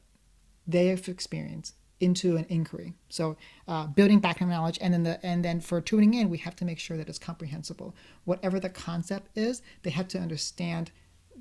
they 0.67 0.87
have 0.87 1.07
experienced 1.07 1.75
into 1.99 2.37
an 2.37 2.45
inquiry. 2.49 2.93
So 3.09 3.37
uh, 3.67 3.87
building 3.87 4.19
background 4.19 4.51
knowledge, 4.51 4.77
and 4.81 4.93
then 4.93 5.03
the 5.03 5.25
and 5.25 5.43
then 5.43 5.59
for 5.61 5.81
tuning 5.81 6.13
in, 6.13 6.29
we 6.29 6.37
have 6.39 6.55
to 6.57 6.65
make 6.65 6.79
sure 6.79 6.97
that 6.97 7.09
it's 7.09 7.19
comprehensible. 7.19 7.95
Whatever 8.25 8.59
the 8.59 8.69
concept 8.69 9.35
is, 9.35 9.61
they 9.83 9.89
have 9.89 10.07
to 10.09 10.19
understand 10.19 10.91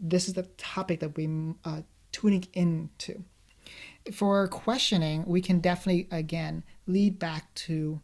this 0.00 0.28
is 0.28 0.34
the 0.34 0.44
topic 0.56 1.00
that 1.00 1.16
we 1.16 1.28
uh, 1.64 1.82
tuning 2.12 2.46
into. 2.52 3.24
For 4.12 4.46
questioning, 4.48 5.24
we 5.26 5.40
can 5.40 5.60
definitely 5.60 6.08
again 6.10 6.62
lead 6.86 7.18
back 7.18 7.52
to 7.54 8.00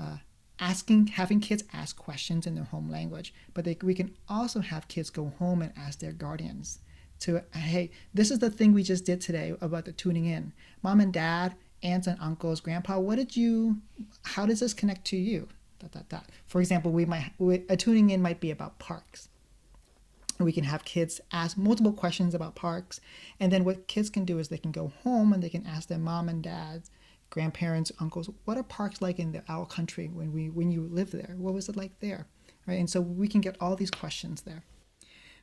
uh, 0.00 0.18
asking, 0.58 1.08
having 1.08 1.40
kids 1.40 1.64
ask 1.72 1.96
questions 1.96 2.46
in 2.46 2.54
their 2.54 2.64
home 2.64 2.88
language, 2.88 3.34
but 3.52 3.64
they, 3.64 3.76
we 3.82 3.94
can 3.94 4.14
also 4.28 4.60
have 4.60 4.88
kids 4.88 5.10
go 5.10 5.32
home 5.38 5.60
and 5.60 5.72
ask 5.76 5.98
their 5.98 6.12
guardians 6.12 6.78
to, 7.18 7.42
hey, 7.52 7.90
this 8.14 8.30
is 8.30 8.38
the 8.38 8.50
thing 8.50 8.72
we 8.72 8.82
just 8.82 9.04
did 9.04 9.20
today 9.20 9.54
about 9.60 9.84
the 9.84 9.92
tuning 9.92 10.26
in. 10.26 10.52
Mom 10.82 11.00
and 11.00 11.12
dad, 11.12 11.54
aunts 11.82 12.06
and 12.06 12.18
uncles, 12.20 12.60
grandpa, 12.60 12.98
what 12.98 13.16
did 13.16 13.36
you, 13.36 13.76
how 14.22 14.46
does 14.46 14.60
this 14.60 14.72
connect 14.72 15.04
to 15.04 15.16
you? 15.16 15.48
Dot, 15.80 15.90
dot, 15.90 16.08
dot. 16.08 16.26
For 16.46 16.60
example, 16.60 16.92
we 16.92 17.04
might, 17.04 17.32
a 17.68 17.76
tuning 17.76 18.10
in 18.10 18.22
might 18.22 18.40
be 18.40 18.50
about 18.50 18.78
parks. 18.78 19.28
We 20.44 20.52
can 20.52 20.64
have 20.64 20.84
kids 20.84 21.20
ask 21.32 21.56
multiple 21.56 21.92
questions 21.92 22.34
about 22.34 22.54
parks. 22.54 23.00
And 23.40 23.52
then 23.52 23.64
what 23.64 23.88
kids 23.88 24.10
can 24.10 24.24
do 24.24 24.38
is 24.38 24.48
they 24.48 24.58
can 24.58 24.72
go 24.72 24.92
home 25.02 25.32
and 25.32 25.42
they 25.42 25.48
can 25.48 25.66
ask 25.66 25.88
their 25.88 25.98
mom 25.98 26.28
and 26.28 26.42
dads, 26.42 26.90
grandparents, 27.30 27.92
uncles, 28.00 28.30
what 28.44 28.56
are 28.56 28.62
parks 28.62 29.00
like 29.00 29.18
in 29.18 29.32
the, 29.32 29.42
our 29.48 29.66
country 29.66 30.08
when 30.12 30.32
we 30.32 30.50
when 30.50 30.70
you 30.70 30.82
live 30.82 31.10
there? 31.10 31.34
What 31.38 31.54
was 31.54 31.68
it 31.68 31.76
like 31.76 31.98
there? 32.00 32.26
Right? 32.66 32.78
And 32.78 32.88
so 32.88 33.00
we 33.00 33.28
can 33.28 33.40
get 33.40 33.56
all 33.60 33.74
these 33.74 33.90
questions 33.90 34.42
there 34.42 34.62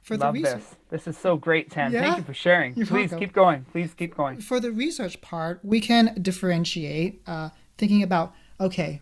for 0.01 0.17
Love 0.17 0.33
the 0.33 0.41
research. 0.41 0.57
This. 0.57 0.75
this 0.89 1.07
is 1.07 1.17
so 1.17 1.37
great, 1.37 1.69
Tan. 1.69 1.91
Yeah, 1.91 2.01
Thank 2.01 2.17
you 2.17 2.23
for 2.23 2.33
sharing. 2.33 2.73
Please 2.75 2.89
welcome. 2.89 3.19
keep 3.19 3.33
going. 3.33 3.65
Please 3.71 3.93
keep 3.93 4.15
going. 4.15 4.39
For 4.39 4.59
the 4.59 4.71
research 4.71 5.21
part, 5.21 5.59
we 5.63 5.81
can 5.81 6.17
differentiate, 6.21 7.21
uh, 7.27 7.49
thinking 7.77 8.03
about 8.03 8.33
okay, 8.59 9.01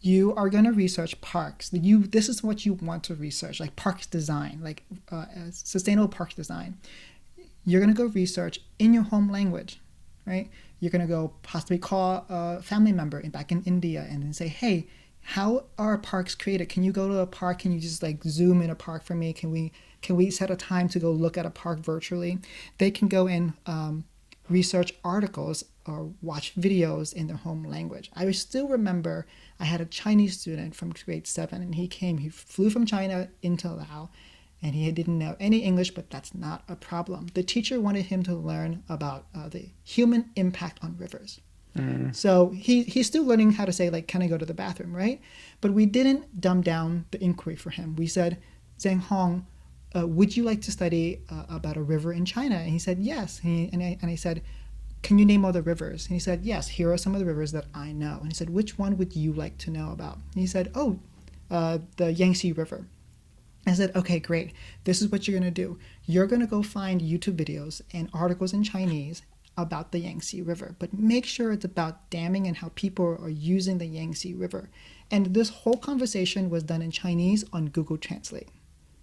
you 0.00 0.34
are 0.34 0.48
going 0.48 0.64
to 0.64 0.72
research 0.72 1.20
parks. 1.20 1.70
You 1.72 2.04
this 2.04 2.28
is 2.28 2.42
what 2.42 2.64
you 2.64 2.74
want 2.74 3.04
to 3.04 3.14
research, 3.14 3.60
like 3.60 3.76
parks 3.76 4.06
design, 4.06 4.60
like 4.62 4.84
uh, 5.10 5.26
sustainable 5.50 6.08
park 6.08 6.34
design. 6.34 6.78
You're 7.66 7.80
going 7.80 7.94
to 7.94 7.96
go 7.96 8.06
research 8.06 8.60
in 8.78 8.94
your 8.94 9.02
home 9.02 9.30
language, 9.30 9.80
right? 10.26 10.48
You're 10.80 10.90
going 10.90 11.02
to 11.02 11.08
go 11.08 11.34
possibly 11.42 11.76
call 11.76 12.24
a 12.30 12.62
family 12.62 12.92
member 12.92 13.20
in, 13.20 13.30
back 13.30 13.52
in 13.52 13.62
India 13.64 14.06
and 14.08 14.22
then 14.22 14.32
say, 14.32 14.48
hey, 14.48 14.86
how 15.20 15.64
are 15.76 15.98
parks 15.98 16.34
created? 16.34 16.70
Can 16.70 16.82
you 16.82 16.92
go 16.92 17.06
to 17.08 17.18
a 17.18 17.26
park? 17.26 17.58
Can 17.60 17.72
you 17.72 17.78
just 17.80 18.02
like 18.02 18.24
zoom 18.24 18.62
in 18.62 18.70
a 18.70 18.74
park 18.74 19.04
for 19.04 19.14
me? 19.14 19.34
Can 19.34 19.50
we 19.50 19.72
can 20.00 20.16
we 20.16 20.30
set 20.30 20.50
a 20.50 20.56
time 20.56 20.88
to 20.88 20.98
go 20.98 21.10
look 21.10 21.36
at 21.36 21.44
a 21.44 21.50
park 21.50 21.80
virtually? 21.80 22.38
They 22.78 22.90
can 22.90 23.06
go 23.06 23.28
and 23.28 23.52
um, 23.66 24.04
research 24.48 24.94
articles 25.04 25.64
or 25.86 26.10
watch 26.22 26.54
videos 26.56 27.12
in 27.12 27.26
their 27.26 27.36
home 27.36 27.64
language. 27.64 28.10
I 28.14 28.30
still 28.32 28.68
remember 28.68 29.26
I 29.58 29.64
had 29.64 29.80
a 29.80 29.86
Chinese 29.86 30.38
student 30.38 30.74
from 30.74 30.92
grade 30.92 31.26
seven, 31.26 31.62
and 31.62 31.74
he 31.74 31.88
came, 31.88 32.18
he 32.18 32.28
flew 32.28 32.70
from 32.70 32.86
China 32.86 33.28
into 33.42 33.68
Laos, 33.68 34.08
and 34.62 34.74
he 34.74 34.90
didn't 34.92 35.18
know 35.18 35.36
any 35.40 35.60
English, 35.60 35.92
but 35.92 36.10
that's 36.10 36.34
not 36.34 36.64
a 36.68 36.76
problem. 36.76 37.28
The 37.32 37.42
teacher 37.42 37.80
wanted 37.80 38.06
him 38.06 38.22
to 38.24 38.34
learn 38.34 38.82
about 38.88 39.26
uh, 39.34 39.48
the 39.48 39.70
human 39.84 40.30
impact 40.36 40.78
on 40.82 40.96
rivers. 40.98 41.40
Mm. 41.76 42.14
So 42.14 42.50
he, 42.50 42.82
he's 42.82 43.06
still 43.06 43.24
learning 43.24 43.52
how 43.52 43.64
to 43.64 43.72
say, 43.72 43.88
like, 43.90 44.06
can 44.06 44.22
I 44.22 44.26
go 44.26 44.36
to 44.36 44.44
the 44.44 44.54
bathroom, 44.54 44.94
right? 44.94 45.20
But 45.60 45.72
we 45.72 45.86
didn't 45.86 46.40
dumb 46.40 46.60
down 46.60 47.06
the 47.10 47.22
inquiry 47.22 47.56
for 47.56 47.70
him. 47.70 47.96
We 47.96 48.06
said, 48.06 48.38
Zheng 48.78 49.00
Hong, 49.00 49.46
uh, 49.96 50.06
would 50.06 50.36
you 50.36 50.42
like 50.42 50.60
to 50.62 50.72
study 50.72 51.22
uh, 51.30 51.44
about 51.48 51.76
a 51.76 51.82
river 51.82 52.12
in 52.12 52.24
China? 52.24 52.56
And 52.56 52.70
he 52.70 52.78
said, 52.78 52.98
yes. 52.98 53.40
And, 53.42 53.56
he, 53.56 53.70
and, 53.72 53.82
I, 53.82 53.98
and 54.02 54.10
I 54.10 54.14
said, 54.14 54.42
can 55.02 55.18
you 55.18 55.24
name 55.24 55.44
all 55.44 55.52
the 55.52 55.62
rivers? 55.62 56.06
And 56.06 56.14
he 56.14 56.20
said, 56.20 56.44
yes, 56.44 56.68
here 56.68 56.92
are 56.92 56.98
some 56.98 57.14
of 57.14 57.20
the 57.20 57.26
rivers 57.26 57.52
that 57.52 57.66
I 57.74 57.92
know. 57.92 58.18
And 58.20 58.28
he 58.28 58.34
said, 58.34 58.50
which 58.50 58.78
one 58.78 58.96
would 58.98 59.16
you 59.16 59.32
like 59.32 59.58
to 59.58 59.70
know 59.70 59.92
about? 59.92 60.16
And 60.16 60.40
he 60.40 60.46
said, 60.46 60.70
oh, 60.74 60.98
uh, 61.50 61.78
the 61.96 62.12
Yangtze 62.12 62.52
River. 62.52 62.86
I 63.66 63.74
said, 63.74 63.94
okay, 63.94 64.18
great. 64.18 64.52
This 64.84 65.02
is 65.02 65.08
what 65.08 65.26
you're 65.26 65.38
going 65.38 65.52
to 65.52 65.62
do. 65.62 65.78
You're 66.06 66.26
going 66.26 66.40
to 66.40 66.46
go 66.46 66.62
find 66.62 67.00
YouTube 67.00 67.36
videos 67.36 67.82
and 67.92 68.08
articles 68.12 68.52
in 68.52 68.62
Chinese 68.62 69.22
about 69.56 69.92
the 69.92 69.98
Yangtze 69.98 70.40
River, 70.40 70.74
but 70.78 70.94
make 70.94 71.26
sure 71.26 71.52
it's 71.52 71.64
about 71.64 72.08
damming 72.08 72.46
and 72.46 72.56
how 72.58 72.70
people 72.74 73.18
are 73.20 73.28
using 73.28 73.78
the 73.78 73.86
Yangtze 73.86 74.32
River. 74.34 74.70
And 75.10 75.34
this 75.34 75.50
whole 75.50 75.76
conversation 75.76 76.48
was 76.48 76.62
done 76.62 76.82
in 76.82 76.90
Chinese 76.90 77.44
on 77.52 77.68
Google 77.68 77.98
Translate. 77.98 78.48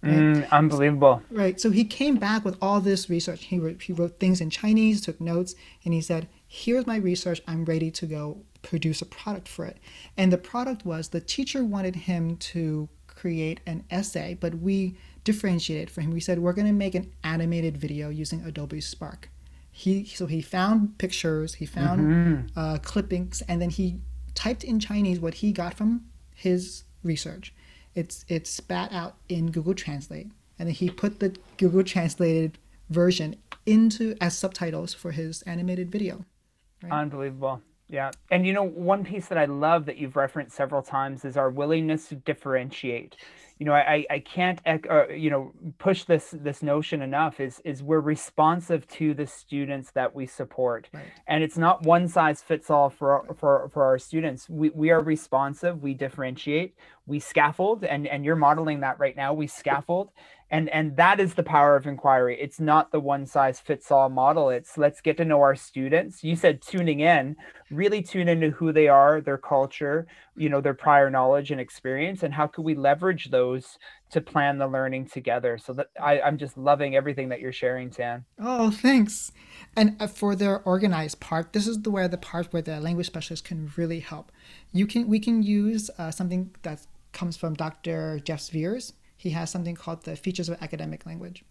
Right? 0.02 0.14
Mm, 0.14 0.50
unbelievable. 0.50 1.22
Right. 1.30 1.60
So 1.60 1.70
he 1.70 1.84
came 1.84 2.16
back 2.16 2.44
with 2.44 2.56
all 2.62 2.80
this 2.80 3.10
research. 3.10 3.44
He 3.44 3.58
wrote, 3.58 3.82
he 3.82 3.92
wrote 3.92 4.20
things 4.20 4.40
in 4.40 4.50
Chinese, 4.50 5.00
took 5.00 5.20
notes, 5.20 5.54
and 5.84 5.92
he 5.92 6.00
said, 6.00 6.28
Here's 6.46 6.86
my 6.86 6.96
research. 6.96 7.42
I'm 7.46 7.64
ready 7.64 7.90
to 7.90 8.06
go 8.06 8.42
produce 8.62 9.02
a 9.02 9.06
product 9.06 9.48
for 9.48 9.64
it. 9.64 9.78
And 10.16 10.32
the 10.32 10.38
product 10.38 10.84
was 10.84 11.08
the 11.08 11.20
teacher 11.20 11.64
wanted 11.64 11.96
him 11.96 12.36
to 12.36 12.88
create 13.06 13.60
an 13.66 13.84
essay, 13.90 14.36
but 14.40 14.54
we 14.54 14.96
differentiated 15.24 15.90
for 15.90 16.00
him. 16.00 16.10
We 16.10 16.20
said 16.20 16.38
we're 16.38 16.52
going 16.52 16.66
to 16.66 16.72
make 16.72 16.94
an 16.94 17.12
animated 17.22 17.76
video 17.76 18.08
using 18.08 18.42
Adobe 18.44 18.80
Spark. 18.80 19.28
He 19.70 20.04
so 20.06 20.26
he 20.26 20.40
found 20.40 20.98
pictures, 20.98 21.54
he 21.54 21.66
found 21.66 22.00
mm-hmm. 22.00 22.58
uh, 22.58 22.78
clippings, 22.78 23.42
and 23.46 23.60
then 23.60 23.70
he 23.70 24.00
typed 24.34 24.64
in 24.64 24.80
Chinese 24.80 25.20
what 25.20 25.34
he 25.34 25.52
got 25.52 25.74
from 25.74 26.06
his 26.34 26.84
research. 27.02 27.52
It's 27.98 28.24
it 28.28 28.46
spat 28.46 28.92
out 28.92 29.16
in 29.28 29.50
Google 29.50 29.74
Translate, 29.74 30.30
and 30.56 30.70
he 30.70 30.88
put 30.88 31.18
the 31.18 31.36
Google 31.56 31.82
translated 31.82 32.56
version 32.90 33.34
into 33.66 34.14
as 34.20 34.38
subtitles 34.38 34.94
for 34.94 35.10
his 35.10 35.42
animated 35.42 35.90
video. 35.90 36.24
Right? 36.80 36.92
Unbelievable. 36.92 37.60
Yeah. 37.88 38.12
And 38.30 38.46
you 38.46 38.52
know, 38.52 38.62
one 38.62 39.02
piece 39.02 39.26
that 39.26 39.36
I 39.36 39.46
love 39.46 39.84
that 39.86 39.96
you've 39.96 40.14
referenced 40.14 40.54
several 40.54 40.80
times 40.80 41.24
is 41.24 41.36
our 41.36 41.50
willingness 41.50 42.08
to 42.10 42.14
differentiate. 42.14 43.16
You 43.58 43.66
know, 43.66 43.72
I, 43.72 44.06
I 44.08 44.18
can't, 44.20 44.60
uh, 44.66 45.08
you 45.08 45.30
know, 45.30 45.52
push 45.78 46.04
this 46.04 46.30
this 46.30 46.62
notion 46.62 47.02
enough. 47.02 47.40
Is 47.40 47.60
is 47.64 47.82
we're 47.82 48.00
responsive 48.00 48.86
to 48.88 49.14
the 49.14 49.26
students 49.26 49.90
that 49.92 50.14
we 50.14 50.26
support, 50.26 50.88
right. 50.92 51.04
and 51.26 51.42
it's 51.42 51.58
not 51.58 51.82
one 51.82 52.06
size 52.08 52.40
fits 52.40 52.70
all 52.70 52.88
for 52.88 53.24
for 53.36 53.68
for 53.72 53.84
our 53.84 53.98
students. 53.98 54.48
We 54.48 54.70
we 54.70 54.90
are 54.90 55.00
responsive. 55.00 55.82
We 55.82 55.94
differentiate. 55.94 56.76
We 57.06 57.18
scaffold, 57.18 57.84
and 57.84 58.06
and 58.06 58.24
you're 58.24 58.36
modeling 58.36 58.80
that 58.80 58.98
right 59.00 59.16
now. 59.16 59.32
We 59.32 59.46
scaffold, 59.46 60.10
and 60.50 60.68
and 60.70 60.96
that 60.96 61.20
is 61.20 61.34
the 61.34 61.42
power 61.42 61.76
of 61.76 61.86
inquiry. 61.86 62.38
It's 62.40 62.58
not 62.58 62.90
the 62.90 63.00
one 63.00 63.26
size 63.26 63.60
fits 63.60 63.90
all 63.90 64.08
model. 64.08 64.48
It's 64.48 64.78
let's 64.78 65.00
get 65.00 65.16
to 65.18 65.24
know 65.24 65.42
our 65.42 65.54
students. 65.54 66.24
You 66.24 66.36
said 66.36 66.62
tuning 66.62 67.00
in 67.00 67.36
really 67.70 68.02
tune 68.02 68.28
into 68.28 68.50
who 68.50 68.72
they 68.72 68.88
are 68.88 69.20
their 69.20 69.36
culture 69.36 70.06
you 70.36 70.48
know 70.48 70.60
their 70.60 70.74
prior 70.74 71.10
knowledge 71.10 71.50
and 71.50 71.60
experience 71.60 72.22
and 72.22 72.32
how 72.32 72.46
could 72.46 72.64
we 72.64 72.74
leverage 72.74 73.30
those 73.30 73.78
to 74.10 74.22
plan 74.22 74.56
the 74.56 74.66
learning 74.66 75.06
together? 75.06 75.58
So 75.58 75.74
that 75.74 75.88
I, 76.00 76.20
i'm 76.20 76.38
just 76.38 76.56
loving 76.56 76.96
everything 76.96 77.28
that 77.28 77.40
you're 77.40 77.52
sharing 77.52 77.90
tan. 77.90 78.24
Oh 78.38 78.70
thanks. 78.70 79.32
And 79.76 79.96
uh, 80.00 80.06
for 80.06 80.34
the 80.34 80.56
organized 80.64 81.20
part 81.20 81.52
this 81.52 81.66
is 81.66 81.82
the 81.82 81.90
where 81.90 82.08
the 82.08 82.16
part 82.16 82.52
where 82.52 82.62
the 82.62 82.80
language 82.80 83.06
specialist 83.06 83.44
can 83.44 83.70
really 83.76 84.00
help. 84.00 84.32
You 84.72 84.86
can 84.86 85.08
we 85.08 85.20
can 85.20 85.42
use 85.42 85.90
uh, 85.98 86.10
something 86.10 86.54
that 86.62 86.86
comes 87.12 87.36
from 87.36 87.54
dr 87.54 88.20
jeff 88.20 88.40
Zwiers 88.40 88.92
he 89.18 89.30
has 89.30 89.50
something 89.50 89.74
called 89.74 90.04
the 90.04 90.16
features 90.16 90.48
of 90.48 90.62
academic 90.62 91.04
language, 91.04 91.44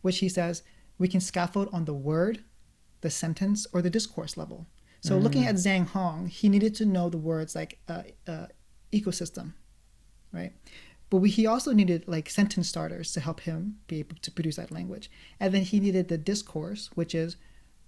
which 0.00 0.18
he 0.18 0.28
says 0.28 0.62
we 0.98 1.06
can 1.06 1.20
scaffold 1.20 1.68
on 1.70 1.84
the 1.84 1.94
word, 1.94 2.42
the 3.02 3.10
sentence, 3.10 3.66
or 3.72 3.82
the 3.82 3.90
discourse 3.90 4.36
level. 4.36 4.66
So 5.02 5.18
mm. 5.18 5.22
looking 5.22 5.44
at 5.44 5.56
Zhang 5.56 5.86
Hong, 5.86 6.28
he 6.28 6.48
needed 6.48 6.74
to 6.76 6.86
know 6.86 7.10
the 7.10 7.18
words 7.18 7.54
like 7.54 7.78
uh, 7.88 8.04
uh, 8.26 8.46
ecosystem, 8.90 9.52
right? 10.32 10.52
But 11.10 11.18
we, 11.18 11.28
he 11.28 11.46
also 11.46 11.72
needed 11.72 12.08
like 12.08 12.30
sentence 12.30 12.68
starters 12.70 13.12
to 13.12 13.20
help 13.20 13.40
him 13.40 13.76
be 13.86 13.98
able 13.98 14.16
to 14.22 14.30
produce 14.30 14.56
that 14.56 14.72
language. 14.72 15.10
And 15.38 15.52
then 15.52 15.62
he 15.62 15.78
needed 15.78 16.08
the 16.08 16.16
discourse, 16.16 16.88
which 16.94 17.14
is 17.14 17.36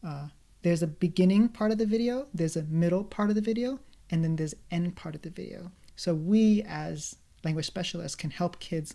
uh, 0.04 0.28
there's 0.62 0.82
a 0.82 0.86
beginning 0.86 1.48
part 1.48 1.70
of 1.72 1.78
the 1.78 1.86
video, 1.86 2.26
there's 2.34 2.56
a 2.56 2.64
middle 2.64 3.02
part 3.02 3.30
of 3.30 3.34
the 3.34 3.40
video, 3.40 3.80
and 4.10 4.22
then 4.22 4.36
there's 4.36 4.54
end 4.70 4.94
part 4.94 5.14
of 5.14 5.22
the 5.22 5.30
video. 5.30 5.72
So 5.96 6.14
we 6.14 6.62
as 6.68 7.16
language 7.44 7.66
specialists 7.66 8.14
can 8.14 8.30
help 8.30 8.60
kids 8.60 8.94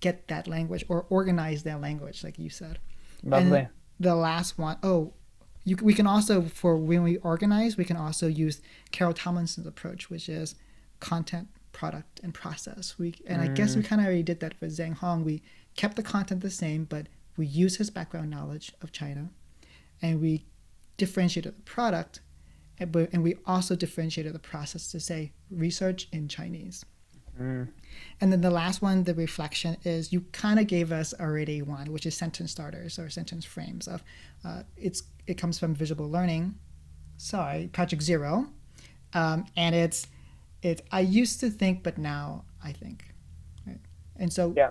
get 0.00 0.28
that 0.28 0.46
language 0.46 0.84
or 0.88 1.06
organize 1.08 1.62
their 1.62 1.78
language, 1.78 2.22
like 2.24 2.38
you 2.38 2.50
said. 2.50 2.78
Lovely. 3.22 3.60
And 3.60 3.68
the 3.98 4.14
last 4.14 4.58
one, 4.58 4.76
oh, 4.82 5.12
you, 5.64 5.76
we 5.80 5.94
can 5.94 6.06
also 6.06 6.42
for 6.42 6.76
when 6.76 7.02
we 7.02 7.16
organize, 7.18 7.76
we 7.76 7.84
can 7.84 7.96
also 7.96 8.26
use 8.26 8.60
Carol 8.92 9.14
Tomlinson's 9.14 9.66
approach, 9.66 10.10
which 10.10 10.28
is 10.28 10.54
content, 11.00 11.48
product, 11.72 12.20
and 12.22 12.34
process. 12.34 12.98
We 12.98 13.14
and 13.26 13.40
mm. 13.40 13.44
I 13.44 13.48
guess 13.48 13.74
we 13.74 13.82
mm. 13.82 13.86
kind 13.86 14.00
of 14.00 14.06
already 14.06 14.22
did 14.22 14.40
that 14.40 14.54
for 14.54 14.66
Zhang 14.66 14.94
Hong. 14.94 15.24
We 15.24 15.42
kept 15.76 15.96
the 15.96 16.02
content 16.02 16.42
the 16.42 16.50
same, 16.50 16.84
but 16.84 17.06
we 17.36 17.46
use 17.46 17.76
his 17.76 17.90
background 17.90 18.30
knowledge 18.30 18.72
of 18.82 18.92
China, 18.92 19.30
and 20.02 20.20
we 20.20 20.44
differentiated 20.96 21.56
the 21.56 21.62
product, 21.62 22.20
and, 22.78 22.94
and 22.94 23.22
we 23.22 23.36
also 23.46 23.74
differentiated 23.74 24.34
the 24.34 24.38
process 24.38 24.90
to 24.92 25.00
say 25.00 25.32
research 25.50 26.08
in 26.12 26.28
Chinese. 26.28 26.84
Mm. 27.40 27.68
And 28.20 28.32
then 28.32 28.40
the 28.40 28.50
last 28.50 28.82
one, 28.82 29.04
the 29.04 29.14
reflection, 29.14 29.76
is 29.84 30.12
you 30.12 30.22
kind 30.32 30.60
of 30.60 30.66
gave 30.66 30.92
us 30.92 31.14
already 31.18 31.62
one, 31.62 31.92
which 31.92 32.06
is 32.06 32.16
sentence 32.16 32.52
starters 32.52 32.98
or 32.98 33.10
sentence 33.10 33.44
frames. 33.44 33.88
Of 33.88 34.02
uh, 34.44 34.62
it's 34.76 35.02
it 35.26 35.34
comes 35.34 35.58
from 35.58 35.74
Visible 35.74 36.08
Learning, 36.08 36.54
sorry, 37.16 37.68
Project 37.72 38.02
Zero, 38.02 38.46
um, 39.14 39.46
and 39.56 39.74
it's 39.74 40.06
it's 40.62 40.82
I 40.92 41.00
used 41.00 41.40
to 41.40 41.50
think, 41.50 41.82
but 41.82 41.98
now 41.98 42.44
I 42.62 42.72
think, 42.72 43.04
right? 43.66 43.80
And 44.16 44.32
so 44.32 44.54
yeah, 44.56 44.70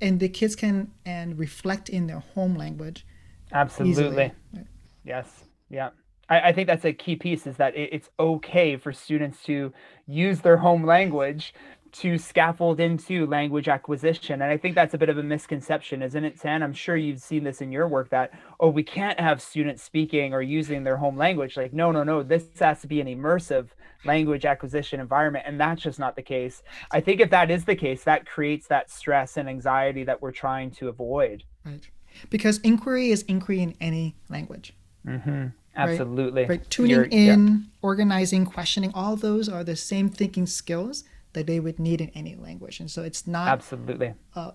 and 0.00 0.18
the 0.20 0.28
kids 0.28 0.56
can 0.56 0.92
and 1.04 1.38
reflect 1.38 1.88
in 1.88 2.06
their 2.06 2.20
home 2.20 2.54
language. 2.54 3.06
Absolutely. 3.52 3.92
Easily, 4.02 4.32
right? 4.54 4.66
Yes. 5.04 5.44
Yeah. 5.70 5.90
I, 6.28 6.48
I 6.48 6.52
think 6.52 6.66
that's 6.66 6.84
a 6.84 6.92
key 6.92 7.16
piece 7.16 7.46
is 7.46 7.56
that 7.56 7.74
it, 7.76 7.90
it's 7.92 8.10
okay 8.18 8.76
for 8.76 8.92
students 8.92 9.42
to 9.44 9.72
use 10.06 10.40
their 10.40 10.58
home 10.58 10.84
language 10.84 11.54
to 11.92 12.18
scaffold 12.18 12.80
into 12.80 13.26
language 13.26 13.68
acquisition. 13.68 14.42
And 14.42 14.50
I 14.50 14.56
think 14.56 14.74
that's 14.74 14.94
a 14.94 14.98
bit 14.98 15.08
of 15.08 15.18
a 15.18 15.22
misconception, 15.22 16.02
isn't 16.02 16.24
it, 16.24 16.40
Tan? 16.40 16.62
I'm 16.62 16.72
sure 16.72 16.96
you've 16.96 17.20
seen 17.20 17.44
this 17.44 17.60
in 17.60 17.72
your 17.72 17.88
work 17.88 18.10
that, 18.10 18.32
oh, 18.60 18.68
we 18.68 18.82
can't 18.82 19.18
have 19.18 19.40
students 19.40 19.82
speaking 19.82 20.34
or 20.34 20.42
using 20.42 20.84
their 20.84 20.96
home 20.96 21.16
language. 21.16 21.56
Like, 21.56 21.72
no, 21.72 21.90
no, 21.90 22.02
no, 22.02 22.22
this 22.22 22.44
has 22.60 22.80
to 22.82 22.86
be 22.86 23.00
an 23.00 23.06
immersive 23.06 23.68
language 24.04 24.44
acquisition 24.44 25.00
environment. 25.00 25.44
And 25.46 25.60
that's 25.60 25.82
just 25.82 25.98
not 25.98 26.16
the 26.16 26.22
case. 26.22 26.62
I 26.90 27.00
think 27.00 27.20
if 27.20 27.30
that 27.30 27.50
is 27.50 27.64
the 27.64 27.76
case, 27.76 28.04
that 28.04 28.26
creates 28.26 28.66
that 28.68 28.90
stress 28.90 29.36
and 29.36 29.48
anxiety 29.48 30.04
that 30.04 30.22
we're 30.22 30.32
trying 30.32 30.70
to 30.72 30.88
avoid. 30.88 31.44
Right. 31.64 31.88
Because 32.30 32.58
inquiry 32.58 33.10
is 33.10 33.22
inquiry 33.22 33.60
in 33.60 33.74
any 33.80 34.16
language. 34.28 34.74
Mm-hmm. 35.06 35.48
Absolutely. 35.76 36.42
Right. 36.42 36.48
right. 36.48 36.70
Tuning 36.70 36.90
You're, 36.90 37.04
in, 37.04 37.48
yeah. 37.48 37.56
organizing, 37.82 38.46
questioning, 38.46 38.90
all 38.94 39.16
those 39.16 39.48
are 39.48 39.62
the 39.62 39.76
same 39.76 40.08
thinking 40.08 40.46
skills 40.46 41.04
that 41.32 41.46
they 41.46 41.60
would 41.60 41.78
need 41.78 42.00
in 42.00 42.10
any 42.10 42.34
language. 42.34 42.80
And 42.80 42.90
so 42.90 43.02
it's 43.02 43.26
not 43.26 43.48
absolutely 43.48 44.14
uh, 44.34 44.52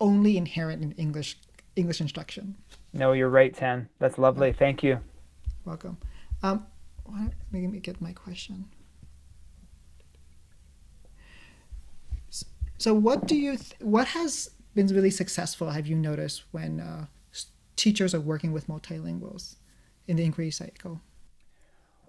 only 0.00 0.36
inherent 0.36 0.82
in 0.82 0.92
English 0.92 1.38
English 1.76 2.00
instruction. 2.00 2.56
No, 2.92 3.12
you're 3.12 3.28
right, 3.28 3.54
Tan. 3.54 3.88
That's 3.98 4.18
lovely. 4.18 4.52
Thank 4.52 4.82
you. 4.82 5.00
Welcome. 5.64 5.98
Um, 6.42 6.66
let 7.06 7.32
me 7.52 7.78
get 7.80 8.00
my 8.00 8.12
question. 8.12 8.66
So, 12.78 12.94
what 12.94 13.26
do 13.26 13.36
you? 13.36 13.56
Th- 13.56 13.74
what 13.80 14.08
has 14.08 14.50
been 14.74 14.86
really 14.86 15.10
successful? 15.10 15.70
Have 15.70 15.86
you 15.86 15.96
noticed 15.96 16.44
when 16.50 16.80
uh, 16.80 17.06
teachers 17.76 18.14
are 18.14 18.20
working 18.20 18.52
with 18.52 18.68
multilinguals 18.68 19.56
in 20.06 20.16
the 20.16 20.24
inquiry 20.24 20.50
cycle? 20.50 21.00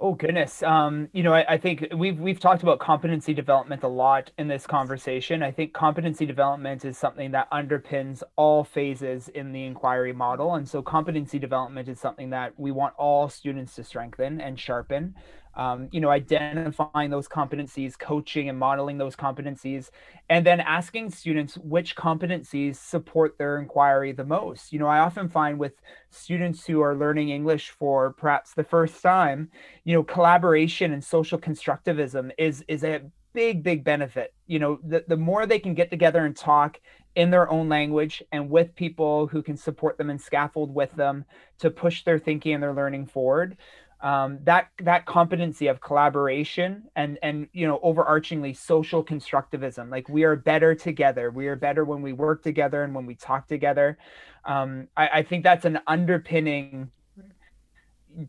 Oh 0.04 0.16
goodness. 0.16 0.64
Um, 0.64 1.10
you 1.14 1.22
know, 1.22 1.32
I, 1.32 1.46
I, 1.48 1.58
think 1.60 1.86
we've 1.96 2.20
we've 2.20 2.40
talked 2.40 2.64
about 2.64 2.80
competency 2.80 3.36
development 3.36 3.84
a 3.84 3.88
lot 3.88 4.32
in 4.40 4.48
this 4.48 4.66
conversation. 4.66 5.44
I 5.44 5.52
think 5.52 5.74
competency 5.74 6.26
development 6.26 6.84
is 6.84 6.98
something 6.98 7.30
that 7.34 7.52
underpins 7.52 8.24
all 8.36 8.64
phases 8.64 9.28
in 9.28 9.52
the 9.52 9.64
inquiry 9.64 10.12
model. 10.12 10.56
And 10.56 10.68
so 10.68 10.82
competency 10.82 11.38
development 11.38 11.88
is 11.88 12.00
something 12.00 12.32
that 12.32 12.60
we 12.60 12.72
want 12.72 12.96
all 12.98 13.30
students 13.30 13.76
to 13.76 13.84
strengthen 13.84 14.42
and 14.42 14.60
sharpen 14.60 15.14
um, 15.56 15.90
you 15.92 16.00
know, 16.00 16.10
identifying 16.10 17.10
those 17.10 17.28
competencies, 17.28 17.98
coaching 17.98 18.50
and 18.50 18.58
modeling 18.58 18.98
those 18.98 19.16
competencies, 19.16 19.90
and 20.30 20.46
then 20.46 20.60
asking 20.60 21.10
students 21.10 21.58
which 21.58 21.96
competencies 21.96 22.78
support 22.78 23.38
their 23.38 23.60
inquiry 23.60 24.12
the 24.12 24.24
most. 24.24 24.72
You 24.72 24.80
know, 24.80 24.88
I 24.88 25.00
often 25.00 25.28
find 25.28 25.60
with 25.60 25.74
students 26.10 26.66
who 26.66 26.82
are 26.82 26.96
learning 26.96 27.30
English 27.30 27.70
for 27.70 28.14
perhaps 28.14 28.54
the 28.54 28.64
first 28.64 29.02
time, 29.02 29.50
you 29.84 29.94
know, 29.94 30.04
collaboration 30.04 30.94
and 30.94 31.04
social 31.04 31.38
constructivism 31.38 32.32
is 32.38 32.64
is 32.68 32.84
a 32.84 33.02
big 33.34 33.64
big 33.64 33.84
benefit 33.84 34.34
you 34.46 34.60
know 34.60 34.78
the, 34.84 35.06
the 35.08 35.16
more 35.16 35.46
they 35.46 35.60
can 35.60 35.74
get 35.74 35.90
together 35.90 36.26
and 36.26 36.36
talk 36.36 36.82
in 37.16 37.30
their 37.30 37.50
own 37.50 37.70
language 37.70 38.24
and 38.32 38.50
with 38.50 38.76
people 38.76 39.28
who 39.28 39.42
can 39.42 39.58
support 39.58 39.98
them 39.98 40.10
and 40.10 40.22
scaffold 40.22 40.74
with 40.74 40.94
them 40.96 41.26
to 41.60 41.70
push 41.70 42.04
their 42.04 42.20
thinking 42.20 42.54
and 42.54 42.64
their 42.64 42.74
learning 42.74 43.06
forward 43.06 43.58
um, 44.02 44.40
that 44.44 44.70
that 44.80 45.06
competency 45.06 45.68
of 45.68 45.80
collaboration 45.80 46.84
and 46.96 47.20
and 47.22 47.48
you 47.54 47.68
know 47.68 47.80
overarchingly 47.84 48.56
social 48.56 49.04
constructivism. 49.04 49.92
Like 49.92 50.10
we 50.10 50.24
are 50.24 50.36
better 50.36 50.74
together. 50.74 51.30
We 51.30 51.48
are 51.48 51.56
better 51.56 51.86
when 51.86 52.02
we 52.02 52.14
work 52.14 52.44
together 52.44 52.84
and 52.84 52.96
when 52.96 53.06
we 53.06 53.16
talk 53.16 53.48
together. 53.48 53.98
Um, 54.46 54.88
I, 54.98 55.08
I 55.08 55.24
think 55.24 55.44
that's 55.44 55.66
an 55.66 55.80
underpinning 55.86 56.90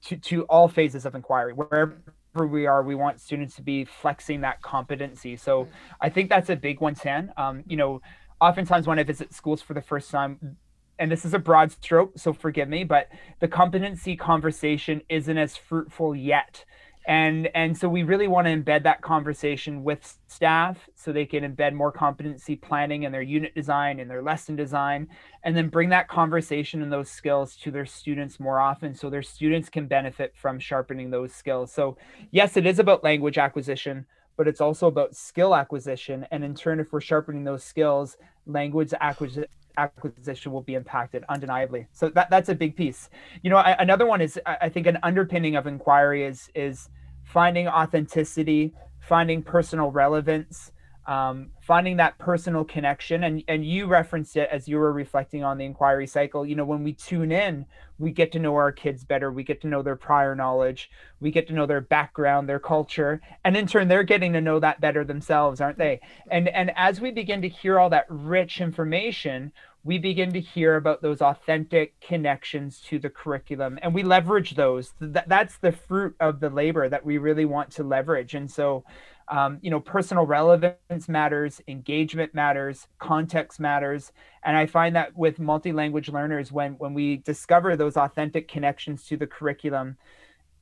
to, 0.04 0.16
to 0.16 0.42
all 0.44 0.68
phases 0.68 1.06
of 1.06 1.14
inquiry. 1.14 1.54
Wherever 1.54 2.02
we 2.46 2.66
are 2.66 2.82
we 2.82 2.94
want 2.94 3.20
students 3.20 3.56
to 3.56 3.62
be 3.62 3.85
flexing 3.85 4.40
that 4.42 4.62
competency. 4.62 5.37
So 5.37 5.68
i 6.00 6.08
think 6.08 6.30
that's 6.30 6.50
a 6.50 6.56
big 6.56 6.80
one 6.80 6.94
tan. 6.94 7.32
Um, 7.37 7.62
you 7.66 7.76
know 7.76 8.00
oftentimes 8.40 8.87
when 8.87 8.98
i 8.98 9.02
visit 9.02 9.32
schools 9.32 9.62
for 9.62 9.74
the 9.74 9.82
first 9.82 10.11
time 10.11 10.56
and 10.98 11.11
this 11.11 11.24
is 11.24 11.35
a 11.35 11.38
broad 11.38 11.72
stroke, 11.72 12.12
so 12.16 12.33
forgive 12.33 12.68
me, 12.68 12.85
but 12.85 13.09
the 13.40 13.48
competency 13.48 14.16
conversation 14.16 15.02
isn't 15.09 15.38
as 15.38 15.57
fruitful 15.57 16.14
yet. 16.14 16.64
And 17.07 17.48
and 17.55 17.76
so 17.76 17.88
we 17.88 18.05
really 18.05 18.28
want 18.28 18.46
to 18.46 18.57
embed 18.57 18.85
that 18.85 19.02
conversation 19.02 19.83
with 19.83 20.18
staff 20.28 20.88
so 20.94 21.11
they 21.11 21.26
can 21.26 21.42
embed 21.42 21.72
more 21.74 21.90
competency 21.90 22.55
planning 22.55 23.02
in 23.02 23.11
their 23.11 23.22
unit 23.22 23.55
design 23.57 23.98
and 23.98 24.09
their 24.09 24.22
lesson 24.22 24.55
design 24.55 25.09
and 25.42 25.57
then 25.57 25.68
bring 25.68 25.88
that 25.88 26.07
conversation 26.07 26.81
and 26.81 26.92
those 26.92 27.11
skills 27.11 27.57
to 27.57 27.72
their 27.72 27.87
students 27.87 28.38
more 28.38 28.61
often 28.61 28.94
so 28.94 29.11
their 29.11 29.22
students 29.22 29.68
can 29.68 29.88
benefit 29.88 30.33
from 30.37 30.61
sharpening 30.61 31.11
those 31.11 31.35
skills. 31.35 31.72
So 31.72 31.96
yes 32.31 32.57
it 32.57 32.66
is 32.66 32.78
about 32.78 33.02
language 33.02 33.38
acquisition 33.38 34.07
but 34.37 34.46
it's 34.46 34.61
also 34.61 34.87
about 34.87 35.14
skill 35.14 35.55
acquisition. 35.55 36.26
And 36.31 36.44
in 36.44 36.55
turn 36.55 36.78
if 36.78 36.92
we're 36.92 37.00
sharpening 37.00 37.42
those 37.42 37.64
skills 37.64 38.16
language 38.46 38.94
acquisition 39.00 39.48
acquisition 39.76 40.52
will 40.52 40.62
be 40.62 40.74
impacted 40.74 41.24
undeniably. 41.28 41.87
So 41.92 42.08
that 42.11 42.30
that's 42.30 42.48
a 42.48 42.54
big 42.54 42.76
piece. 42.76 43.08
You 43.42 43.50
know, 43.50 43.56
I, 43.56 43.72
another 43.78 44.06
one 44.06 44.20
is 44.20 44.38
I 44.46 44.68
think 44.68 44.87
an 44.87 44.98
underpinning 45.02 45.56
of 45.56 45.66
inquiry 45.66 46.24
is 46.24 46.50
is 46.54 46.88
finding 47.24 47.68
authenticity, 47.68 48.74
finding 49.00 49.42
personal 49.42 49.90
relevance, 49.90 50.71
um, 51.06 51.50
finding 51.60 51.96
that 51.96 52.18
personal 52.18 52.64
connection. 52.64 53.24
And 53.24 53.42
and 53.48 53.64
you 53.64 53.86
referenced 53.86 54.36
it 54.36 54.48
as 54.52 54.68
you 54.68 54.78
were 54.78 54.92
reflecting 54.92 55.44
on 55.44 55.58
the 55.58 55.64
inquiry 55.64 56.06
cycle. 56.06 56.46
You 56.46 56.54
know, 56.54 56.64
when 56.64 56.84
we 56.84 56.92
tune 56.92 57.32
in, 57.32 57.66
we 57.98 58.10
get 58.10 58.32
to 58.32 58.38
know 58.38 58.54
our 58.56 58.72
kids 58.72 59.04
better. 59.04 59.30
We 59.30 59.44
get 59.44 59.60
to 59.62 59.68
know 59.68 59.82
their 59.82 59.96
prior 59.96 60.34
knowledge. 60.34 60.90
We 61.20 61.30
get 61.30 61.46
to 61.48 61.54
know 61.54 61.66
their 61.66 61.80
background, 61.80 62.48
their 62.48 62.60
culture, 62.60 63.20
and 63.44 63.56
in 63.56 63.66
turn, 63.66 63.88
they're 63.88 64.02
getting 64.02 64.32
to 64.34 64.40
know 64.40 64.60
that 64.60 64.80
better 64.80 65.04
themselves, 65.04 65.60
aren't 65.60 65.78
they? 65.78 66.00
And 66.30 66.48
and 66.48 66.72
as 66.76 67.00
we 67.00 67.10
begin 67.10 67.42
to 67.42 67.48
hear 67.48 67.78
all 67.78 67.90
that 67.90 68.06
rich 68.08 68.60
information, 68.60 69.52
we 69.84 69.98
begin 69.98 70.32
to 70.32 70.40
hear 70.40 70.76
about 70.76 71.02
those 71.02 71.20
authentic 71.20 71.98
connections 72.00 72.80
to 72.80 72.98
the 72.98 73.10
curriculum 73.10 73.78
and 73.82 73.92
we 73.92 74.02
leverage 74.02 74.54
those 74.54 74.92
Th- 75.00 75.24
that's 75.26 75.58
the 75.58 75.72
fruit 75.72 76.14
of 76.20 76.40
the 76.40 76.50
labor 76.50 76.88
that 76.88 77.04
we 77.04 77.18
really 77.18 77.44
want 77.44 77.70
to 77.72 77.82
leverage 77.82 78.34
and 78.34 78.50
so 78.50 78.84
um, 79.33 79.59
you 79.62 79.71
know 79.71 79.81
personal 79.81 80.27
relevance 80.27 81.09
matters 81.09 81.61
engagement 81.66 82.35
matters 82.35 82.87
context 82.99 83.59
matters. 83.59 84.12
And 84.45 84.57
i 84.57 84.66
find 84.66 84.95
that 84.95 85.16
with 85.16 85.38
multi-language 85.38 86.11
learners 86.11 86.53
when 86.53 86.73
when 86.75 86.92
we 86.95 87.16
discover 87.16 87.75
those 87.75 87.97
authentic 87.97 88.47
connections 88.47 89.07
to 89.07 89.16
the 89.16 89.27
curriculum 89.27 89.97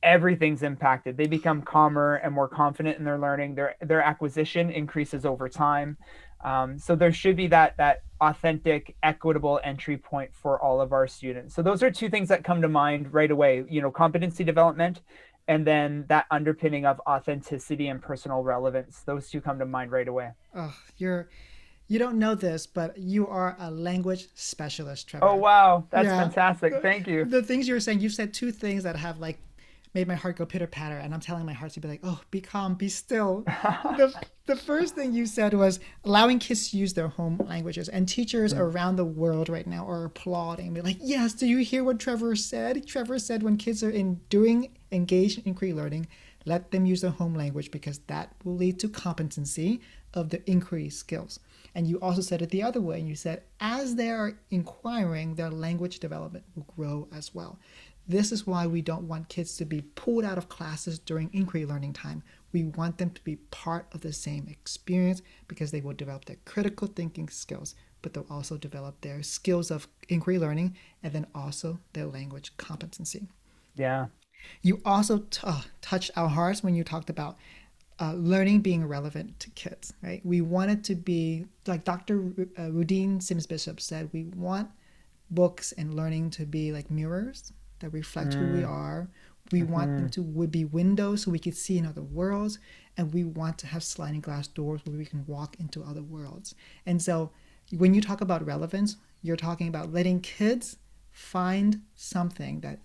everything's 0.03 0.63
impacted. 0.63 1.15
They 1.15 1.27
become 1.27 1.61
calmer 1.61 2.15
and 2.15 2.33
more 2.33 2.47
confident 2.47 2.97
in 2.97 3.03
their 3.03 3.19
learning. 3.19 3.55
Their 3.55 3.75
their 3.81 4.01
acquisition 4.01 4.71
increases 4.71 5.25
over 5.25 5.47
time. 5.47 5.97
Um, 6.43 6.79
so 6.79 6.95
there 6.95 7.13
should 7.13 7.35
be 7.35 7.47
that 7.47 7.77
that 7.77 8.01
authentic 8.19 8.95
equitable 9.03 9.59
entry 9.63 9.97
point 9.97 10.33
for 10.33 10.59
all 10.59 10.81
of 10.81 10.91
our 10.91 11.07
students. 11.07 11.53
So 11.53 11.61
those 11.61 11.83
are 11.83 11.91
two 11.91 12.09
things 12.09 12.29
that 12.29 12.43
come 12.43 12.61
to 12.61 12.67
mind 12.67 13.13
right 13.13 13.29
away. 13.29 13.63
You 13.69 13.81
know 13.81 13.91
competency 13.91 14.43
development 14.43 15.01
and 15.51 15.67
then 15.67 16.05
that 16.07 16.25
underpinning 16.31 16.85
of 16.85 17.01
authenticity 17.05 17.89
and 17.89 18.01
personal 18.01 18.41
relevance 18.41 19.01
those 19.05 19.29
two 19.29 19.41
come 19.41 19.59
to 19.59 19.65
mind 19.65 19.91
right 19.91 20.07
away. 20.07 20.31
Oh 20.55 20.73
you're 20.97 21.29
you 21.87 21.99
don't 21.99 22.17
know 22.17 22.35
this 22.35 22.65
but 22.65 22.97
you 22.97 23.27
are 23.27 23.57
a 23.59 23.69
language 23.69 24.29
specialist 24.33 25.09
Trevor. 25.09 25.25
oh 25.25 25.35
wow. 25.35 25.85
That's 25.89 26.05
yeah. 26.05 26.21
fantastic. 26.21 26.73
Uh, 26.73 26.79
Thank 26.79 27.05
you. 27.07 27.25
the 27.25 27.43
things 27.43 27.67
you 27.67 27.73
were 27.73 27.81
saying 27.81 27.99
you've 27.99 28.13
said 28.13 28.33
two 28.33 28.51
things 28.51 28.83
that 28.83 28.95
have 28.95 29.19
like 29.19 29.39
made 29.93 30.07
my 30.07 30.15
heart 30.15 30.37
go 30.37 30.45
pitter 30.45 30.67
patter 30.67 30.97
and 30.97 31.13
i'm 31.13 31.19
telling 31.19 31.45
my 31.45 31.51
heart 31.51 31.73
to 31.73 31.81
be 31.81 31.87
like 31.89 31.99
oh 32.03 32.21
be 32.31 32.39
calm 32.39 32.75
be 32.75 32.87
still. 32.87 33.43
The, 33.97 34.13
the 34.51 34.57
first 34.57 34.95
thing 34.95 35.13
you 35.13 35.25
said 35.25 35.53
was 35.53 35.79
allowing 36.03 36.37
kids 36.37 36.69
to 36.69 36.77
use 36.77 36.93
their 36.93 37.07
home 37.07 37.39
languages 37.47 37.87
and 37.87 38.05
teachers 38.05 38.53
mm. 38.53 38.59
around 38.59 38.97
the 38.97 39.05
world 39.05 39.47
right 39.47 39.65
now 39.65 39.87
are 39.87 40.03
applauding 40.03 40.73
be 40.73 40.81
like 40.81 40.97
yes 40.99 41.31
do 41.33 41.47
you 41.47 41.59
hear 41.59 41.85
what 41.85 41.97
trevor 41.97 42.35
said 42.35 42.85
trevor 42.85 43.17
said 43.17 43.43
when 43.43 43.55
kids 43.55 43.81
are 43.81 43.89
in 43.89 44.19
doing 44.27 44.69
engaged 44.91 45.37
in 45.39 45.45
inquiry 45.45 45.71
learning 45.71 46.05
let 46.43 46.71
them 46.71 46.85
use 46.85 46.99
their 46.99 47.11
home 47.11 47.33
language 47.33 47.71
because 47.71 47.99
that 48.07 48.35
will 48.43 48.55
lead 48.55 48.77
to 48.77 48.89
competency 48.89 49.79
of 50.13 50.31
the 50.31 50.51
inquiry 50.51 50.89
skills 50.89 51.39
and 51.73 51.87
you 51.87 51.97
also 52.01 52.19
said 52.19 52.41
it 52.41 52.49
the 52.49 52.61
other 52.61 52.81
way 52.81 52.99
and 52.99 53.07
you 53.07 53.15
said 53.15 53.43
as 53.61 53.95
they 53.95 54.09
are 54.09 54.33
inquiring 54.49 55.35
their 55.35 55.49
language 55.49 55.99
development 55.99 56.43
will 56.55 56.67
grow 56.75 57.07
as 57.15 57.33
well 57.33 57.57
this 58.07 58.31
is 58.31 58.45
why 58.45 58.67
we 58.67 58.81
don't 58.81 59.07
want 59.07 59.29
kids 59.29 59.55
to 59.57 59.65
be 59.65 59.81
pulled 59.81 60.25
out 60.25 60.37
of 60.37 60.49
classes 60.49 60.99
during 60.99 61.29
inquiry 61.33 61.65
learning 61.65 61.93
time. 61.93 62.23
We 62.53 62.65
want 62.65 62.97
them 62.97 63.11
to 63.11 63.23
be 63.23 63.35
part 63.35 63.87
of 63.93 64.01
the 64.01 64.13
same 64.13 64.47
experience 64.49 65.21
because 65.47 65.71
they 65.71 65.81
will 65.81 65.93
develop 65.93 66.25
their 66.25 66.37
critical 66.45 66.87
thinking 66.87 67.29
skills, 67.29 67.75
but 68.01 68.13
they'll 68.13 68.25
also 68.29 68.57
develop 68.57 69.01
their 69.01 69.23
skills 69.23 69.71
of 69.71 69.87
inquiry 70.09 70.39
learning 70.39 70.75
and 71.03 71.13
then 71.13 71.27
also 71.33 71.79
their 71.93 72.05
language 72.05 72.55
competency. 72.57 73.27
Yeah. 73.75 74.07
You 74.61 74.81
also 74.85 75.19
t- 75.19 75.39
uh, 75.43 75.61
touched 75.81 76.11
our 76.15 76.27
hearts 76.27 76.63
when 76.63 76.75
you 76.75 76.83
talked 76.83 77.09
about 77.09 77.37
uh, 77.99 78.13
learning 78.13 78.61
being 78.61 78.85
relevant 78.85 79.39
to 79.39 79.49
kids, 79.51 79.93
right? 80.01 80.25
We 80.25 80.41
want 80.41 80.71
it 80.71 80.83
to 80.85 80.95
be, 80.95 81.45
like 81.67 81.83
Dr. 81.83 82.33
R- 82.37 82.47
uh, 82.57 82.69
Rudine 82.69 83.21
Sims 83.21 83.45
Bishop 83.45 83.79
said, 83.79 84.09
we 84.11 84.23
want 84.35 84.69
books 85.29 85.71
and 85.73 85.93
learning 85.93 86.31
to 86.31 86.45
be 86.45 86.71
like 86.71 86.89
mirrors 86.89 87.53
that 87.79 87.89
reflect 87.89 88.31
mm. 88.31 88.39
who 88.39 88.53
we 88.57 88.63
mm. 88.63 88.69
are. 88.69 89.07
We 89.51 89.61
mm-hmm. 89.61 89.73
want 89.73 89.97
them 89.97 90.09
to 90.09 90.47
be 90.47 90.65
windows 90.65 91.23
so 91.23 91.31
we 91.31 91.39
can 91.39 91.53
see 91.53 91.77
in 91.77 91.85
other 91.85 92.01
worlds, 92.01 92.59
and 92.97 93.13
we 93.13 93.23
want 93.23 93.57
to 93.59 93.67
have 93.67 93.83
sliding 93.83 94.21
glass 94.21 94.47
doors 94.47 94.81
where 94.85 94.97
we 94.97 95.05
can 95.05 95.25
walk 95.27 95.59
into 95.59 95.83
other 95.83 96.01
worlds. 96.01 96.55
And 96.85 97.01
so, 97.01 97.31
when 97.77 97.93
you 97.93 98.01
talk 98.01 98.21
about 98.21 98.45
relevance, 98.45 98.97
you're 99.21 99.37
talking 99.37 99.67
about 99.67 99.93
letting 99.93 100.19
kids 100.19 100.77
find 101.11 101.81
something 101.95 102.61
that 102.61 102.79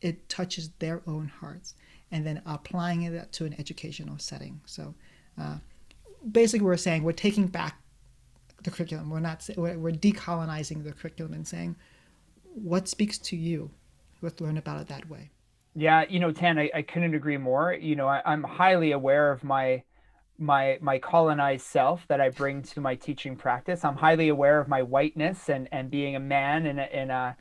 it 0.00 0.28
touches 0.28 0.70
their 0.78 1.02
own 1.06 1.28
hearts, 1.28 1.74
and 2.10 2.26
then 2.26 2.42
applying 2.46 3.02
it 3.02 3.32
to 3.32 3.44
an 3.44 3.54
educational 3.58 4.18
setting. 4.18 4.60
So, 4.66 4.94
uh, 5.40 5.58
basically, 6.30 6.66
we're 6.66 6.76
saying 6.76 7.02
we're 7.02 7.12
taking 7.12 7.46
back 7.46 7.80
the 8.62 8.70
curriculum. 8.70 9.10
We're 9.10 9.20
not 9.20 9.48
we're, 9.56 9.78
we're 9.78 9.92
decolonizing 9.92 10.84
the 10.84 10.92
curriculum 10.92 11.32
and 11.32 11.46
saying 11.46 11.76
what 12.54 12.86
speaks 12.86 13.16
to 13.16 13.36
you 13.36 13.70
let's 14.22 14.40
learn 14.40 14.56
about 14.56 14.80
it 14.80 14.88
that 14.88 15.10
way. 15.10 15.30
Yeah, 15.74 16.04
you 16.08 16.20
know, 16.20 16.32
Tan, 16.32 16.58
I, 16.58 16.70
I 16.74 16.82
couldn't 16.82 17.14
agree 17.14 17.38
more. 17.38 17.72
You 17.72 17.96
know, 17.96 18.08
I, 18.08 18.22
I'm 18.26 18.42
highly 18.44 18.92
aware 18.92 19.32
of 19.32 19.44
my 19.44 19.84
my 20.38 20.78
my 20.82 20.98
colonized 20.98 21.66
self 21.66 22.06
that 22.08 22.20
I 22.20 22.30
bring 22.30 22.62
to 22.62 22.80
my 22.80 22.94
teaching 22.96 23.36
practice. 23.36 23.84
I'm 23.84 23.96
highly 23.96 24.28
aware 24.28 24.60
of 24.60 24.68
my 24.68 24.82
whiteness 24.82 25.48
and 25.48 25.68
and 25.72 25.90
being 25.90 26.16
a 26.16 26.20
man 26.20 26.66
in 26.66 26.78
a 26.78 26.88
in 26.92 27.10
a 27.10 27.36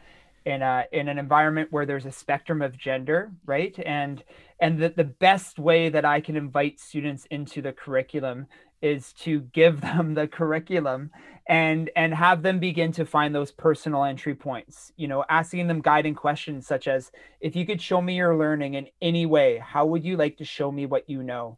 in 0.46 0.62
a 0.62 0.86
in 0.94 1.10
an 1.10 1.18
environment 1.18 1.72
where 1.72 1.86
there's 1.86 2.06
a 2.06 2.12
spectrum 2.12 2.62
of 2.62 2.78
gender, 2.78 3.32
right? 3.46 3.78
And 3.86 4.24
and 4.62 4.80
the, 4.80 4.90
the 4.90 5.04
best 5.04 5.60
way 5.60 5.90
that 5.90 6.06
I 6.06 6.22
can 6.22 6.38
invite 6.38 6.80
students 6.80 7.26
into 7.32 7.62
the 7.62 7.74
curriculum 7.74 8.48
is 8.82 9.14
to 9.14 9.42
give 9.54 9.82
them 9.82 10.14
the 10.14 10.28
curriculum 10.28 11.12
and 11.48 11.90
and 11.96 12.14
have 12.14 12.44
them 12.44 12.60
begin 12.60 12.92
to 12.92 13.06
find 13.06 13.34
those 13.34 13.52
personal 13.52 14.04
entry 14.04 14.36
points 14.36 14.94
you 14.96 15.08
know 15.08 15.26
asking 15.28 15.68
them 15.68 15.82
guiding 15.82 16.14
questions 16.14 16.68
such 16.68 16.88
as 16.88 17.12
if 17.40 17.56
you 17.56 17.66
could 17.66 17.82
show 17.82 18.02
me 18.02 18.16
your 18.16 18.38
learning 18.38 18.76
in 18.76 18.88
any 19.02 19.26
way 19.26 19.58
how 19.58 19.86
would 19.86 20.04
you 20.04 20.16
like 20.16 20.38
to 20.38 20.46
show 20.46 20.72
me 20.72 20.86
what 20.86 21.10
you 21.10 21.24
know? 21.24 21.58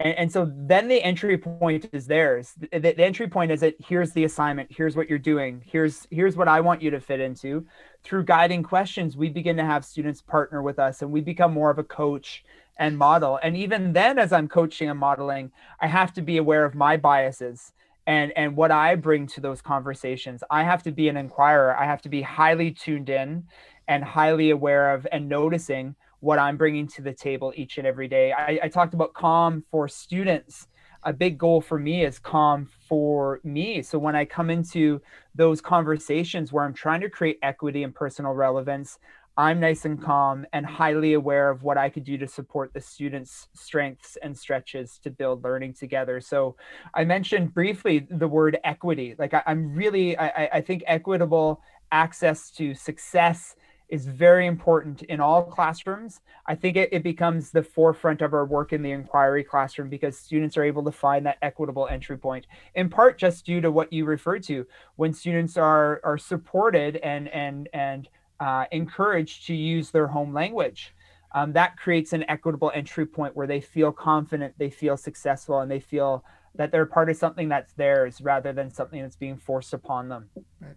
And, 0.00 0.14
and 0.16 0.32
so 0.32 0.50
then 0.54 0.88
the 0.88 1.02
entry 1.02 1.38
point 1.38 1.88
is 1.92 2.06
theirs. 2.06 2.54
The, 2.58 2.78
the, 2.80 3.04
entry 3.04 3.28
point 3.28 3.52
is 3.52 3.60
that 3.60 3.76
here's 3.78 4.12
the 4.12 4.24
assignment 4.24 4.70
here's 4.70 4.96
what 4.96 5.08
you're 5.08 5.18
doing 5.18 5.62
here's 5.66 6.06
here's 6.10 6.36
what 6.36 6.48
i 6.48 6.60
want 6.60 6.82
you 6.82 6.90
to 6.90 7.00
fit 7.00 7.20
into. 7.20 7.66
Through 8.02 8.24
guiding 8.24 8.62
questions 8.62 9.16
we 9.16 9.28
begin 9.28 9.56
to 9.56 9.64
have 9.64 9.84
students 9.84 10.22
partner 10.22 10.62
with 10.62 10.78
us 10.78 11.02
and 11.02 11.10
we 11.10 11.20
become 11.20 11.52
more 11.52 11.70
of 11.70 11.78
a 11.78 11.84
coach 11.84 12.44
and 12.76 12.98
model. 12.98 13.38
And 13.42 13.56
even 13.56 13.92
then, 13.92 14.18
as 14.18 14.32
I'm 14.32 14.48
coaching 14.48 14.88
and 14.88 14.98
modeling, 14.98 15.52
I 15.80 15.86
have 15.86 16.12
to 16.14 16.22
be 16.22 16.36
aware 16.38 16.64
of 16.64 16.74
my 16.74 16.96
biases 16.96 17.72
and 18.06 18.32
and 18.36 18.56
what 18.56 18.70
I 18.70 18.96
bring 18.96 19.26
to 19.28 19.40
those 19.40 19.62
conversations. 19.62 20.42
I 20.50 20.62
have 20.64 20.82
to 20.84 20.92
be 20.92 21.08
an 21.08 21.16
inquirer. 21.16 21.76
I 21.76 21.84
have 21.84 22.02
to 22.02 22.08
be 22.08 22.22
highly 22.22 22.70
tuned 22.70 23.08
in 23.08 23.44
and 23.88 24.04
highly 24.04 24.50
aware 24.50 24.94
of 24.94 25.06
and 25.12 25.28
noticing 25.28 25.94
what 26.20 26.38
I'm 26.38 26.56
bringing 26.56 26.86
to 26.88 27.02
the 27.02 27.12
table 27.12 27.52
each 27.54 27.76
and 27.78 27.86
every 27.86 28.08
day. 28.08 28.32
I, 28.32 28.58
I 28.62 28.68
talked 28.68 28.94
about 28.94 29.12
calm 29.12 29.62
for 29.70 29.88
students. 29.88 30.68
A 31.02 31.12
big 31.12 31.36
goal 31.36 31.60
for 31.60 31.78
me 31.78 32.02
is 32.02 32.18
calm 32.18 32.66
for 32.88 33.40
me. 33.44 33.82
So 33.82 33.98
when 33.98 34.16
I 34.16 34.24
come 34.24 34.48
into 34.48 35.02
those 35.34 35.60
conversations 35.60 36.50
where 36.50 36.64
I'm 36.64 36.72
trying 36.72 37.02
to 37.02 37.10
create 37.10 37.38
equity 37.42 37.82
and 37.82 37.94
personal 37.94 38.32
relevance, 38.32 38.98
I'm 39.36 39.58
nice 39.58 39.84
and 39.84 40.00
calm 40.00 40.46
and 40.52 40.64
highly 40.64 41.14
aware 41.14 41.50
of 41.50 41.64
what 41.64 41.76
I 41.76 41.88
could 41.88 42.04
do 42.04 42.16
to 42.18 42.28
support 42.28 42.72
the 42.72 42.80
students' 42.80 43.48
strengths 43.52 44.16
and 44.22 44.36
stretches 44.36 44.98
to 45.02 45.10
build 45.10 45.42
learning 45.42 45.74
together. 45.74 46.20
So 46.20 46.56
I 46.94 47.04
mentioned 47.04 47.52
briefly 47.52 48.06
the 48.10 48.28
word 48.28 48.58
equity. 48.62 49.16
Like 49.18 49.34
I, 49.34 49.42
am 49.46 49.74
really, 49.74 50.16
I, 50.16 50.48
I 50.54 50.60
think 50.60 50.84
equitable 50.86 51.62
access 51.90 52.50
to 52.52 52.74
success 52.74 53.56
is 53.88 54.06
very 54.06 54.46
important 54.46 55.02
in 55.02 55.20
all 55.20 55.42
classrooms. 55.42 56.20
I 56.46 56.54
think 56.54 56.76
it, 56.76 56.88
it 56.92 57.02
becomes 57.02 57.50
the 57.50 57.62
forefront 57.62 58.22
of 58.22 58.32
our 58.32 58.46
work 58.46 58.72
in 58.72 58.82
the 58.82 58.92
inquiry 58.92 59.44
classroom 59.44 59.88
because 59.88 60.18
students 60.18 60.56
are 60.56 60.64
able 60.64 60.84
to 60.84 60.92
find 60.92 61.26
that 61.26 61.38
equitable 61.42 61.86
entry 61.88 62.16
point, 62.16 62.46
in 62.74 62.88
part 62.88 63.18
just 63.18 63.44
due 63.44 63.60
to 63.60 63.70
what 63.70 63.92
you 63.92 64.04
referred 64.04 64.42
to. 64.44 64.66
When 64.96 65.12
students 65.12 65.56
are 65.56 66.00
are 66.02 66.18
supported 66.18 66.96
and 66.96 67.28
and 67.28 67.68
and 67.72 68.08
uh, 68.40 68.64
encouraged 68.72 69.46
to 69.46 69.54
use 69.54 69.90
their 69.90 70.06
home 70.06 70.32
language. 70.34 70.94
um, 71.34 71.52
that 71.52 71.76
creates 71.76 72.12
an 72.12 72.24
equitable 72.28 72.70
entry 72.74 73.04
point 73.06 73.34
where 73.36 73.46
they 73.46 73.60
feel 73.60 73.90
confident, 73.92 74.54
they 74.56 74.70
feel 74.70 74.96
successful, 74.96 75.58
and 75.60 75.70
they 75.70 75.80
feel 75.80 76.24
that 76.54 76.70
they're 76.70 76.86
part 76.86 77.10
of 77.10 77.16
something 77.16 77.48
that's 77.48 77.72
theirs 77.72 78.20
rather 78.20 78.52
than 78.52 78.70
something 78.72 79.02
that's 79.02 79.16
being 79.16 79.36
forced 79.36 79.72
upon 79.72 80.08
them. 80.08 80.30
Right. 80.60 80.76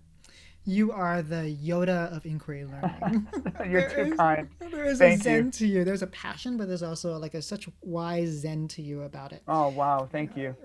You 0.66 0.92
are 0.92 1.22
the 1.22 1.56
Yoda 1.64 2.14
of 2.14 2.26
inquiry 2.26 2.66
learning. 2.66 3.28
You're 3.70 3.88
too 3.90 4.12
is, 4.12 4.18
kind. 4.18 4.50
There 4.60 4.84
is 4.86 4.98
Thank 4.98 5.22
a 5.22 5.24
zen 5.24 5.46
you. 5.46 5.52
to 5.52 5.68
you. 5.68 5.84
There's 5.86 6.02
a 6.02 6.08
passion, 6.08 6.58
but 6.58 6.68
there's 6.68 6.84
also 6.84 7.18
like 7.18 7.36
a 7.36 7.42
such 7.42 7.70
wise 7.82 8.30
zen 8.30 8.68
to 8.70 8.82
you 8.82 9.04
about 9.04 9.32
it. 9.32 9.44
Oh 9.48 9.70
wow! 9.70 10.10
Thank 10.12 10.36
you. 10.36 10.56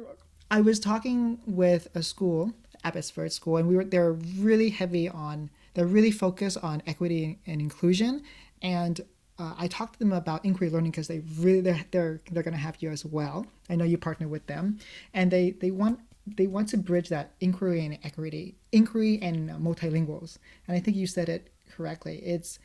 I 0.50 0.60
was 0.62 0.80
talking 0.80 1.38
with 1.46 1.88
a 1.94 2.02
school, 2.02 2.52
Abbotsford 2.82 3.32
School, 3.32 3.58
and 3.58 3.68
we 3.68 3.76
were 3.76 3.84
they're 3.84 4.14
really 4.38 4.70
heavy 4.70 5.08
on 5.08 5.50
they're 5.74 5.86
really 5.86 6.10
focused 6.10 6.58
on 6.62 6.82
equity 6.86 7.38
and 7.46 7.60
inclusion, 7.60 8.22
and 8.60 9.00
uh, 9.38 9.54
I 9.58 9.66
talked 9.66 9.94
to 9.94 9.98
them 9.98 10.12
about 10.12 10.44
inquiry 10.44 10.70
learning 10.70 10.90
because 10.90 11.08
they 11.08 11.20
really 11.38 11.60
they're 11.60 11.84
they're, 11.90 12.20
they're 12.30 12.42
going 12.42 12.54
to 12.54 12.60
have 12.60 12.76
you 12.80 12.90
as 12.90 13.04
well. 13.04 13.46
I 13.68 13.76
know 13.76 13.84
you 13.84 13.98
partner 13.98 14.28
with 14.28 14.46
them, 14.46 14.78
and 15.14 15.30
they 15.30 15.50
they 15.50 15.70
want 15.70 16.00
they 16.26 16.46
want 16.46 16.68
to 16.68 16.76
bridge 16.76 17.08
that 17.08 17.32
inquiry 17.40 17.84
and 17.84 17.98
equity, 18.04 18.56
inquiry 18.70 19.18
and 19.22 19.50
multilinguals. 19.50 20.38
And 20.68 20.76
I 20.76 20.80
think 20.80 20.96
you 20.96 21.06
said 21.06 21.28
it 21.28 21.48
correctly. 21.70 22.18
It's 22.18 22.58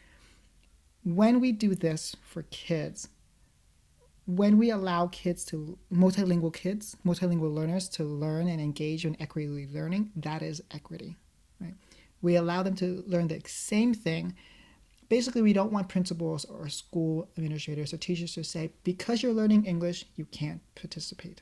when 1.03 1.39
we 1.39 1.51
do 1.51 1.73
this 1.73 2.15
for 2.21 2.43
kids, 2.43 3.07
when 4.25 4.57
we 4.57 4.69
allow 4.69 5.07
kids 5.07 5.45
to 5.45 5.77
multilingual 5.91 6.53
kids, 6.53 6.97
multilingual 7.05 7.53
learners 7.53 7.87
to 7.89 8.03
learn 8.03 8.47
and 8.47 8.59
engage 8.59 9.05
in 9.05 9.15
equity 9.21 9.67
learning, 9.71 10.11
that 10.17 10.41
is 10.41 10.61
equity. 10.71 11.15
We 12.21 12.35
allow 12.35 12.63
them 12.63 12.75
to 12.75 13.03
learn 13.07 13.27
the 13.27 13.41
same 13.45 13.93
thing 13.93 14.35
basically 15.09 15.41
we 15.41 15.53
don't 15.53 15.71
want 15.71 15.89
principals 15.89 16.45
or 16.45 16.67
school 16.69 17.29
administrators 17.37 17.93
or 17.93 17.97
teachers 17.97 18.33
to 18.33 18.43
say 18.43 18.71
because 18.83 19.23
you're 19.23 19.33
learning 19.33 19.65
english 19.65 20.05
you 20.15 20.25
can't 20.25 20.61
participate 20.75 21.41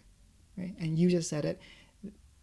right 0.57 0.75
and 0.79 0.97
you 0.97 1.09
just 1.09 1.29
said 1.29 1.45
it 1.45 1.59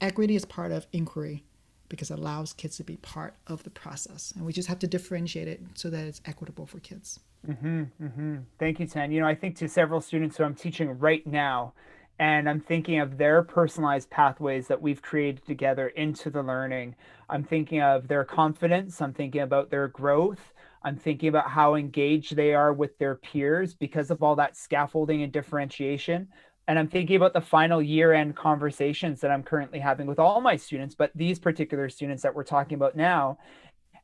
equity 0.00 0.34
is 0.34 0.44
part 0.44 0.72
of 0.72 0.86
inquiry 0.92 1.44
because 1.88 2.10
it 2.10 2.18
allows 2.18 2.52
kids 2.52 2.76
to 2.76 2.84
be 2.84 2.96
part 2.96 3.34
of 3.46 3.62
the 3.64 3.70
process 3.70 4.32
and 4.36 4.44
we 4.44 4.52
just 4.52 4.68
have 4.68 4.78
to 4.78 4.86
differentiate 4.86 5.48
it 5.48 5.60
so 5.74 5.90
that 5.90 6.04
it's 6.04 6.20
equitable 6.24 6.66
for 6.66 6.80
kids 6.80 7.20
mm-hmm, 7.46 7.84
mm-hmm. 8.02 8.36
thank 8.58 8.80
you 8.80 8.86
Tan. 8.86 9.12
you 9.12 9.20
know 9.20 9.26
i 9.26 9.34
think 9.34 9.56
to 9.56 9.68
several 9.68 10.00
students 10.00 10.36
who 10.36 10.44
i'm 10.44 10.54
teaching 10.54 10.98
right 10.98 11.26
now 11.26 11.72
and 12.18 12.48
i'm 12.48 12.60
thinking 12.60 13.00
of 13.00 13.18
their 13.18 13.42
personalized 13.42 14.10
pathways 14.10 14.66
that 14.68 14.80
we've 14.80 15.02
created 15.02 15.44
together 15.46 15.88
into 15.88 16.30
the 16.30 16.42
learning 16.42 16.94
i'm 17.28 17.44
thinking 17.44 17.80
of 17.80 18.08
their 18.08 18.24
confidence 18.24 19.00
i'm 19.00 19.12
thinking 19.12 19.40
about 19.40 19.70
their 19.70 19.88
growth 19.88 20.52
I'm 20.84 20.96
thinking 20.96 21.28
about 21.28 21.48
how 21.48 21.74
engaged 21.74 22.34
they 22.36 22.54
are 22.54 22.72
with 22.72 22.98
their 22.98 23.14
peers 23.16 23.74
because 23.74 24.10
of 24.10 24.22
all 24.22 24.36
that 24.36 24.56
scaffolding 24.56 25.22
and 25.22 25.32
differentiation. 25.32 26.28
And 26.68 26.78
I'm 26.78 26.88
thinking 26.88 27.16
about 27.16 27.32
the 27.32 27.40
final 27.40 27.82
year 27.82 28.12
end 28.12 28.36
conversations 28.36 29.20
that 29.20 29.30
I'm 29.30 29.42
currently 29.42 29.78
having 29.78 30.06
with 30.06 30.18
all 30.18 30.40
my 30.40 30.56
students, 30.56 30.94
but 30.94 31.10
these 31.14 31.38
particular 31.38 31.88
students 31.88 32.22
that 32.22 32.34
we're 32.34 32.44
talking 32.44 32.76
about 32.76 32.96
now, 32.96 33.38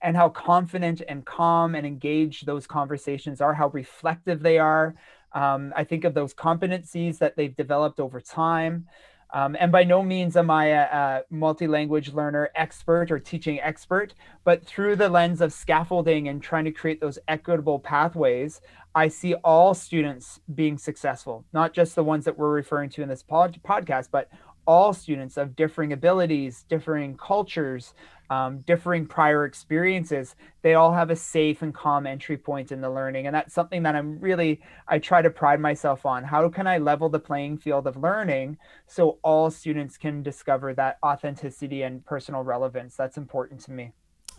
and 0.00 0.16
how 0.16 0.28
confident 0.28 1.02
and 1.08 1.24
calm 1.24 1.74
and 1.74 1.84
engaged 1.84 2.46
those 2.46 2.68
conversations 2.68 3.40
are, 3.40 3.54
how 3.54 3.68
reflective 3.68 4.40
they 4.40 4.58
are. 4.58 4.94
Um, 5.32 5.72
I 5.76 5.84
think 5.84 6.04
of 6.04 6.14
those 6.14 6.34
competencies 6.34 7.18
that 7.18 7.36
they've 7.36 7.54
developed 7.54 8.00
over 8.00 8.20
time. 8.20 8.86
Um, 9.30 9.56
and 9.60 9.70
by 9.70 9.84
no 9.84 10.02
means 10.02 10.36
am 10.36 10.50
I 10.50 10.66
a, 10.68 10.82
a 10.84 11.22
multi-language 11.30 12.14
learner 12.14 12.50
expert 12.54 13.10
or 13.10 13.18
teaching 13.18 13.60
expert, 13.60 14.14
but 14.42 14.64
through 14.64 14.96
the 14.96 15.08
lens 15.10 15.42
of 15.42 15.52
scaffolding 15.52 16.28
and 16.28 16.42
trying 16.42 16.64
to 16.64 16.72
create 16.72 17.00
those 17.00 17.18
equitable 17.28 17.78
pathways, 17.78 18.62
I 18.94 19.08
see 19.08 19.34
all 19.34 19.74
students 19.74 20.40
being 20.54 20.78
successful, 20.78 21.44
not 21.52 21.74
just 21.74 21.94
the 21.94 22.02
ones 22.02 22.24
that 22.24 22.38
we're 22.38 22.50
referring 22.50 22.88
to 22.90 23.02
in 23.02 23.08
this 23.08 23.22
pod- 23.22 23.60
podcast, 23.62 24.08
but 24.10 24.30
all 24.68 24.92
students 24.92 25.38
of 25.38 25.56
differing 25.56 25.94
abilities, 25.94 26.64
differing 26.68 27.16
cultures, 27.16 27.94
um, 28.28 28.58
differing 28.66 29.06
prior 29.06 29.46
experiences, 29.46 30.36
they 30.60 30.74
all 30.74 30.92
have 30.92 31.08
a 31.08 31.16
safe 31.16 31.62
and 31.62 31.74
calm 31.74 32.06
entry 32.06 32.36
point 32.36 32.70
in 32.70 32.82
the 32.82 32.90
learning. 32.90 33.26
And 33.26 33.34
that's 33.34 33.54
something 33.54 33.82
that 33.84 33.96
I'm 33.96 34.20
really, 34.20 34.60
I 34.86 34.98
try 34.98 35.22
to 35.22 35.30
pride 35.30 35.58
myself 35.58 36.04
on. 36.04 36.22
How 36.22 36.46
can 36.50 36.66
I 36.66 36.76
level 36.76 37.08
the 37.08 37.18
playing 37.18 37.56
field 37.56 37.86
of 37.86 37.96
learning 37.96 38.58
so 38.86 39.18
all 39.22 39.50
students 39.50 39.96
can 39.96 40.22
discover 40.22 40.74
that 40.74 40.98
authenticity 41.02 41.82
and 41.82 42.04
personal 42.04 42.42
relevance? 42.42 42.94
That's 42.94 43.16
important 43.16 43.62
to 43.62 43.72
me. 43.72 43.92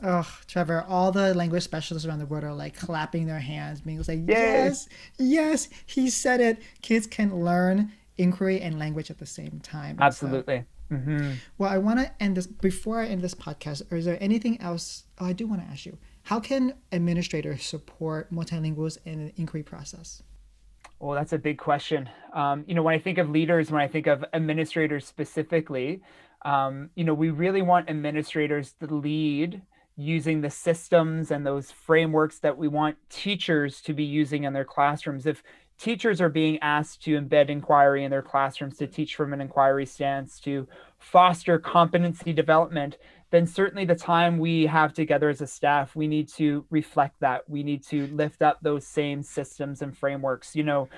Oh, 0.03 0.29
Trevor, 0.45 0.85
all 0.87 1.11
the 1.11 1.33
language 1.33 1.63
specialists 1.63 2.07
around 2.07 2.19
the 2.19 2.27
world 2.27 2.43
are 2.43 2.53
like 2.53 2.77
clapping 2.77 3.25
their 3.25 3.39
hands, 3.39 3.81
being 3.81 4.01
like, 4.07 4.21
yes, 4.27 4.87
yes, 5.17 5.67
he 5.87 6.11
said 6.11 6.39
it. 6.39 6.59
Kids 6.83 7.07
can 7.07 7.43
learn 7.43 7.91
inquiry 8.19 8.61
and 8.61 8.77
language 8.77 9.09
at 9.09 9.17
the 9.17 9.25
same 9.25 9.59
time. 9.63 9.97
Absolutely. 9.99 10.59
So, 10.59 10.65
Mm-hmm. 10.91 11.33
Well, 11.57 11.69
I 11.69 11.77
want 11.77 11.99
to 11.99 12.11
end 12.19 12.37
this 12.37 12.47
before 12.47 12.99
I 12.99 13.05
end 13.05 13.21
this 13.21 13.35
podcast. 13.35 13.91
Or 13.91 13.97
is 13.97 14.05
there 14.05 14.17
anything 14.19 14.59
else? 14.59 15.03
Oh, 15.19 15.25
I 15.25 15.33
do 15.33 15.47
want 15.47 15.61
to 15.61 15.67
ask 15.67 15.85
you: 15.85 15.97
How 16.23 16.39
can 16.39 16.73
administrators 16.91 17.63
support 17.63 18.33
multilinguals 18.33 18.97
in 19.05 19.27
the 19.27 19.33
inquiry 19.37 19.63
process? 19.63 20.23
Well, 20.99 21.15
that's 21.15 21.31
a 21.31 21.37
big 21.37 21.57
question. 21.57 22.09
Um, 22.33 22.65
you 22.67 22.73
know, 22.73 22.83
when 22.83 22.95
I 22.95 22.99
think 22.99 23.19
of 23.19 23.29
leaders, 23.29 23.71
when 23.71 23.81
I 23.81 23.87
think 23.87 24.07
of 24.07 24.25
administrators 24.33 25.05
specifically, 25.05 26.01
um, 26.43 26.89
you 26.95 27.03
know, 27.03 27.13
we 27.13 27.29
really 27.29 27.61
want 27.61 27.89
administrators 27.89 28.73
to 28.81 28.93
lead 28.93 29.61
using 29.95 30.41
the 30.41 30.49
systems 30.49 31.29
and 31.29 31.45
those 31.45 31.71
frameworks 31.71 32.39
that 32.39 32.57
we 32.57 32.67
want 32.67 32.97
teachers 33.09 33.81
to 33.81 33.93
be 33.93 34.03
using 34.03 34.43
in 34.43 34.53
their 34.53 34.65
classrooms. 34.65 35.25
If 35.25 35.43
teachers 35.79 36.19
are 36.21 36.29
being 36.29 36.59
asked 36.59 37.01
to 37.03 37.19
embed 37.19 37.49
inquiry 37.49 38.03
in 38.03 38.11
their 38.11 38.21
classrooms, 38.21 38.77
to 38.77 38.87
teach 38.87 39.15
from 39.15 39.33
an 39.33 39.41
inquiry 39.41 39.85
stance, 39.85 40.39
to 40.41 40.67
foster 40.99 41.57
competency 41.57 42.33
development, 42.33 42.97
then 43.31 43.45
certainly 43.45 43.85
the 43.85 43.95
time 43.95 44.39
we 44.39 44.65
have 44.65 44.93
together 44.93 45.29
as 45.29 45.41
a 45.41 45.47
staff, 45.47 45.95
we 45.95 46.07
need 46.07 46.27
to 46.27 46.65
reflect 46.69 47.19
that. 47.19 47.47
We 47.47 47.63
need 47.63 47.85
to 47.87 48.07
lift 48.07 48.41
up 48.41 48.59
those 48.61 48.85
same 48.85 49.21
systems 49.23 49.81
and 49.81 49.95
frameworks. 49.95 50.55
You 50.55 50.63
know, 50.63 50.89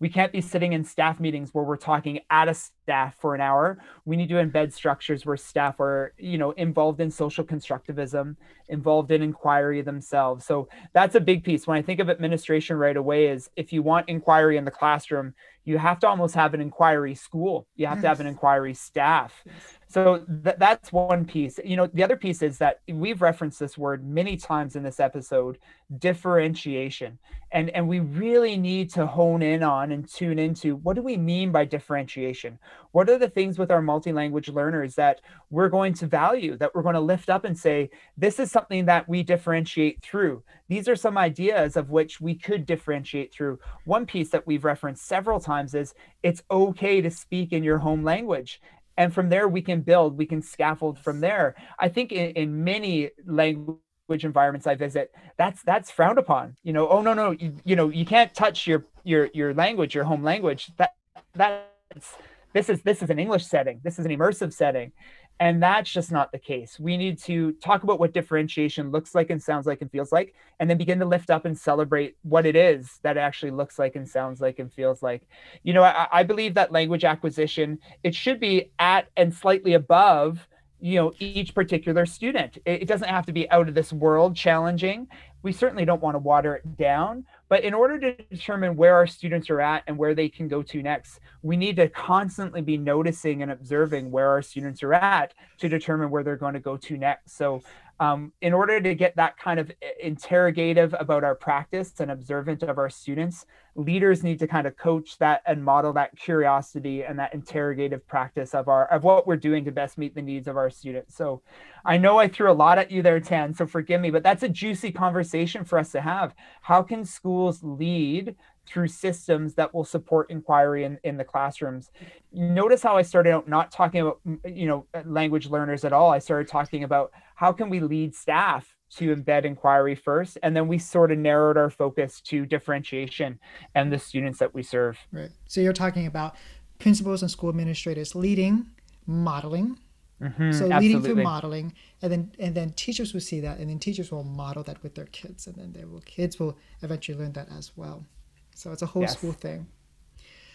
we 0.00 0.08
can't 0.08 0.32
be 0.32 0.40
sitting 0.40 0.72
in 0.72 0.84
staff 0.84 1.18
meetings 1.18 1.52
where 1.52 1.64
we're 1.64 1.76
talking 1.76 2.20
at 2.30 2.48
a 2.48 2.54
staff 2.54 3.16
for 3.18 3.34
an 3.34 3.40
hour. 3.40 3.78
We 4.04 4.16
need 4.16 4.28
to 4.28 4.36
embed 4.36 4.72
structures 4.72 5.26
where 5.26 5.36
staff 5.36 5.80
are, 5.80 6.14
you 6.18 6.38
know, 6.38 6.52
involved 6.52 7.00
in 7.00 7.10
social 7.10 7.44
constructivism, 7.44 8.36
involved 8.68 9.10
in 9.10 9.22
inquiry 9.22 9.82
themselves. 9.82 10.44
So 10.44 10.68
that's 10.92 11.14
a 11.14 11.20
big 11.20 11.42
piece. 11.42 11.66
When 11.66 11.76
I 11.76 11.82
think 11.82 12.00
of 12.00 12.08
administration 12.08 12.76
right 12.76 12.96
away 12.96 13.26
is 13.28 13.50
if 13.56 13.72
you 13.72 13.82
want 13.82 14.08
inquiry 14.08 14.56
in 14.56 14.64
the 14.64 14.70
classroom, 14.70 15.34
you 15.64 15.78
have 15.78 15.98
to 16.00 16.08
almost 16.08 16.34
have 16.34 16.54
an 16.54 16.60
inquiry 16.60 17.14
school. 17.14 17.66
You 17.76 17.86
have 17.86 17.98
yes. 17.98 18.02
to 18.02 18.08
have 18.08 18.20
an 18.20 18.26
inquiry 18.26 18.74
staff. 18.74 19.42
Yes. 19.44 19.77
So 19.88 20.18
th- 20.44 20.56
that's 20.58 20.92
one 20.92 21.24
piece. 21.24 21.58
You 21.64 21.76
know, 21.76 21.86
the 21.86 22.04
other 22.04 22.16
piece 22.16 22.42
is 22.42 22.58
that 22.58 22.80
we've 22.88 23.22
referenced 23.22 23.58
this 23.58 23.78
word 23.78 24.06
many 24.06 24.36
times 24.36 24.76
in 24.76 24.82
this 24.82 25.00
episode, 25.00 25.58
differentiation. 25.98 27.18
And 27.50 27.70
and 27.70 27.88
we 27.88 28.00
really 28.00 28.58
need 28.58 28.90
to 28.90 29.06
hone 29.06 29.40
in 29.40 29.62
on 29.62 29.90
and 29.90 30.06
tune 30.06 30.38
into 30.38 30.76
what 30.76 30.96
do 30.96 31.02
we 31.02 31.16
mean 31.16 31.50
by 31.50 31.64
differentiation? 31.64 32.58
What 32.92 33.08
are 33.08 33.16
the 33.16 33.30
things 33.30 33.58
with 33.58 33.70
our 33.70 33.80
multi-language 33.80 34.50
learners 34.50 34.94
that 34.96 35.22
we're 35.50 35.70
going 35.70 35.94
to 35.94 36.06
value, 36.06 36.58
that 36.58 36.74
we're 36.74 36.82
going 36.82 36.94
to 36.94 37.00
lift 37.00 37.30
up 37.30 37.46
and 37.46 37.58
say, 37.58 37.88
this 38.18 38.38
is 38.38 38.50
something 38.50 38.84
that 38.84 39.08
we 39.08 39.22
differentiate 39.22 40.02
through. 40.02 40.42
These 40.68 40.88
are 40.88 40.96
some 40.96 41.16
ideas 41.16 41.76
of 41.76 41.88
which 41.88 42.20
we 42.20 42.34
could 42.34 42.66
differentiate 42.66 43.32
through. 43.32 43.58
One 43.86 44.04
piece 44.04 44.28
that 44.30 44.46
we've 44.46 44.64
referenced 44.64 45.06
several 45.06 45.40
times 45.40 45.74
is 45.74 45.94
it's 46.22 46.42
okay 46.50 47.00
to 47.00 47.10
speak 47.10 47.54
in 47.54 47.64
your 47.64 47.78
home 47.78 48.04
language 48.04 48.60
and 48.98 49.14
from 49.14 49.30
there 49.30 49.48
we 49.48 49.62
can 49.62 49.80
build 49.80 50.18
we 50.18 50.26
can 50.26 50.42
scaffold 50.42 50.98
from 50.98 51.20
there. 51.20 51.54
I 51.78 51.88
think 51.88 52.12
in, 52.12 52.30
in 52.32 52.64
many 52.64 53.10
language 53.24 53.78
environments 54.22 54.66
i 54.66 54.74
visit 54.74 55.14
that's 55.36 55.62
that's 55.64 55.90
frowned 55.90 56.18
upon 56.18 56.56
you 56.62 56.72
know 56.72 56.88
oh 56.88 57.02
no 57.02 57.12
no 57.12 57.30
you, 57.32 57.54
you 57.64 57.76
know 57.76 57.90
you 57.90 58.06
can't 58.06 58.32
touch 58.34 58.66
your 58.66 58.86
your 59.04 59.28
your 59.32 59.54
language 59.54 59.94
your 59.94 60.04
home 60.04 60.22
language. 60.22 60.70
That 60.76 60.94
that's 61.34 62.16
this 62.52 62.68
is 62.68 62.82
this 62.82 63.02
is 63.02 63.08
an 63.08 63.18
english 63.18 63.46
setting. 63.46 63.80
This 63.82 63.98
is 63.98 64.04
an 64.04 64.10
immersive 64.10 64.52
setting 64.52 64.92
and 65.40 65.62
that's 65.62 65.90
just 65.90 66.10
not 66.10 66.32
the 66.32 66.38
case. 66.38 66.80
We 66.80 66.96
need 66.96 67.18
to 67.22 67.52
talk 67.52 67.84
about 67.84 68.00
what 68.00 68.12
differentiation 68.12 68.90
looks 68.90 69.14
like 69.14 69.30
and 69.30 69.42
sounds 69.42 69.66
like 69.66 69.80
and 69.82 69.90
feels 69.90 70.10
like, 70.10 70.34
and 70.58 70.68
then 70.68 70.78
begin 70.78 70.98
to 70.98 71.04
lift 71.04 71.30
up 71.30 71.44
and 71.44 71.56
celebrate 71.56 72.16
what 72.22 72.44
it 72.44 72.56
is 72.56 72.98
that 73.02 73.16
it 73.16 73.20
actually 73.20 73.52
looks 73.52 73.78
like 73.78 73.94
and 73.94 74.08
sounds 74.08 74.40
like 74.40 74.58
and 74.58 74.72
feels 74.72 75.02
like. 75.02 75.22
You 75.62 75.74
know, 75.74 75.84
I, 75.84 76.08
I 76.10 76.22
believe 76.24 76.54
that 76.54 76.72
language 76.72 77.04
acquisition, 77.04 77.78
it 78.02 78.14
should 78.14 78.40
be 78.40 78.72
at 78.78 79.08
and 79.16 79.32
slightly 79.32 79.74
above 79.74 80.46
you 80.80 80.94
know 80.94 81.12
each 81.18 81.54
particular 81.54 82.06
student 82.06 82.58
it, 82.64 82.86
doesn't 82.86 83.08
have 83.08 83.26
to 83.26 83.32
be 83.32 83.50
out 83.50 83.68
of 83.68 83.74
this 83.74 83.92
world 83.92 84.36
challenging 84.36 85.08
we 85.42 85.52
certainly 85.52 85.84
don't 85.84 86.02
want 86.02 86.14
to 86.14 86.18
water 86.18 86.56
it 86.56 86.76
down 86.76 87.24
but 87.48 87.64
in 87.64 87.72
order 87.72 87.98
to 87.98 88.14
determine 88.24 88.76
where 88.76 88.94
our 88.94 89.06
students 89.06 89.48
are 89.48 89.60
at 89.60 89.82
and 89.86 89.96
where 89.96 90.14
they 90.14 90.28
can 90.28 90.48
go 90.48 90.62
to 90.62 90.82
next, 90.82 91.20
we 91.42 91.56
need 91.56 91.76
to 91.76 91.88
constantly 91.88 92.60
be 92.60 92.76
noticing 92.76 93.42
and 93.42 93.50
observing 93.50 94.10
where 94.10 94.28
our 94.28 94.42
students 94.42 94.82
are 94.82 94.92
at 94.92 95.32
to 95.58 95.68
determine 95.68 96.10
where 96.10 96.22
they're 96.22 96.36
going 96.36 96.54
to 96.54 96.60
go 96.60 96.76
to 96.76 96.98
next. 96.98 97.36
So 97.36 97.62
um, 98.00 98.32
in 98.40 98.52
order 98.52 98.80
to 98.80 98.94
get 98.94 99.16
that 99.16 99.36
kind 99.38 99.58
of 99.58 99.72
interrogative 100.00 100.94
about 100.98 101.24
our 101.24 101.34
practice 101.34 101.92
and 101.98 102.10
observant 102.10 102.62
of 102.62 102.78
our 102.78 102.88
students, 102.88 103.44
leaders 103.74 104.22
need 104.22 104.38
to 104.38 104.46
kind 104.46 104.66
of 104.66 104.76
coach 104.76 105.18
that 105.18 105.42
and 105.46 105.64
model 105.64 105.92
that 105.92 106.16
curiosity 106.16 107.02
and 107.02 107.18
that 107.18 107.34
interrogative 107.34 108.06
practice 108.06 108.54
of 108.54 108.68
our 108.68 108.86
of 108.86 109.02
what 109.04 109.26
we're 109.26 109.36
doing 109.36 109.64
to 109.64 109.72
best 109.72 109.98
meet 109.98 110.14
the 110.14 110.22
needs 110.22 110.46
of 110.46 110.56
our 110.56 110.70
students. 110.70 111.16
So 111.16 111.42
I 111.84 111.96
know 111.96 112.18
I 112.18 112.28
threw 112.28 112.50
a 112.50 112.52
lot 112.52 112.78
at 112.78 112.90
you 112.90 113.02
there, 113.02 113.20
Tan, 113.20 113.52
so 113.54 113.66
forgive 113.66 114.00
me, 114.00 114.10
but 114.10 114.22
that's 114.22 114.42
a 114.42 114.48
juicy 114.48 114.92
conversation 114.92 115.64
for 115.64 115.78
us 115.78 115.90
to 115.92 116.00
have. 116.00 116.34
How 116.62 116.82
can 116.82 117.04
schools 117.04 117.62
lead 117.62 118.36
through 118.68 118.88
systems 118.88 119.54
that 119.54 119.72
will 119.72 119.84
support 119.84 120.30
inquiry 120.30 120.84
in, 120.84 120.98
in 121.02 121.16
the 121.16 121.24
classrooms. 121.24 121.90
Notice 122.32 122.82
how 122.82 122.96
I 122.96 123.02
started 123.02 123.30
out 123.30 123.48
not 123.48 123.72
talking 123.72 124.02
about 124.02 124.20
you 124.44 124.66
know 124.66 124.86
language 125.06 125.48
learners 125.48 125.84
at 125.84 125.92
all. 125.92 126.12
I 126.12 126.18
started 126.18 126.48
talking 126.48 126.84
about 126.84 127.10
how 127.38 127.52
can 127.52 127.70
we 127.70 127.78
lead 127.78 128.12
staff 128.16 128.74
to 128.90 129.14
embed 129.14 129.44
inquiry 129.44 129.94
first 129.94 130.38
and 130.42 130.56
then 130.56 130.66
we 130.66 130.76
sort 130.76 131.12
of 131.12 131.18
narrowed 131.18 131.56
our 131.56 131.70
focus 131.70 132.20
to 132.20 132.44
differentiation 132.44 133.38
and 133.76 133.92
the 133.92 133.98
students 133.98 134.40
that 134.40 134.52
we 134.54 134.62
serve. 134.62 134.98
Right. 135.12 135.30
So 135.46 135.60
you're 135.60 135.72
talking 135.72 136.06
about 136.06 136.34
principals 136.80 137.22
and 137.22 137.30
school 137.30 137.48
administrators 137.48 138.16
leading, 138.16 138.66
modeling, 139.06 139.78
Mm-hmm, 140.20 140.50
so 140.50 140.66
leading 140.66 141.00
through 141.00 141.22
modeling, 141.22 141.74
and 142.02 142.10
then 142.10 142.32
and 142.40 142.52
then 142.52 142.72
teachers 142.72 143.14
will 143.14 143.20
see 143.20 143.38
that, 143.38 143.60
and 143.60 143.70
then 143.70 143.78
teachers 143.78 144.10
will 144.10 144.24
model 144.24 144.64
that 144.64 144.82
with 144.82 144.96
their 144.96 145.04
kids, 145.04 145.46
and 145.46 145.54
then 145.54 145.72
their 145.72 145.86
kids 146.06 146.40
will 146.40 146.58
eventually 146.82 147.16
learn 147.16 147.34
that 147.34 147.46
as 147.56 147.70
well. 147.76 148.04
So 148.52 148.72
it's 148.72 148.82
a 148.82 148.86
whole 148.86 149.02
yes. 149.02 149.12
school 149.12 149.30
thing. 149.30 149.68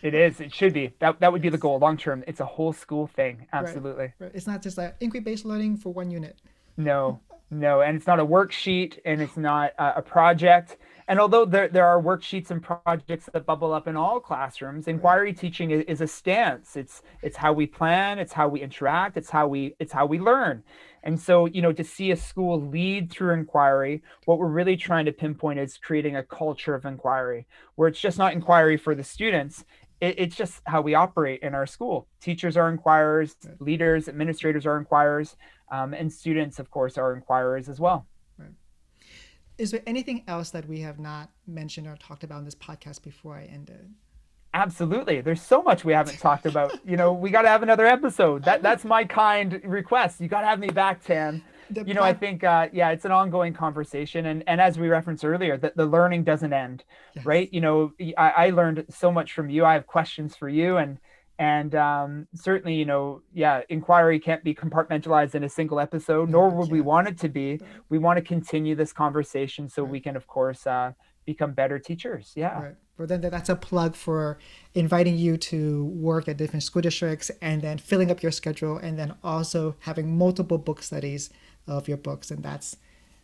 It 0.02 0.14
is. 0.14 0.42
It 0.42 0.54
should 0.54 0.74
be. 0.74 0.92
That 1.00 1.22
that 1.22 1.32
would 1.32 1.42
be 1.42 1.48
the 1.48 1.58
goal 1.58 1.80
long 1.80 1.96
term. 1.96 2.26
It's 2.28 2.42
a 2.42 2.46
whole 2.46 2.74
school 2.74 3.08
thing. 3.08 3.48
Absolutely. 3.54 4.04
Right. 4.04 4.14
right. 4.20 4.32
It's 4.34 4.48
not 4.48 4.62
just 4.62 4.78
like 4.78 4.98
inquiry 5.00 5.24
based 5.24 5.46
learning 5.46 5.78
for 5.78 5.94
one 5.94 6.12
unit. 6.12 6.42
No, 6.78 7.20
no, 7.52 7.82
and 7.82 7.98
it's 7.98 8.08
not 8.08 8.20
a 8.20 8.26
worksheet, 8.26 9.00
and 9.06 9.22
it's 9.22 9.38
not 9.38 9.74
a, 9.78 10.02
project. 10.02 10.78
And 11.08 11.20
although 11.20 11.46
there, 11.46 11.68
there 11.68 11.86
are 11.86 12.02
worksheets 12.02 12.50
and 12.52 12.62
projects 12.62 13.30
that 13.34 13.46
bubble 13.46 13.74
up 13.74 13.88
in 13.88 13.98
all 13.98 14.20
classrooms, 14.20 14.88
inquiry 14.88 15.34
teaching 15.34 15.72
is, 15.72 15.84
is, 15.86 16.02
a 16.02 16.08
stance. 16.08 16.76
It's 16.76 17.02
it's 17.22 17.38
how 17.38 17.54
we 17.54 17.66
plan, 17.66 18.20
it's 18.20 18.34
how 18.34 18.48
we 18.48 18.62
interact, 18.62 19.18
it's 19.18 19.30
how 19.30 19.48
we 19.48 19.76
it's 19.80 19.92
how 19.92 20.06
we 20.06 20.20
learn. 20.20 20.64
And 21.04 21.20
so, 21.20 21.46
you 21.46 21.62
know, 21.62 21.74
to 21.74 21.84
see 21.84 22.12
a 22.12 22.16
school 22.16 22.62
lead 22.62 23.12
through 23.12 23.34
inquiry, 23.34 24.02
what 24.26 24.40
we're 24.40 24.48
really 24.48 24.78
trying 24.78 25.06
to 25.06 25.12
pinpoint 25.12 25.60
is 25.60 25.78
creating 25.78 26.16
a 26.16 26.24
culture 26.24 26.74
of 26.74 26.86
inquiry 26.86 27.46
where 27.76 27.90
it's 27.90 28.00
just 28.00 28.18
not 28.18 28.34
inquiry 28.34 28.78
for 28.78 28.96
the 28.96 29.04
students. 29.04 29.66
It, 30.00 30.16
it's 30.18 30.36
just 30.36 30.62
how 30.66 30.82
we 30.82 30.96
operate 30.96 31.42
in 31.42 31.54
our 31.54 31.66
school. 31.66 32.08
Teachers 32.22 32.56
are 32.56 32.70
inquirers, 32.70 33.36
leaders, 33.60 34.08
administrators 34.08 34.66
are 34.66 34.78
inquirers, 34.78 35.36
um, 35.72 35.94
and 35.94 36.12
students, 36.12 36.60
of 36.60 36.72
course, 36.72 36.98
are 36.98 37.14
inquirers 37.14 37.68
as 37.68 37.80
well. 37.82 38.08
Is 39.58 39.72
there 39.72 39.84
anything 39.86 40.24
else 40.28 40.50
that 40.52 40.68
we 40.68 40.80
have 40.82 41.00
not 41.00 41.30
mentioned 41.46 41.88
or 41.88 41.96
talked 41.96 42.24
about 42.24 42.40
in 42.40 42.46
this 42.46 42.56
podcast 42.56 43.04
before 43.04 43.36
I 43.36 43.44
end 43.46 43.70
it? 43.70 43.86
Absolutely. 44.56 45.22
There's 45.22 45.42
so 45.42 45.64
much 45.64 45.84
we 45.84 45.94
haven't 45.94 46.20
talked 46.20 46.46
about. 46.46 46.72
You 46.86 46.98
know, 46.98 47.14
we 47.14 47.30
got 47.30 47.44
to 47.44 47.48
have 47.48 47.64
another 47.64 47.86
episode. 47.86 48.44
That 48.44 48.62
that's 48.62 48.84
my 48.84 49.06
kind 49.06 49.62
request. 49.64 50.20
You 50.20 50.28
got 50.28 50.42
to 50.42 50.48
have 50.48 50.60
me 50.60 50.68
back, 50.68 51.04
Tan. 51.04 51.42
The 51.70 51.84
you 51.86 51.94
know, 51.94 52.04
I 52.04 52.14
think 52.14 52.44
uh, 52.44 52.68
yeah, 52.74 52.90
it's 52.90 53.06
an 53.06 53.12
ongoing 53.12 53.54
conversation, 53.54 54.26
and 54.26 54.44
and 54.48 54.60
as 54.60 54.78
we 54.78 54.90
referenced 54.90 55.24
earlier, 55.24 55.58
that 55.58 55.78
the 55.78 55.86
learning 55.86 56.26
doesn't 56.26 56.52
end, 56.52 56.84
yes. 57.16 57.26
right? 57.26 57.50
You 57.54 57.62
know, 57.62 57.94
I, 58.18 58.30
I 58.30 58.50
learned 58.50 58.86
so 58.90 59.12
much 59.12 59.32
from 59.32 59.50
you. 59.50 59.64
I 59.66 59.74
have 59.74 59.88
questions 59.88 60.36
for 60.36 60.50
you, 60.50 60.78
and 60.78 61.00
and 61.40 61.74
um, 61.76 62.28
certainly, 62.36 62.76
you 62.76 62.86
know, 62.86 63.22
yeah, 63.34 63.62
inquiry 63.70 64.20
can't 64.20 64.44
be 64.44 64.54
compartmentalized 64.54 65.36
in 65.36 65.44
a 65.44 65.50
single 65.50 65.80
episode, 65.80 66.30
nor 66.30 66.50
would 66.50 66.70
we 66.70 66.82
want 66.82 67.08
it 67.08 67.18
to 67.20 67.30
be. 67.30 67.60
We 67.90 67.98
want 67.98 68.18
to 68.18 68.24
continue 68.24 68.76
this 68.76 68.94
conversation 68.94 69.68
so 69.70 69.84
right. 69.84 69.92
we 69.92 70.00
can, 70.00 70.16
of 70.16 70.28
course, 70.28 70.68
uh, 70.68 70.92
become 71.26 71.54
better 71.54 71.80
teachers. 71.80 72.34
Yeah. 72.36 72.62
Right 72.62 72.76
but 72.98 73.10
then 73.10 73.22
that's 73.22 73.50
a 73.50 73.56
plug 73.56 73.96
for 73.96 74.38
inviting 74.76 75.18
you 75.18 75.38
to 75.38 75.86
work 75.86 76.28
at 76.28 76.38
different 76.38 76.64
school 76.64 76.82
districts 76.82 77.32
and 77.42 77.62
then 77.62 77.78
filling 77.78 78.12
up 78.12 78.22
your 78.22 78.32
schedule 78.32 78.78
and 78.78 78.98
then 79.00 79.14
also 79.24 79.76
having 79.80 80.18
multiple 80.18 80.58
book 80.58 80.84
studies 80.84 81.30
of 81.68 81.88
your 81.88 81.98
books 81.98 82.30
and 82.30 82.44
that's 82.44 82.78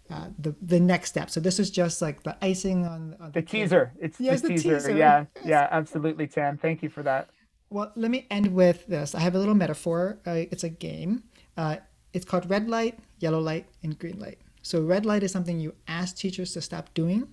uh, 0.10 0.26
the 0.39 0.55
the 0.60 0.80
next 0.80 1.10
step. 1.10 1.30
So 1.30 1.39
this 1.39 1.60
is 1.60 1.70
just 1.70 2.01
like 2.01 2.24
the 2.24 2.36
icing 2.43 2.84
on, 2.84 3.16
on 3.20 3.32
the, 3.32 3.41
the 3.41 3.45
teaser. 3.45 3.93
It's 3.99 4.20
yes, 4.20 4.41
the, 4.41 4.47
the 4.47 4.53
teaser. 4.55 4.78
teaser. 4.78 4.97
Yeah, 4.97 5.26
yes. 5.36 5.45
yeah, 5.45 5.68
absolutely, 5.70 6.26
Tam. 6.26 6.57
Thank 6.57 6.82
you 6.82 6.89
for 6.89 7.03
that. 7.03 7.30
Well, 7.70 7.91
let 7.95 8.11
me 8.11 8.26
end 8.32 8.53
with 8.53 8.88
this. 8.88 9.13
I 9.13 9.20
have 9.20 9.36
a 9.36 9.39
little 9.39 9.55
metaphor. 9.55 10.20
Uh, 10.26 10.45
it's 10.51 10.63
a 10.63 10.70
game. 10.70 11.24
Uh, 11.55 11.78
it's 12.13 12.26
called 12.26 12.49
red 12.49 12.70
light, 12.70 12.99
yellow 13.20 13.39
light, 13.39 13.67
and 13.84 13.97
green 13.97 14.20
light. 14.20 14.39
So 14.61 14.82
red 14.82 15.05
light 15.05 15.24
is 15.24 15.32
something 15.32 15.59
you 15.59 15.76
ask 15.88 16.17
teachers 16.17 16.53
to 16.53 16.61
stop 16.61 16.93
doing 16.93 17.28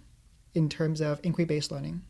in 0.55 0.69
terms 0.69 1.01
of 1.01 1.21
inquiry-based 1.23 1.71
learning 1.71 2.03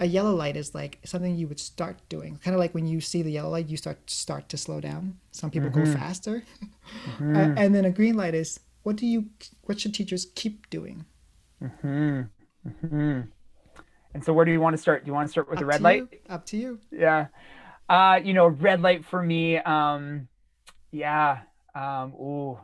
a 0.00 0.06
yellow 0.06 0.34
light 0.34 0.56
is 0.56 0.74
like 0.74 0.98
something 1.04 1.36
you 1.36 1.46
would 1.46 1.60
start 1.60 1.96
doing. 2.08 2.40
Kind 2.42 2.54
of 2.54 2.58
like 2.58 2.74
when 2.74 2.86
you 2.86 3.00
see 3.00 3.22
the 3.22 3.30
yellow 3.30 3.50
light, 3.50 3.68
you 3.68 3.76
start 3.76 4.10
start 4.10 4.48
to 4.48 4.56
slow 4.56 4.80
down. 4.80 5.18
Some 5.30 5.50
people 5.50 5.68
mm-hmm. 5.68 5.84
go 5.84 5.98
faster, 5.98 6.42
mm-hmm. 7.04 7.36
uh, 7.36 7.54
and 7.56 7.74
then 7.74 7.84
a 7.84 7.90
green 7.90 8.16
light 8.16 8.34
is 8.34 8.58
what 8.82 8.96
do 8.96 9.06
you 9.06 9.26
what 9.64 9.78
should 9.78 9.94
teachers 9.94 10.26
keep 10.34 10.68
doing? 10.70 11.04
Mm-hmm. 11.62 13.20
And 14.14 14.24
so, 14.24 14.32
where 14.32 14.44
do 14.44 14.52
you 14.52 14.60
want 14.60 14.74
to 14.74 14.82
start? 14.82 15.04
Do 15.04 15.08
you 15.08 15.14
want 15.14 15.28
to 15.28 15.30
start 15.30 15.48
with 15.48 15.58
Up 15.58 15.60
the 15.60 15.66
red 15.66 15.80
light? 15.82 16.04
You. 16.10 16.18
Up 16.28 16.46
to 16.46 16.56
you. 16.56 16.80
Yeah, 16.90 17.26
uh, 17.88 18.20
you 18.22 18.34
know, 18.34 18.48
red 18.48 18.80
light 18.80 19.04
for 19.04 19.22
me. 19.22 19.58
Um, 19.58 20.28
yeah. 20.90 21.40
Um, 21.74 22.14
ooh, 22.14 22.58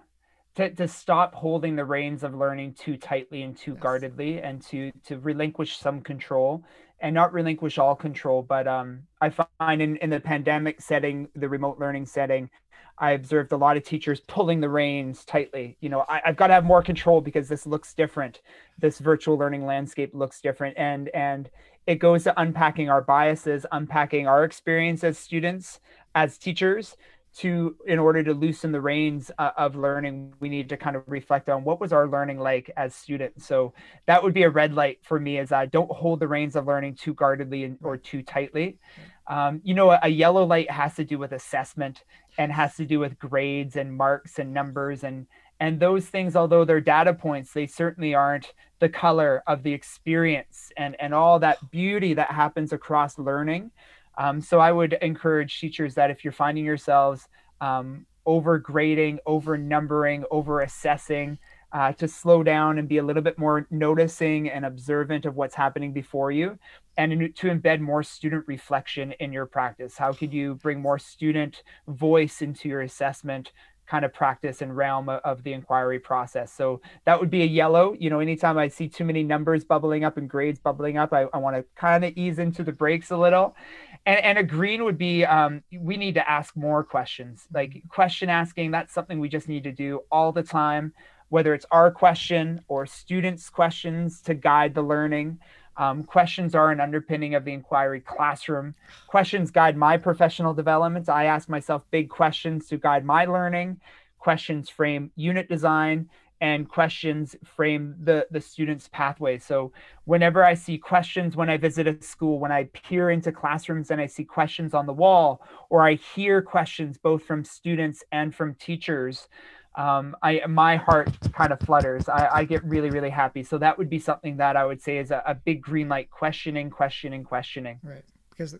to, 0.56 0.70
to 0.70 0.88
stop 0.88 1.34
holding 1.34 1.76
the 1.76 1.84
reins 1.84 2.24
of 2.24 2.34
learning 2.34 2.74
too 2.74 2.96
tightly 2.96 3.42
and 3.42 3.56
too 3.56 3.72
yes. 3.72 3.80
guardedly 3.80 4.40
and 4.40 4.62
to 4.62 4.90
to 5.04 5.18
relinquish 5.18 5.76
some 5.78 6.00
control 6.00 6.64
and 7.00 7.14
not 7.14 7.32
relinquish 7.32 7.78
all 7.78 7.94
control. 7.94 8.42
But 8.42 8.66
um, 8.66 9.02
I 9.20 9.30
find 9.30 9.82
in, 9.82 9.96
in 9.96 10.10
the 10.10 10.20
pandemic 10.20 10.80
setting, 10.80 11.28
the 11.34 11.48
remote 11.48 11.78
learning 11.78 12.06
setting, 12.06 12.50
I 12.98 13.12
observed 13.12 13.52
a 13.52 13.56
lot 13.56 13.76
of 13.76 13.84
teachers 13.84 14.20
pulling 14.20 14.60
the 14.60 14.68
reins 14.68 15.24
tightly. 15.24 15.76
You 15.80 15.90
know, 15.90 16.04
I, 16.08 16.22
have 16.24 16.36
got 16.36 16.46
to 16.46 16.54
have 16.54 16.64
more 16.64 16.82
control 16.82 17.20
because 17.20 17.48
this 17.48 17.66
looks 17.66 17.92
different. 17.92 18.40
This 18.78 18.98
virtual 18.98 19.36
learning 19.36 19.66
landscape 19.66 20.14
looks 20.14 20.40
different, 20.40 20.78
and 20.78 21.08
and 21.10 21.50
it 21.86 21.96
goes 21.96 22.24
to 22.24 22.40
unpacking 22.40 22.88
our 22.88 23.02
biases, 23.02 23.66
unpacking 23.70 24.26
our 24.26 24.44
experience 24.44 25.04
as 25.04 25.18
students, 25.18 25.80
as 26.14 26.38
teachers, 26.38 26.96
to 27.36 27.76
in 27.86 27.98
order 27.98 28.22
to 28.22 28.32
loosen 28.32 28.72
the 28.72 28.80
reins 28.80 29.30
uh, 29.38 29.50
of 29.56 29.76
learning 29.76 30.32
we 30.40 30.48
need 30.48 30.68
to 30.70 30.76
kind 30.76 30.96
of 30.96 31.02
reflect 31.06 31.48
on 31.48 31.64
what 31.64 31.80
was 31.80 31.92
our 31.92 32.08
learning 32.08 32.38
like 32.38 32.70
as 32.76 32.94
students. 32.94 33.46
So 33.46 33.74
that 34.06 34.22
would 34.22 34.32
be 34.32 34.44
a 34.44 34.50
red 34.50 34.72
light 34.74 34.98
for 35.02 35.20
me 35.20 35.38
as 35.38 35.52
i 35.52 35.66
don't 35.66 35.90
hold 35.90 36.20
the 36.20 36.28
reins 36.28 36.56
of 36.56 36.66
learning 36.66 36.94
too 36.94 37.14
guardedly 37.14 37.76
or 37.82 37.96
too 37.96 38.22
tightly. 38.22 38.78
Um, 39.26 39.60
you 39.64 39.74
know 39.74 39.90
a, 39.90 39.98
a 40.04 40.08
yellow 40.08 40.44
light 40.44 40.70
has 40.70 40.94
to 40.96 41.04
do 41.04 41.18
with 41.18 41.32
assessment 41.32 42.04
and 42.38 42.52
has 42.52 42.76
to 42.76 42.84
do 42.84 42.98
with 42.98 43.18
grades 43.18 43.76
and 43.76 43.94
marks 43.94 44.38
and 44.38 44.54
numbers 44.54 45.04
and 45.04 45.26
and 45.60 45.80
those 45.80 46.06
things 46.06 46.36
although 46.36 46.64
they're 46.64 46.80
data 46.80 47.12
points 47.12 47.52
they 47.52 47.66
certainly 47.66 48.14
aren't 48.14 48.52
the 48.78 48.88
color 48.88 49.42
of 49.46 49.62
the 49.62 49.72
experience 49.72 50.70
and 50.76 50.96
and 51.00 51.12
all 51.12 51.38
that 51.38 51.70
beauty 51.70 52.14
that 52.14 52.30
happens 52.30 52.72
across 52.72 53.18
learning 53.18 53.70
um, 54.16 54.40
so 54.40 54.58
I 54.60 54.72
would 54.72 54.94
encourage 54.94 55.60
teachers 55.60 55.94
that 55.94 56.10
if 56.10 56.24
you're 56.24 56.32
finding 56.32 56.64
yourselves 56.64 57.28
um, 57.60 58.06
over 58.24 58.58
grading, 58.58 59.20
over 59.26 59.56
numbering, 59.56 60.24
over 60.30 60.60
assessing, 60.62 61.38
uh, 61.72 61.92
to 61.92 62.08
slow 62.08 62.42
down 62.42 62.78
and 62.78 62.88
be 62.88 62.98
a 62.98 63.02
little 63.02 63.22
bit 63.22 63.38
more 63.38 63.66
noticing 63.70 64.48
and 64.48 64.64
observant 64.64 65.26
of 65.26 65.36
what's 65.36 65.54
happening 65.54 65.92
before 65.92 66.30
you 66.30 66.58
and 66.96 67.34
to 67.34 67.48
embed 67.48 67.80
more 67.80 68.02
student 68.02 68.44
reflection 68.46 69.12
in 69.20 69.32
your 69.32 69.46
practice. 69.46 69.98
How 69.98 70.12
could 70.12 70.32
you 70.32 70.54
bring 70.54 70.80
more 70.80 70.98
student 70.98 71.62
voice 71.86 72.40
into 72.40 72.68
your 72.68 72.82
assessment 72.82 73.52
kind 73.86 74.04
of 74.04 74.12
practice 74.12 74.62
and 74.62 74.76
realm 74.76 75.08
of 75.08 75.42
the 75.42 75.52
inquiry 75.52 75.98
process. 75.98 76.52
So 76.52 76.80
that 77.04 77.18
would 77.20 77.30
be 77.30 77.42
a 77.42 77.46
yellow. 77.46 77.94
You 77.98 78.10
know, 78.10 78.20
anytime 78.20 78.58
I 78.58 78.68
see 78.68 78.88
too 78.88 79.04
many 79.04 79.22
numbers 79.22 79.64
bubbling 79.64 80.04
up 80.04 80.16
and 80.16 80.28
grades 80.28 80.58
bubbling 80.58 80.98
up, 80.98 81.12
I, 81.12 81.26
I 81.32 81.38
want 81.38 81.56
to 81.56 81.64
kind 81.74 82.04
of 82.04 82.12
ease 82.16 82.38
into 82.38 82.62
the 82.62 82.72
brakes 82.72 83.10
a 83.10 83.16
little. 83.16 83.56
And, 84.04 84.20
and 84.24 84.38
a 84.38 84.42
green 84.42 84.84
would 84.84 84.98
be 84.98 85.24
um, 85.24 85.62
we 85.78 85.96
need 85.96 86.14
to 86.14 86.30
ask 86.30 86.56
more 86.56 86.84
questions. 86.84 87.46
Like 87.52 87.82
question 87.88 88.28
asking, 88.28 88.70
that's 88.70 88.92
something 88.92 89.20
we 89.20 89.28
just 89.28 89.48
need 89.48 89.64
to 89.64 89.72
do 89.72 90.00
all 90.10 90.32
the 90.32 90.42
time, 90.42 90.92
whether 91.28 91.54
it's 91.54 91.66
our 91.70 91.90
question 91.90 92.62
or 92.68 92.86
students' 92.86 93.50
questions 93.50 94.20
to 94.22 94.34
guide 94.34 94.74
the 94.74 94.82
learning. 94.82 95.38
Um, 95.78 96.04
questions 96.04 96.54
are 96.54 96.70
an 96.70 96.80
underpinning 96.80 97.34
of 97.34 97.44
the 97.44 97.52
inquiry 97.52 98.00
classroom. 98.00 98.74
Questions 99.06 99.50
guide 99.50 99.76
my 99.76 99.96
professional 99.96 100.54
development. 100.54 101.08
I 101.08 101.24
ask 101.26 101.48
myself 101.48 101.82
big 101.90 102.08
questions 102.08 102.68
to 102.68 102.78
guide 102.78 103.04
my 103.04 103.26
learning. 103.26 103.80
Questions 104.18 104.68
frame 104.68 105.10
unit 105.14 105.48
design, 105.48 106.08
and 106.40 106.68
questions 106.68 107.34
frame 107.44 107.94
the, 108.02 108.26
the 108.30 108.40
student's 108.40 108.88
pathway. 108.88 109.38
So, 109.38 109.72
whenever 110.04 110.44
I 110.44 110.54
see 110.54 110.78
questions 110.78 111.36
when 111.36 111.48
I 111.48 111.56
visit 111.56 111.86
a 111.86 112.02
school, 112.02 112.38
when 112.38 112.52
I 112.52 112.64
peer 112.64 113.10
into 113.10 113.32
classrooms 113.32 113.90
and 113.90 114.00
I 114.00 114.06
see 114.06 114.24
questions 114.24 114.74
on 114.74 114.86
the 114.86 114.92
wall, 114.92 115.42
or 115.70 115.86
I 115.86 115.94
hear 115.94 116.42
questions 116.42 116.98
both 116.98 117.22
from 117.24 117.44
students 117.44 118.04
and 118.12 118.34
from 118.34 118.54
teachers, 118.54 119.28
um, 119.76 120.16
I 120.22 120.42
my 120.48 120.76
heart 120.76 121.10
kind 121.32 121.52
of 121.52 121.60
flutters. 121.60 122.08
I, 122.08 122.28
I 122.32 122.44
get 122.44 122.64
really 122.64 122.90
really 122.90 123.10
happy. 123.10 123.42
So 123.42 123.58
that 123.58 123.76
would 123.78 123.90
be 123.90 123.98
something 123.98 124.36
that 124.38 124.56
I 124.56 124.64
would 124.64 124.80
say 124.82 124.98
is 124.98 125.10
a, 125.10 125.22
a 125.26 125.34
big 125.34 125.62
green 125.62 125.88
light. 125.88 126.10
Questioning, 126.10 126.70
questioning, 126.70 127.24
questioning. 127.24 127.78
Right, 127.82 128.04
because 128.30 128.56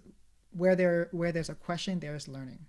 where 0.53 0.77
there 0.77 1.09
where 1.13 1.33
there's 1.33 1.51
a 1.51 1.55
question, 1.55 2.01
there's 2.01 2.29
learning. 2.29 2.61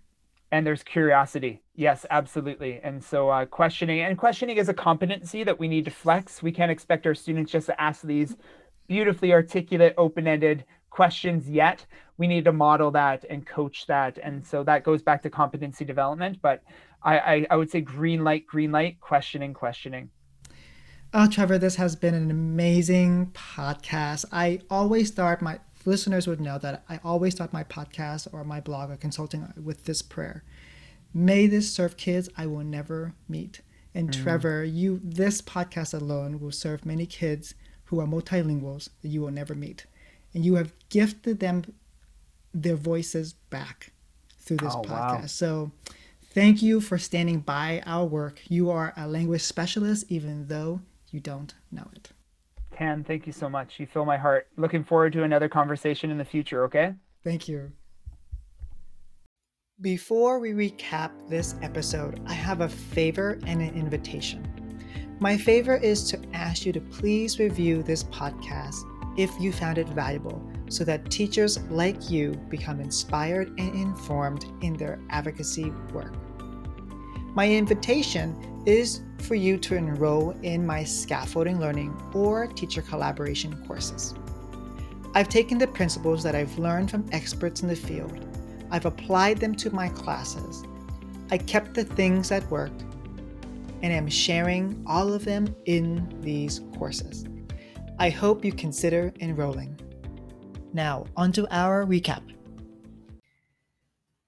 And 0.50 0.66
there's 0.66 0.82
curiosity. 0.82 1.62
Yes, 1.76 2.06
absolutely. 2.10 2.80
And 2.82 3.04
so 3.04 3.28
uh, 3.28 3.46
questioning 3.46 4.00
and 4.00 4.18
questioning 4.18 4.56
is 4.56 4.70
a 4.70 4.74
competency 4.74 5.44
that 5.44 5.60
we 5.60 5.68
need 5.68 5.84
to 5.84 5.92
flex. 5.92 6.42
We 6.42 6.54
can't 6.54 6.72
expect 6.72 7.06
our 7.06 7.14
students 7.14 7.52
just 7.52 7.66
to 7.66 7.82
ask 7.82 8.04
these 8.04 8.38
beautifully 8.88 9.34
articulate, 9.34 9.94
open-ended 9.98 10.64
questions 10.90 11.50
yet. 11.50 11.86
We 12.18 12.28
need 12.28 12.46
to 12.46 12.54
model 12.54 12.92
that 12.92 13.26
and 13.30 13.46
coach 13.46 13.88
that. 13.88 14.20
And 14.24 14.46
so 14.48 14.64
that 14.64 14.86
goes 14.86 15.02
back 15.02 15.22
to 15.24 15.30
competency 15.30 15.84
development. 15.84 16.40
But 16.42 16.64
I, 17.04 17.20
I, 17.20 17.48
I 17.52 17.56
would 17.56 17.70
say 17.70 17.82
green 17.82 18.24
light, 18.24 18.48
green 18.48 18.72
light, 18.72 19.00
questioning, 19.00 19.54
questioning. 19.54 20.10
Oh, 21.14 21.28
Trevor, 21.28 21.58
this 21.58 21.76
has 21.78 21.96
been 21.96 22.14
an 22.14 22.30
amazing 22.30 23.28
podcast. 23.34 24.26
I 24.32 24.60
always 24.70 25.08
start 25.08 25.42
my 25.42 25.60
listeners 25.86 26.28
would 26.28 26.42
know 26.42 26.58
that 26.60 26.84
I 26.90 27.00
always 27.04 27.34
start 27.34 27.54
my 27.54 27.64
podcast 27.64 28.28
or 28.34 28.44
my 28.44 28.60
blog 28.60 28.92
or 28.92 28.98
consulting 28.98 29.54
with 29.64 29.86
this 29.86 30.02
prayer. 30.02 30.44
May 31.14 31.48
this 31.48 31.72
serve 31.74 31.96
kids 31.96 32.30
I 32.38 32.46
will 32.46 32.64
never 32.64 33.14
meet. 33.30 33.62
And 33.96 34.10
mm. 34.10 34.22
Trevor, 34.22 34.64
you 34.64 35.00
this 35.04 35.42
podcast 35.42 36.00
alone 36.00 36.40
will 36.40 36.52
serve 36.52 36.86
many 36.86 37.06
kids 37.06 37.56
who 37.86 38.02
are 38.02 38.06
multilinguals 38.06 38.90
that 39.02 39.08
you 39.08 39.22
will 39.22 39.32
never 39.32 39.56
meet. 39.56 39.86
And 40.34 40.46
you 40.46 40.56
have 40.56 40.74
gifted 40.90 41.40
them 41.40 41.64
their 42.54 42.76
voices 42.76 43.34
back 43.34 43.92
through 44.40 44.58
this 44.58 44.76
oh, 44.76 44.82
podcast. 44.82 45.22
Wow. 45.22 45.26
So 45.26 45.72
Thank 46.30 46.62
you 46.62 46.82
for 46.82 46.98
standing 46.98 47.40
by 47.40 47.82
our 47.86 48.06
work. 48.06 48.42
You 48.48 48.70
are 48.70 48.94
a 48.96 49.08
language 49.08 49.42
specialist, 49.42 50.06
even 50.10 50.48
though 50.48 50.82
you 51.10 51.20
don't 51.20 51.54
know 51.72 51.88
it. 51.96 52.12
Tan, 52.76 53.04
thank 53.04 53.26
you 53.26 53.34
so 53.34 53.50
much. 53.50 53.80
You 53.80 53.88
fill 53.88 54.06
my 54.06 54.18
heart. 54.18 54.48
Looking 54.56 54.84
forward 54.84 55.14
to 55.14 55.24
another 55.24 55.50
conversation 55.50 56.12
in 56.12 56.18
the 56.18 56.26
future, 56.26 56.64
okay? 56.66 56.94
Thank 57.24 57.48
you. 57.48 57.72
Before 59.82 60.40
we 60.40 60.52
recap 60.52 61.12
this 61.30 61.56
episode, 61.62 62.22
I 62.28 62.34
have 62.34 62.62
a 62.62 62.70
favor 62.70 63.40
and 63.46 63.62
an 63.62 63.76
invitation. 63.76 64.48
My 65.20 65.38
favor 65.38 65.76
is 65.76 66.08
to 66.10 66.20
ask 66.34 66.66
you 66.66 66.74
to 66.74 66.82
please 66.82 67.40
review 67.40 67.82
this 67.82 68.04
podcast 68.06 68.84
if 69.18 69.32
you 69.40 69.52
found 69.52 69.78
it 69.78 69.90
valuable 69.90 70.42
so 70.70 70.84
that 70.84 71.10
teachers 71.10 71.60
like 71.70 72.10
you 72.10 72.32
become 72.50 72.80
inspired 72.80 73.50
and 73.60 73.74
informed 73.74 74.46
in 74.62 74.74
their 74.74 75.00
advocacy 75.10 75.72
work. 75.94 76.14
My 77.34 77.50
invitation 77.50 78.64
is 78.66 79.02
for 79.20 79.36
you 79.36 79.58
to 79.58 79.76
enroll 79.76 80.32
in 80.44 80.66
my 80.66 80.84
scaffolding 80.84 81.60
learning 81.60 81.96
or 82.14 82.48
teacher 82.48 82.82
collaboration 82.82 83.64
courses. 83.66 84.14
I've 85.14 85.30
taken 85.30 85.58
the 85.58 85.68
principles 85.68 86.22
that 86.24 86.36
I've 86.36 86.58
learned 86.60 86.92
from 86.92 87.08
experts 87.12 87.62
in 87.62 87.68
the 87.68 87.76
field, 87.76 88.26
I've 88.70 88.86
applied 88.86 89.38
them 89.38 89.56
to 89.56 89.72
my 89.72 89.90
classes, 89.90 90.64
I 91.32 91.38
kept 91.38 91.74
the 91.74 91.84
things 91.84 92.30
that 92.30 92.50
worked, 92.52 92.84
and 93.82 93.94
am 93.94 94.08
sharing 94.08 94.84
all 94.86 95.14
of 95.14 95.24
them 95.24 95.56
in 95.66 96.08
these 96.22 96.62
courses. 96.78 97.26
I 98.00 98.12
hope 98.12 98.46
you 98.46 98.52
consider 98.52 99.12
enrolling. 99.20 99.80
Now, 100.72 101.08
onto 101.16 101.48
our 101.50 101.84
recap. 101.84 102.22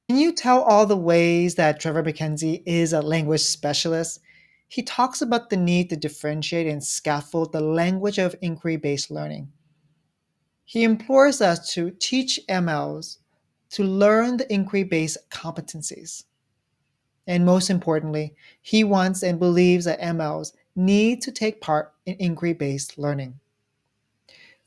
Can 0.08 0.18
you 0.18 0.32
tell 0.32 0.64
all 0.64 0.88
the 0.88 0.98
ways 0.98 1.54
that 1.54 1.80
Trevor 1.80 2.02
MacKenzie 2.02 2.64
is 2.66 2.94
a 2.94 3.02
language 3.02 3.42
specialist? 3.42 4.22
He 4.68 4.82
talks 4.82 5.22
about 5.22 5.52
the 5.52 5.58
need 5.58 5.92
to 5.92 5.96
differentiate 5.96 6.66
and 6.66 6.84
scaffold 6.84 7.52
the 7.52 7.62
language 7.62 8.18
of 8.18 8.36
inquiry 8.42 8.78
based 8.78 9.12
learning. 9.12 9.52
He 10.66 10.84
implores 10.84 11.40
us 11.40 11.72
to 11.74 11.92
teach 11.92 12.40
MLs 12.50 13.18
to 13.72 13.84
learn 13.84 14.38
the 14.38 14.52
inquiry 14.52 14.84
based 14.84 15.30
competencies. 15.30 16.24
And 17.28 17.46
most 17.46 17.70
importantly, 17.70 18.34
he 18.64 18.84
wants 18.84 19.22
and 19.22 19.38
believes 19.38 19.86
that 19.86 20.02
MLs 20.02 20.54
need 20.76 21.22
to 21.22 21.32
take 21.32 21.62
part 21.62 21.94
in 22.08 22.16
inquiry 22.18 22.54
based 22.54 22.98
learning. 22.98 23.40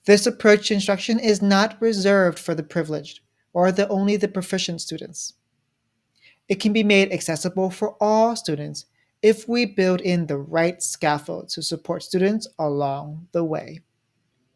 This 0.04 0.26
approach 0.26 0.68
to 0.68 0.74
instruction 0.74 1.20
is 1.20 1.40
not 1.40 1.80
reserved 1.80 2.38
for 2.38 2.54
the 2.54 2.64
privileged 2.64 3.20
or 3.52 3.70
the 3.70 3.88
only 3.88 4.16
the 4.16 4.28
proficient 4.28 4.80
students. 4.80 5.34
It 6.48 6.56
can 6.56 6.72
be 6.72 6.82
made 6.82 7.12
accessible 7.12 7.70
for 7.70 7.96
all 8.00 8.34
students 8.34 8.86
if 9.22 9.48
we 9.48 9.64
build 9.64 10.00
in 10.00 10.26
the 10.26 10.38
right 10.38 10.82
scaffold 10.82 11.48
to 11.50 11.62
support 11.62 12.02
students 12.02 12.48
along 12.58 13.28
the 13.30 13.44
way. 13.44 13.80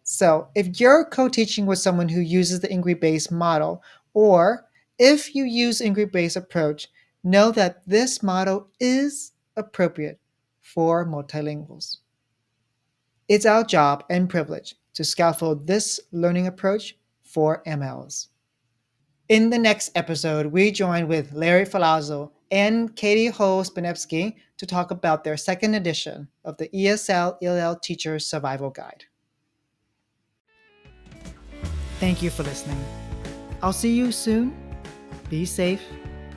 So, 0.03 0.49
if 0.55 0.81
you're 0.81 1.05
co-teaching 1.05 1.67
with 1.67 1.79
someone 1.79 2.09
who 2.09 2.21
uses 2.21 2.61
the 2.61 2.73
inquiry-based 2.73 3.31
model, 3.31 3.83
or 4.15 4.67
if 4.99 5.35
you 5.35 5.45
use 5.45 5.81
inquiry-based 5.81 6.37
approach, 6.37 6.89
know 7.23 7.53
that 7.53 7.83
this 7.87 8.23
model 8.23 8.69
is 8.81 9.33
appropriate 9.57 10.21
for 10.61 11.07
multilinguals. 11.07 11.99
It's 13.29 13.47
our 13.47 13.65
job 13.65 14.05
and 14.11 14.29
privilege 14.29 14.75
to 14.97 15.05
scaffold 15.05 15.67
this 15.67 16.01
learning 16.11 16.47
approach 16.47 16.97
for 17.23 17.63
MLs. 17.67 18.29
In 19.29 19.51
the 19.51 19.59
next 19.59 19.91
episode, 19.95 20.47
we 20.47 20.71
join 20.71 21.07
with 21.07 21.33
Larry 21.33 21.67
Ferlazzo 21.67 22.31
and 22.51 22.97
Katie 22.97 23.27
Hull 23.27 23.63
Sypnieski 23.63 24.37
to 24.57 24.67
talk 24.67 24.91
about 24.91 25.23
their 25.23 25.37
second 25.37 25.75
edition 25.75 26.29
of 26.45 26.57
the 26.57 26.69
ESL 26.69 27.37
ELL 27.43 27.77
Teacher 27.77 28.19
Survival 28.19 28.71
Guide. 28.71 29.05
Thank 32.01 32.23
you 32.23 32.31
for 32.31 32.45
listening. 32.45 32.83
I'll 33.63 33.75
see 33.75 33.95
you 33.95 34.13
soon. 34.13 34.57
Be 35.29 35.45
safe 35.45 35.83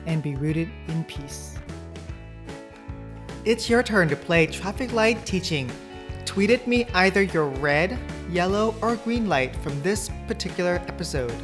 and 0.04 0.22
be 0.22 0.34
rooted 0.34 0.68
in 0.88 1.04
peace. 1.04 1.56
It's 3.46 3.70
your 3.70 3.82
turn 3.82 4.08
to 4.10 4.16
play 4.16 4.46
traffic 4.46 4.92
light 4.92 5.24
teaching. 5.24 5.70
Tweet 6.26 6.50
at 6.50 6.66
me 6.66 6.84
either 6.92 7.22
your 7.22 7.46
red, 7.46 7.98
yellow, 8.32 8.74
or 8.82 8.96
green 8.96 9.28
light 9.28 9.54
from 9.56 9.80
this 9.82 10.10
particular 10.26 10.82
episode. 10.86 11.34